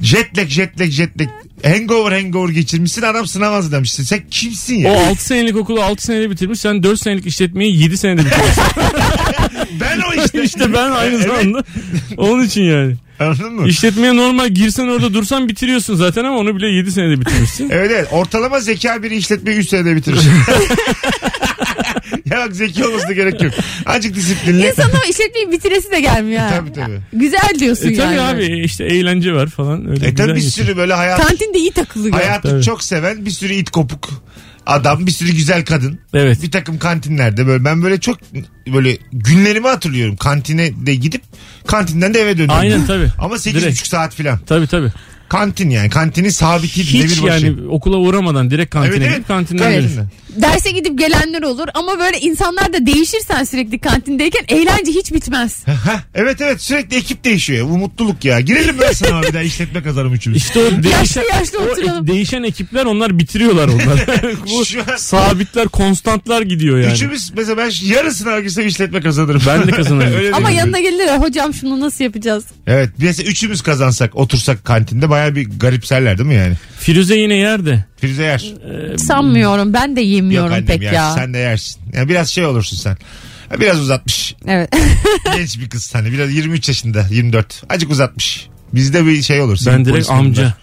Jetlag 0.00 0.48
jetlag 0.48 0.90
jetlag. 0.90 1.28
Hangover 1.64 2.12
hangover 2.22 2.48
geçirmişsin 2.52 3.02
adam 3.02 3.26
sınav 3.26 3.52
hazırlamışsın. 3.52 4.02
Sen 4.04 4.20
kimsin 4.30 4.74
ya? 4.74 4.92
O 4.92 5.10
6 5.10 5.24
senelik 5.24 5.56
okulu 5.56 5.82
6 5.82 6.02
senede 6.04 6.30
bitirmiş. 6.30 6.60
Sen 6.60 6.82
4 6.82 7.00
senelik 7.00 7.26
işletmeyi 7.26 7.82
7 7.82 7.98
senede 7.98 8.24
bitirmişsin. 8.26 8.62
Ben 9.80 9.98
o 10.00 10.24
işte. 10.24 10.42
işte 10.44 10.72
ben 10.72 10.90
aynı 10.90 11.18
zamanda. 11.18 11.64
Onun 12.16 12.44
için 12.44 12.62
yani. 12.62 12.94
Anladın 13.20 13.52
mı? 13.52 13.68
İşletmeye 13.68 14.16
normal 14.16 14.48
girsen 14.48 14.88
orada 14.88 15.14
dursan 15.14 15.48
bitiriyorsun 15.48 15.94
zaten 15.94 16.24
ama 16.24 16.38
onu 16.38 16.56
bile 16.56 16.66
7 16.68 16.92
senede 16.92 17.20
bitirmişsin. 17.20 17.70
Evet 17.72 17.90
evet. 17.94 18.08
Ortalama 18.12 18.60
zeka 18.60 19.02
biri 19.02 19.16
işletmeyi 19.16 19.58
3 19.58 19.68
senede 19.68 19.96
bitirir. 19.96 20.18
ya 22.30 22.36
bak 22.38 22.56
zeki 22.56 22.84
olmasına 22.86 23.12
gerek 23.12 23.42
yok. 23.42 23.52
Azıcık 23.86 24.14
disiplinli. 24.14 24.66
İnsanın 24.66 24.92
o 25.06 25.10
işletmeyi 25.10 25.50
bitiresi 25.52 25.90
de 25.90 26.00
gelmiyor. 26.00 26.40
ha. 26.40 26.50
Tabii 26.56 26.72
tabii. 26.72 27.00
Güzel 27.12 27.50
diyorsun 27.58 27.88
E 27.88 27.94
tabii 27.96 28.14
yani. 28.16 28.20
abi 28.20 28.64
işte 28.64 28.84
eğlence 28.84 29.32
var 29.32 29.46
falan. 29.46 29.90
Öyle 29.90 30.06
E 30.06 30.10
güzel 30.10 30.26
tabii 30.26 30.36
bir 30.36 30.42
geçiyor. 30.42 30.66
sürü 30.66 30.76
böyle 30.76 30.94
hayat, 30.94 31.20
Kantinde 31.26 31.58
iyi 31.58 31.72
takılıyor. 31.72 32.14
hayatı 32.14 32.50
Tabii. 32.50 32.62
çok 32.62 32.84
seven 32.84 33.24
bir 33.26 33.30
sürü 33.30 33.52
it 33.54 33.70
kopuk 33.70 34.08
adam 34.66 35.06
bir 35.06 35.10
sürü 35.12 35.32
güzel 35.32 35.64
kadın. 35.64 35.98
Evet. 36.14 36.42
Bir 36.42 36.50
takım 36.50 36.78
kantinlerde 36.78 37.46
böyle 37.46 37.64
ben 37.64 37.82
böyle 37.82 38.00
çok 38.00 38.18
böyle 38.66 38.98
günlerimi 39.12 39.68
hatırlıyorum. 39.68 40.16
Kantine 40.16 40.86
de 40.86 40.94
gidip 40.94 41.22
kantinden 41.66 42.14
de 42.14 42.20
eve 42.20 42.32
dönüyorum. 42.38 42.60
Aynen 42.60 42.86
tabii. 42.86 43.08
Ama 43.18 43.34
8,5 43.34 43.54
Direkt. 43.54 43.86
saat 43.86 44.14
filan. 44.14 44.38
Tabii 44.46 44.66
tabii. 44.66 44.92
Kantin 45.30 45.70
yani. 45.70 45.90
Kantinin 45.90 46.28
sabitiydi. 46.30 46.88
Hiç 46.88 46.94
devir 46.94 47.22
başı. 47.22 47.46
yani 47.46 47.68
okula 47.68 47.96
uğramadan 47.96 48.50
direkt 48.50 48.70
kantine 48.72 48.94
Evet, 48.94 49.02
evet. 49.06 49.14
gidip 49.16 49.28
kantinden 49.28 49.70
Evet. 49.72 49.90
Derse 50.36 50.70
gidip 50.70 50.98
gelenler 50.98 51.42
olur 51.42 51.68
ama 51.74 51.98
böyle 51.98 52.20
insanlar 52.20 52.72
da 52.72 52.86
değişirsen 52.86 53.44
sürekli 53.44 53.78
kantindeyken 53.78 54.44
eğlence 54.48 54.92
hiç 54.92 55.12
bitmez. 55.12 55.66
Heh, 55.66 56.00
evet 56.14 56.40
evet 56.40 56.62
sürekli 56.62 56.96
ekip 56.96 57.24
değişiyor. 57.24 57.68
Bu 57.68 57.78
mutluluk 57.78 58.24
ya. 58.24 58.40
Girelim 58.40 58.76
ben 58.80 58.92
sana 58.92 59.22
bir 59.22 59.32
daha 59.34 59.42
işletme 59.42 59.82
kazanım 59.82 60.14
üçümüz. 60.14 60.38
İşte 60.38 60.60
o 60.60 60.82
değişen, 60.82 61.22
yaşlı 61.32 61.58
o 61.58 61.62
oturalım. 61.62 62.06
değişen 62.06 62.42
ekipler 62.42 62.84
onlar 62.84 63.18
bitiriyorlar 63.18 63.68
onlar. 63.68 64.06
Bu 64.50 64.64
Şu 64.64 64.80
an- 64.80 64.96
sabitler 64.96 65.68
konstantlar 65.68 66.42
gidiyor 66.42 66.78
yani. 66.80 66.92
Üçümüz 66.92 67.32
mesela 67.36 67.56
ben 67.56 67.70
yarın 67.84 68.10
sınava 68.10 68.40
girsem 68.40 68.66
işletme 68.66 69.00
kazanırım. 69.00 69.42
Ben 69.46 69.66
de 69.66 69.70
kazanırım. 69.70 70.12
Öyle 70.18 70.32
Ama 70.32 70.50
yanına 70.50 70.80
gelirler 70.80 71.18
hocam 71.18 71.54
şunu 71.54 71.80
nasıl 71.80 72.04
yapacağız? 72.04 72.44
Evet 72.66 72.90
mesela 72.98 73.30
üçümüz 73.30 73.62
kazansak 73.62 74.16
otursak 74.16 74.64
kantinde 74.64 75.10
baya 75.20 75.34
bir 75.34 75.48
garipserler 75.58 76.18
değil 76.18 76.28
mi 76.28 76.34
yani? 76.34 76.54
Firuze 76.78 77.14
yine 77.16 77.34
yerde. 77.34 77.84
Firuze 77.96 78.22
yer. 78.22 78.54
Sanmıyorum 78.98 79.72
ben 79.74 79.96
de 79.96 80.00
Yok 80.00 80.08
yemiyorum 80.10 80.52
annem 80.52 80.66
pek 80.66 80.82
yer. 80.82 80.92
ya. 80.92 81.12
Sen 81.14 81.34
de 81.34 81.38
yersin. 81.38 81.80
Yani 81.92 82.08
biraz 82.08 82.28
şey 82.30 82.44
olursun 82.46 82.76
sen. 82.76 82.96
Biraz 83.60 83.80
uzatmış. 83.80 84.34
Evet. 84.46 84.70
Genç 85.36 85.58
bir 85.60 85.68
kız 85.68 85.94
hani 85.94 86.12
biraz 86.12 86.32
23 86.32 86.68
yaşında 86.68 87.06
24. 87.10 87.62
Acık 87.68 87.90
uzatmış. 87.90 88.46
Bizde 88.74 89.06
bir 89.06 89.22
şey 89.22 89.40
olur. 89.40 89.56
sivil 89.56 89.72
Ben 89.72 89.84
direkt 89.84 89.94
polis 89.94 90.08
bunlar. 90.08 90.18
amca. 90.18 90.54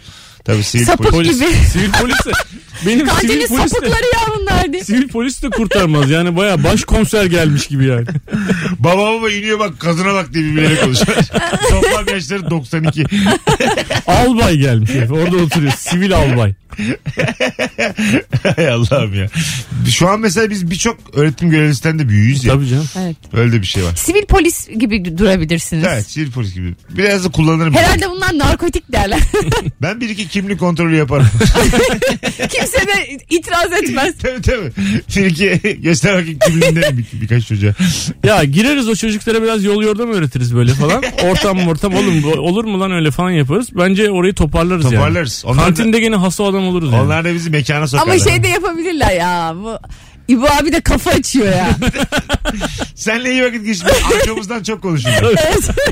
Tabii 0.45 0.63
sivil 0.63 0.85
Sapık 0.85 1.09
polis. 1.11 1.39
gibi. 1.39 1.49
Sivil 1.71 1.91
polis 1.91 2.17
benim 2.85 2.99
sivil 2.99 3.09
Kantinin 3.09 3.47
polis 3.47 3.63
de, 3.63 3.67
sapıkları 3.69 4.05
ya 4.13 4.19
bunlar 4.39 4.73
diye. 4.73 4.83
sivil 4.83 5.07
polis 5.07 5.43
de 5.43 5.49
kurtarmaz. 5.49 6.09
Yani 6.09 6.35
baya 6.37 6.63
başkomiser 6.63 7.25
gelmiş 7.25 7.67
gibi 7.67 7.85
yani. 7.85 8.05
Baba 8.79 9.13
baba 9.13 9.29
iniyor 9.31 9.59
bak 9.59 9.79
kadına 9.79 10.13
bak 10.13 10.33
diye 10.33 10.43
birbirleriyle 10.45 10.81
konuşuyor. 10.81 11.17
Toplam 11.69 12.07
yaşları 12.15 12.49
92. 12.49 13.03
Albay 14.07 14.57
gelmiş 14.57 14.89
herif. 14.89 15.11
Orada 15.11 15.37
oturuyor. 15.37 15.71
Sivil 15.77 16.15
albay. 16.17 16.53
Hay 18.55 18.69
Allah'ım 18.69 19.13
ya. 19.13 19.27
Şu 19.91 20.09
an 20.09 20.19
mesela 20.19 20.49
biz 20.49 20.71
birçok 20.71 20.97
öğretim 21.13 21.49
görevlisinden 21.49 21.99
de 21.99 22.09
büyüğüz 22.09 22.45
ya. 22.45 22.53
Tabii 22.53 22.67
canım. 22.67 22.87
Evet. 22.99 23.15
Öyle 23.33 23.51
de 23.51 23.61
bir 23.61 23.67
şey 23.67 23.83
var. 23.83 23.95
Sivil 23.95 24.25
polis 24.25 24.67
gibi 24.67 25.17
durabilirsiniz. 25.17 25.83
Evet 25.87 26.11
sivil 26.11 26.31
polis 26.31 26.53
gibi. 26.53 26.73
Biraz 26.89 27.25
da 27.25 27.29
kullanırım. 27.29 27.73
Herhalde 27.73 28.09
bunlar 28.09 28.37
narkotik 28.37 28.91
derler. 28.91 29.19
Ben 29.81 30.01
bir 30.01 30.09
iki 30.09 30.27
kimlik 30.27 30.59
kontrolü 30.59 30.95
yaparım. 30.95 31.27
Kimse 32.49 32.66
de 32.73 33.17
itiraz 33.29 33.73
etmez. 33.83 34.15
tabii 34.21 34.41
tabii. 34.41 34.71
Bir 35.15 35.25
iki 35.25 35.81
göster 35.81 36.13
bakayım 36.13 36.39
kimliğinden 36.39 36.97
bir, 36.97 37.05
birkaç 37.21 37.47
çocuğa. 37.47 37.71
Ya 38.23 38.43
gireriz 38.43 38.87
o 38.87 38.95
çocuklara 38.95 39.43
biraz 39.43 39.63
yol 39.63 39.83
yordam 39.83 40.11
öğretiriz 40.11 40.55
böyle 40.55 40.73
falan. 40.73 41.03
Ortam 41.23 41.67
ortam 41.67 41.95
oğlum 41.95 42.23
bu- 42.23 42.39
olur 42.39 42.63
mu 42.65 42.79
lan 42.79 42.91
öyle 42.91 43.11
falan 43.11 43.31
yaparız. 43.31 43.67
Bence 43.71 44.11
orayı 44.11 44.33
toparlarız, 44.33 44.85
yani. 44.85 44.95
Toparlarız. 44.95 45.43
Onlar 45.45 45.59
da- 45.61 45.65
Kantinde 45.65 45.99
gene 45.99 46.15
hasta 46.15 46.43
adam 46.43 46.67
oluruz 46.67 46.91
yani. 46.91 47.03
Onlar 47.03 47.25
da 47.25 47.33
bizi 47.33 47.49
mekana 47.49 47.87
sokarlar. 47.87 48.13
Ama 48.13 48.23
şey 48.23 48.43
de 48.43 48.47
yapabilirler 48.47 49.11
ya. 49.11 49.53
Bu 49.63 49.77
İbo 50.27 50.45
abi 50.61 50.71
de 50.73 50.81
kafa 50.81 51.09
açıyor 51.11 51.45
ya. 51.47 51.69
Senle 52.95 53.31
iyi 53.31 53.43
vakit 53.43 53.65
geçmiş. 53.65 53.93
Arkamızdan 54.15 54.63
çok 54.63 54.81
konuşuyorlar. 54.81 55.35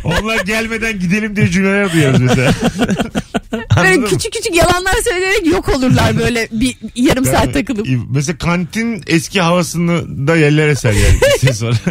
Onlar 0.03 0.39
gelmeden 0.45 0.99
gidelim 0.99 1.35
diye 1.35 1.47
cümleler 1.49 1.93
duyuyoruz 1.93 2.21
mesela. 2.21 2.51
Böyle 3.77 3.87
Anladın 3.87 4.01
mı? 4.01 4.07
küçük 4.09 4.33
küçük 4.33 4.55
yalanlar 4.55 4.93
söyleyerek 5.03 5.47
yok 5.47 5.69
olurlar 5.69 6.17
böyle 6.19 6.47
bir 6.51 6.75
yarım 6.95 7.25
saat 7.25 7.53
takılıp. 7.53 7.87
Mesela 8.09 8.37
kantin 8.37 9.03
eski 9.07 9.41
havasını 9.41 10.27
da 10.27 10.35
yerler 10.35 10.67
eser 10.67 10.93
yani. 10.93 11.19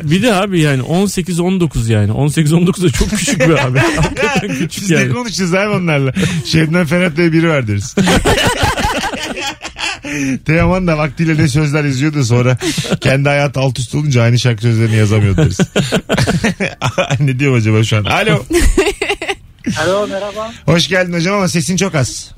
Bir. 0.04 0.10
Bir 0.10 0.22
de 0.22 0.34
abi 0.34 0.60
yani 0.60 0.82
18-19 0.82 1.92
yani. 1.92 2.10
18-19 2.10 2.82
da 2.82 2.90
çok 2.90 3.10
küçük 3.10 3.40
bir 3.40 3.66
abi. 3.66 3.78
Hakikaten 3.96 4.48
küçük 4.48 4.82
Biz 4.82 4.90
ne 4.90 4.96
yani. 4.96 5.12
konuşacağız 5.12 5.54
abi 5.54 5.68
onlarla? 5.68 6.12
Şebnem 6.44 6.86
Ferhat 6.86 7.16
diye 7.16 7.32
biri 7.32 7.48
var 7.48 7.68
deriz. 7.68 7.94
Teoman 10.46 10.86
da 10.86 10.98
vaktiyle 10.98 11.36
ne 11.38 11.48
sözler 11.48 11.84
yazıyordu 11.84 12.24
sonra 12.24 12.56
kendi 13.00 13.28
hayatı 13.28 13.60
alt 13.60 13.78
üst 13.78 13.94
olunca 13.94 14.22
aynı 14.22 14.38
şarkı 14.38 14.62
sözlerini 14.62 14.96
yazamıyor 14.96 15.36
deriz. 15.36 15.58
ne 17.20 17.38
diyor 17.38 17.56
acaba 17.56 17.84
şu 17.84 17.96
an? 17.96 18.04
Alo. 18.04 18.44
Alo 19.82 20.06
merhaba. 20.06 20.52
Hoş 20.66 20.88
geldin 20.88 21.12
hocam 21.12 21.34
ama 21.34 21.48
sesin 21.48 21.76
çok 21.76 21.94
az. 21.94 22.34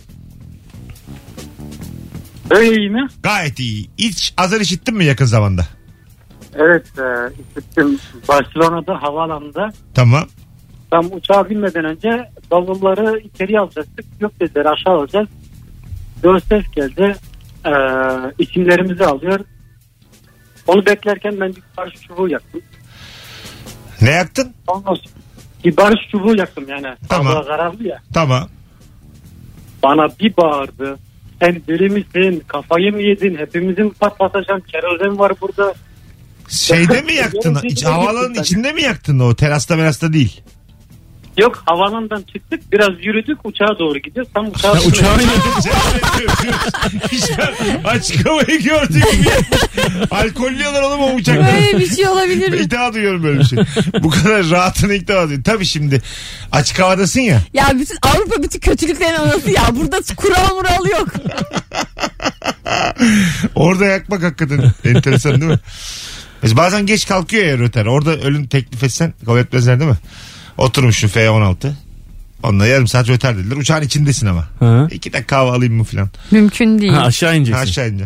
Öyle 2.51 2.77
iyi 2.77 2.91
mi? 2.91 3.07
Gayet 3.23 3.59
iyi. 3.61 3.91
Hiç 3.99 4.35
azar 4.37 4.61
işittin 4.61 4.97
mi 4.97 5.05
yakın 5.05 5.25
zamanda? 5.25 5.67
Evet 6.55 6.87
e, 6.99 7.05
işittim. 7.51 7.99
Barcelona'da 8.29 9.03
havaalanında 9.03 9.73
Tamam. 9.95 10.29
tam 10.91 11.13
uçağa 11.13 11.51
binmeden 11.51 11.85
önce 11.85 12.31
bavulları 12.51 13.19
içeriye 13.19 13.61
alacaktık. 13.61 14.05
Yok 14.21 14.41
dediler 14.41 14.65
aşağı 14.67 14.95
alacağız. 14.95 15.29
Dört 16.23 16.45
ses 16.49 16.65
geldi. 16.77 17.17
E, 17.67 17.73
isimlerimizi 18.39 19.05
alıyor. 19.05 19.41
Onu 20.67 20.87
beklerken 20.87 21.41
ben 21.41 21.49
bir 21.57 21.63
barış 21.77 21.95
çubuğu 22.01 22.29
yaktım. 22.29 22.61
Ne 24.03 24.11
yaktın? 24.11 24.53
Ondan 24.67 24.95
sonra 24.95 25.09
bir 25.65 25.77
barış 25.77 26.01
çubuğu 26.11 26.37
yaktım 26.37 26.65
yani. 26.69 26.87
Tamam. 27.09 27.33
Hava 27.33 27.47
kararlı 27.47 27.89
ya. 27.89 27.99
Tamam. 28.15 28.49
Bana 29.83 30.09
bir 30.21 30.37
bağırdı. 30.37 30.99
Sen 31.43 31.63
deli 31.69 31.89
misin? 31.89 32.43
Kafayı 32.47 32.93
mı 32.93 33.03
yedin? 33.03 33.37
Hepimizin 33.37 33.91
patlatacağım. 33.91 34.61
Kerozen 34.61 35.19
var 35.19 35.33
burada. 35.41 35.75
Şeyde 36.49 37.03
mi 37.03 37.13
yaktın? 37.13 37.55
İç, 37.63 37.85
gittik 37.85 38.39
içinde 38.41 38.73
mi 38.73 38.83
yaktın 38.83 39.19
o? 39.19 39.35
Terasta 39.35 39.77
merasta 39.77 40.13
değil. 40.13 40.41
Yok 41.39 41.63
havalandan 41.67 42.25
çıktık 42.33 42.73
biraz 42.73 42.91
yürüdük 43.01 43.39
uçağa 43.47 43.79
doğru 43.79 43.99
gidiyoruz. 43.99 44.33
Tam 44.35 44.47
uçağa 44.49 44.69
Ya 44.69 44.83
uçağın 44.83 45.19
Hiç 47.13 47.25
ben 47.39 47.85
açık 47.85 48.27
havayı 48.27 48.63
gördüğüm 48.63 49.11
gibi 49.13 49.29
yapmış. 49.29 49.61
Alkollüyorlar 50.11 50.83
oğlum 50.83 51.01
o 51.01 51.15
uçakları. 51.15 51.47
Böyle 51.53 51.79
bir 51.79 51.97
şey 51.97 52.09
olabilir 52.09 52.51
mi? 52.51 52.57
İlk 52.57 52.71
defa 52.71 52.95
duyuyorum 52.95 53.23
böyle 53.23 53.41
bir 53.41 53.45
şey. 53.45 53.59
Bu 54.03 54.11
kadar 54.11 54.51
rahatını 54.51 54.95
ilk 54.95 55.09
defa 55.09 55.21
duyuyorum. 55.23 55.43
Tabii 55.43 55.65
şimdi 55.67 56.03
açık 56.53 56.79
havadasın 56.79 57.21
ya. 57.21 57.41
Ya 57.55 57.71
bütün 57.75 57.97
Avrupa 58.03 58.43
bütün 58.43 58.61
kötülüklerin 58.61 59.15
anası 59.15 59.51
ya. 59.51 59.63
Burada 59.73 60.01
kural 60.17 60.55
mural 60.55 60.87
yok. 60.91 61.09
Orada 63.55 63.85
yakmak 63.85 64.23
hakikaten 64.23 64.73
enteresan 64.85 65.41
değil 65.41 65.53
mi? 65.53 65.59
Mesela 66.43 66.57
bazen 66.57 66.87
geç 66.87 67.07
kalkıyor 67.09 67.45
ya 67.45 67.59
röter. 67.59 67.87
Orada 67.87 68.17
ölüm 68.17 68.47
teklif 68.47 68.85
etsen 68.85 69.15
kabul 69.27 69.39
etmezler 69.39 69.81
değil 69.81 69.91
mi? 69.91 69.97
Oturmuşsun 70.59 71.09
F-16. 71.09 71.73
Onunla 72.43 72.67
yarım 72.67 72.87
saat 72.87 73.09
röter 73.09 73.39
dediler. 73.39 73.57
Uçağın 73.57 73.83
içindesin 73.83 74.27
ama. 74.27 74.49
Ha. 74.61 74.89
İki 74.91 75.13
dakika 75.13 75.37
kahve 75.37 75.51
alayım 75.51 75.75
mı 75.75 75.85
filan. 75.85 76.09
Mümkün 76.31 76.79
değil. 76.81 76.93
Ha, 76.93 77.01
aşağı 77.03 77.37
ineceksin. 77.37 77.63
Aşağı 77.63 77.89
ince. 77.89 78.05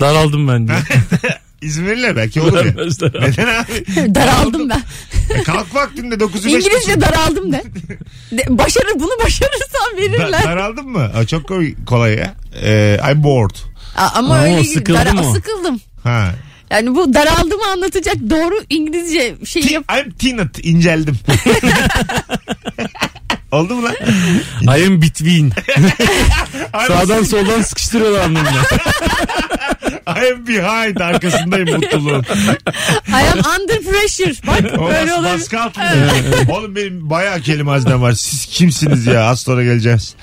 Daraldım 0.00 0.48
ben 0.48 0.68
diye. 0.68 0.78
İzin 1.62 1.86
verirler 1.86 2.16
belki 2.16 2.40
olur 2.40 2.56
ya. 2.56 2.64
Vermezler 2.64 3.08
abi. 3.08 3.30
Neden 3.30 3.46
abi? 3.62 4.14
daraldım 4.14 4.70
ben. 4.70 4.82
E, 5.34 5.42
kalk 5.42 5.74
vaktinde 5.74 6.14
9'u 6.14 6.34
5 6.34 6.44
İngilizce 6.44 7.00
daraldım 7.00 7.52
de. 7.52 7.62
de. 8.32 8.58
Başarır 8.58 8.92
bunu 8.94 9.10
başarırsam 9.24 9.96
verirler. 9.96 10.44
daraldın 10.44 10.88
mı? 10.88 11.10
Aa, 11.14 11.26
çok 11.26 11.50
kolay 11.86 12.14
ya. 12.14 12.34
Ee, 12.62 12.98
I'm 13.12 13.22
bored. 13.24 13.54
Aa, 13.96 14.08
ama 14.14 14.34
Aa, 14.34 14.42
öyle 14.42 14.56
Dara- 14.56 15.12
mı? 15.12 15.34
Sıkıldım. 15.34 15.80
Ha. 16.02 16.30
Yani 16.74 16.94
bu 16.94 17.14
daraldığımı 17.14 17.66
anlatacak 17.72 18.16
doğru 18.30 18.54
İngilizce 18.70 19.34
şey 19.46 19.62
Ti- 19.62 19.72
yap. 19.74 19.84
I'm 19.98 20.10
teened. 20.12 20.54
inceldim. 20.62 21.18
Oldu 23.52 23.74
mu 23.74 23.82
lan? 23.84 23.94
I 24.78 24.86
am 24.86 25.02
between. 25.02 25.52
Sağdan 26.88 27.22
soldan 27.22 27.62
sıkıştırıyorlar 27.62 28.20
anlamına. 28.20 28.50
I 30.06 30.32
am 30.32 30.46
behind. 30.46 30.96
Arkasındayım 30.96 31.70
mutluluğun. 31.70 32.22
I 33.08 33.14
am 33.32 33.38
under 33.60 33.80
pressure. 33.82 34.32
Bak 34.46 34.78
O 34.78 34.88
böyle 34.88 35.10
bas- 35.10 35.18
olabilir. 35.18 35.34
baskı 35.40 35.60
altında. 35.60 36.12
Oğlum 36.52 36.76
benim 36.76 37.10
bayağı 37.10 37.40
kelime 37.40 37.70
hazinem 37.70 38.02
var. 38.02 38.12
Siz 38.12 38.46
kimsiniz 38.46 39.06
ya? 39.06 39.24
Az 39.24 39.40
sonra 39.40 39.64
geleceğiz. 39.64 40.14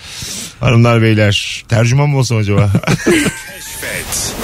Hanımlar 0.59 1.01
beyler. 1.01 1.63
Tercüman 1.69 2.09
mı 2.09 2.17
olsam 2.17 2.37
acaba? 2.37 2.69
Keşfet. 3.05 4.35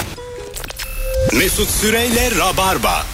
Mesut 1.32 1.70
Süreyle 1.70 2.30
Rabarba. 2.38 3.06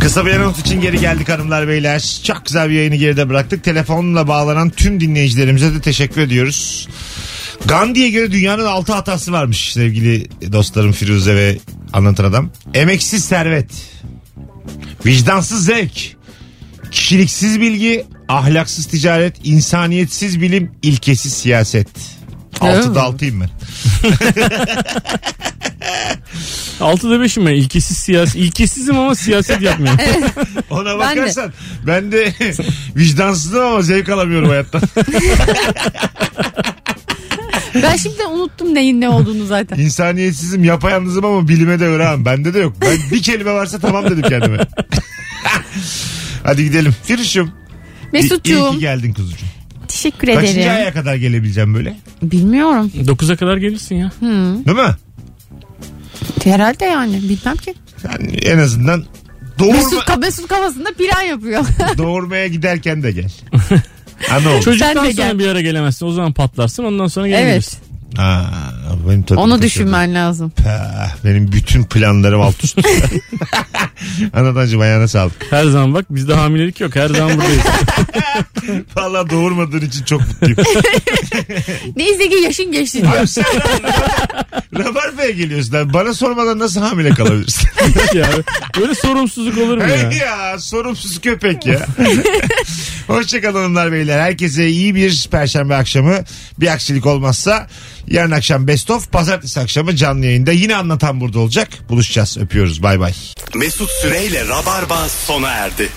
Kısa 0.00 0.26
bir 0.26 0.30
anons 0.30 0.58
için 0.60 0.80
geri 0.80 1.00
geldik 1.00 1.28
hanımlar 1.28 1.68
beyler. 1.68 2.20
Çok 2.24 2.46
güzel 2.46 2.70
bir 2.70 2.74
yayını 2.74 2.96
geride 2.96 3.28
bıraktık. 3.28 3.64
Telefonla 3.64 4.28
bağlanan 4.28 4.70
tüm 4.70 5.00
dinleyicilerimize 5.00 5.74
de 5.74 5.80
teşekkür 5.80 6.20
ediyoruz. 6.20 6.88
Gandhi'ye 7.64 8.10
göre 8.10 8.32
dünyanın 8.32 8.64
altı 8.64 8.92
hatası 8.92 9.32
varmış 9.32 9.72
sevgili 9.72 10.28
dostlarım 10.52 10.92
Firuze 10.92 11.34
ve 11.34 11.58
anlatan 11.92 12.24
adam. 12.24 12.50
Emeksiz 12.74 13.24
servet, 13.24 13.70
vicdansız 15.06 15.64
zevk, 15.64 16.16
kişiliksiz 16.90 17.60
bilgi, 17.60 18.04
ahlaksız 18.28 18.86
ticaret, 18.86 19.36
insaniyetsiz 19.44 20.40
bilim, 20.40 20.72
ilkesiz 20.82 21.32
siyaset. 21.34 21.88
Altıda 22.60 23.02
altıyım 23.02 23.40
ben. 23.40 23.50
Altıda 26.80 27.20
beşim 27.20 27.46
ben. 27.46 27.50
İlkesiz 27.54 27.96
siyasi. 27.98 28.38
İlkesizim 28.38 28.98
ama 28.98 29.14
siyaset 29.14 29.62
yapmıyorum. 29.62 30.00
Ona 30.70 30.84
Ben 30.84 30.94
de. 30.94 30.98
bakarsan 31.20 31.52
ben 31.86 32.12
de 32.12 32.34
vicdansızım 32.96 33.60
ama 33.64 33.82
zevk 33.82 34.08
alamıyorum 34.08 34.48
hayattan. 34.48 34.82
Ben 37.82 37.96
şimdi 37.96 38.24
unuttum 38.24 38.74
neyin 38.74 39.00
ne 39.00 39.08
olduğunu 39.08 39.46
zaten. 39.46 39.78
İnsaniyetsizim, 39.78 40.64
yapayalnızım 40.64 41.24
ama 41.24 41.48
bilime 41.48 41.80
de 41.80 41.84
öğrenemem. 41.84 42.24
Bende 42.24 42.54
de 42.54 42.58
yok. 42.58 42.76
Ben 42.80 42.96
bir 43.12 43.22
kelime 43.22 43.52
varsa 43.52 43.78
tamam 43.78 44.04
dedim 44.04 44.22
kendime. 44.28 44.58
Hadi 46.42 46.64
gidelim. 46.64 46.94
Firuş'um. 47.02 47.46
İyi 47.46 47.50
ki 47.50 48.08
Mesut'cuğum 48.12 48.78
geldin 48.80 49.12
kuzucuğum. 49.12 49.46
teşekkür 49.88 50.26
Kaçıncı 50.34 50.60
ederim. 50.60 50.72
aya 50.72 50.92
kadar 50.92 51.14
gelebileceğim 51.14 51.74
böyle? 51.74 51.96
Bilmiyorum. 52.22 52.92
9'a 52.96 53.36
kadar 53.36 53.56
gelirsin 53.56 53.94
ya. 53.94 54.10
Değil 54.66 54.76
mi? 54.76 54.94
Herhalde 56.44 56.84
yani 56.84 57.22
bilmem 57.22 57.56
ki. 57.56 57.74
Yani 58.04 58.36
en 58.36 58.58
azından 58.58 59.04
doğurma, 59.58 59.76
Mesut, 59.76 60.18
Mesut 60.18 60.48
kafasında 60.48 60.88
plan 60.98 61.22
yapıyor. 61.22 61.64
doğurmaya 61.98 62.46
giderken 62.46 63.02
de 63.02 63.12
gel. 63.12 63.32
Ana. 64.30 64.60
Çocuktan 64.60 64.94
Sen 64.94 65.04
de 65.04 65.12
sonra 65.12 65.28
gel. 65.28 65.38
bir 65.38 65.48
ara 65.48 65.60
gelemezsin. 65.60 66.06
O 66.06 66.10
zaman 66.10 66.32
patlarsın. 66.32 66.84
Ondan 66.84 67.06
sonra 67.06 67.28
evet. 67.28 67.38
gelebilirsin. 67.38 67.78
Benim 69.08 69.22
tadım 69.22 69.42
Onu 69.42 69.50
kaçırdı. 69.50 69.66
düşünmen 69.66 70.14
lazım. 70.14 70.50
Pah, 70.50 71.24
benim 71.24 71.52
bütün 71.52 71.84
planlarım 71.84 72.40
alt 72.40 72.64
üst. 72.64 72.78
Anlatancım 74.34 74.80
ayağına 74.80 75.08
sağlık. 75.08 75.32
Her 75.50 75.64
zaman 75.64 75.94
bak 75.94 76.04
bizde 76.10 76.34
hamilelik 76.34 76.80
yok. 76.80 76.96
Her 76.96 77.08
zaman 77.08 77.36
buradayız. 77.36 77.62
Valla 78.96 79.30
doğurmadığın 79.30 79.80
için 79.80 80.04
çok 80.04 80.20
mutluyum. 80.20 80.56
Neyse 81.96 82.28
ki 82.28 82.34
yaşın 82.44 82.72
geçti 82.72 83.02
diyor. 83.02 83.26
Rabarba'ya 84.78 85.30
geliyorsun. 85.30 85.72
lan. 85.72 85.92
Bana 85.92 86.14
sormadan 86.14 86.58
nasıl 86.58 86.80
hamile 86.80 87.10
kalabilirsin? 87.10 87.68
ya, 88.14 88.26
böyle 88.80 88.94
sorumsuzluk 88.94 89.58
olur 89.58 89.76
mu 89.76 89.82
ya? 89.82 90.10
Hey 90.10 90.18
ya 90.18 90.58
sorumsuz 90.58 91.20
köpek 91.20 91.66
ya. 91.66 91.86
Hoşçakalın 93.06 93.54
hanımlar 93.54 93.92
beyler. 93.92 94.20
Herkese 94.20 94.68
iyi 94.68 94.94
bir 94.94 95.28
perşembe 95.30 95.74
akşamı. 95.74 96.14
Bir 96.60 96.68
aksilik 96.68 97.06
olmazsa 97.06 97.66
yarın 98.06 98.30
akşam 98.30 98.66
best 98.84 98.90
of. 98.90 99.12
Pazartesi 99.12 99.60
akşamı 99.60 99.96
canlı 99.96 100.26
yayında. 100.26 100.52
Yine 100.52 100.76
anlatan 100.76 101.20
burada 101.20 101.38
olacak. 101.38 101.68
Buluşacağız. 101.88 102.38
Öpüyoruz. 102.38 102.82
Bay 102.82 103.00
bay. 103.00 103.12
Mesut 103.54 103.90
Süreyle 103.90 104.48
Rabarba 104.48 105.08
sona 105.08 105.50
erdi. 105.50 105.88